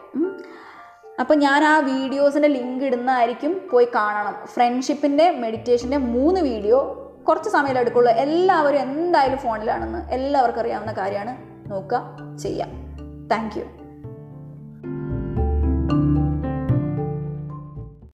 അപ്പോൾ 1.19 1.33
ഞാൻ 1.33 1.63
ആ 1.63 1.79
വീഡിയോസിന്റെ 1.79 2.47
ലിങ്ക് 2.47 2.85
ഇടുന്നതായിരിക്കും 2.85 3.61
പോയി 3.71 3.87
കാണണം. 3.95 4.35
ഫ്രണ്ട്ഷിപ്പിന്റെ 4.45 5.31
മെഡിറ്റേഷന്റെ 5.31 5.97
മൂന്ന് 5.97 6.41
വീഡിയോ 6.41 6.79
കുറച്ച് 7.27 7.49
സമയം 7.49 7.79
എടുക്കുള്ളൂ. 7.79 8.11
എല്ലാവരും 8.11 8.81
എന്തായാലും 8.81 9.37
ഫോണിലാണെന്ന് 9.37 10.13
എല്ലാവർക്കും 10.13 10.61
അറിയാവുന്ന 10.61 10.93
കാര്യമാണ് 10.93 11.35
നോക്കുക 11.71 12.01
ചെയ്യാം. 12.43 12.71
താങ്ക് 13.31 13.80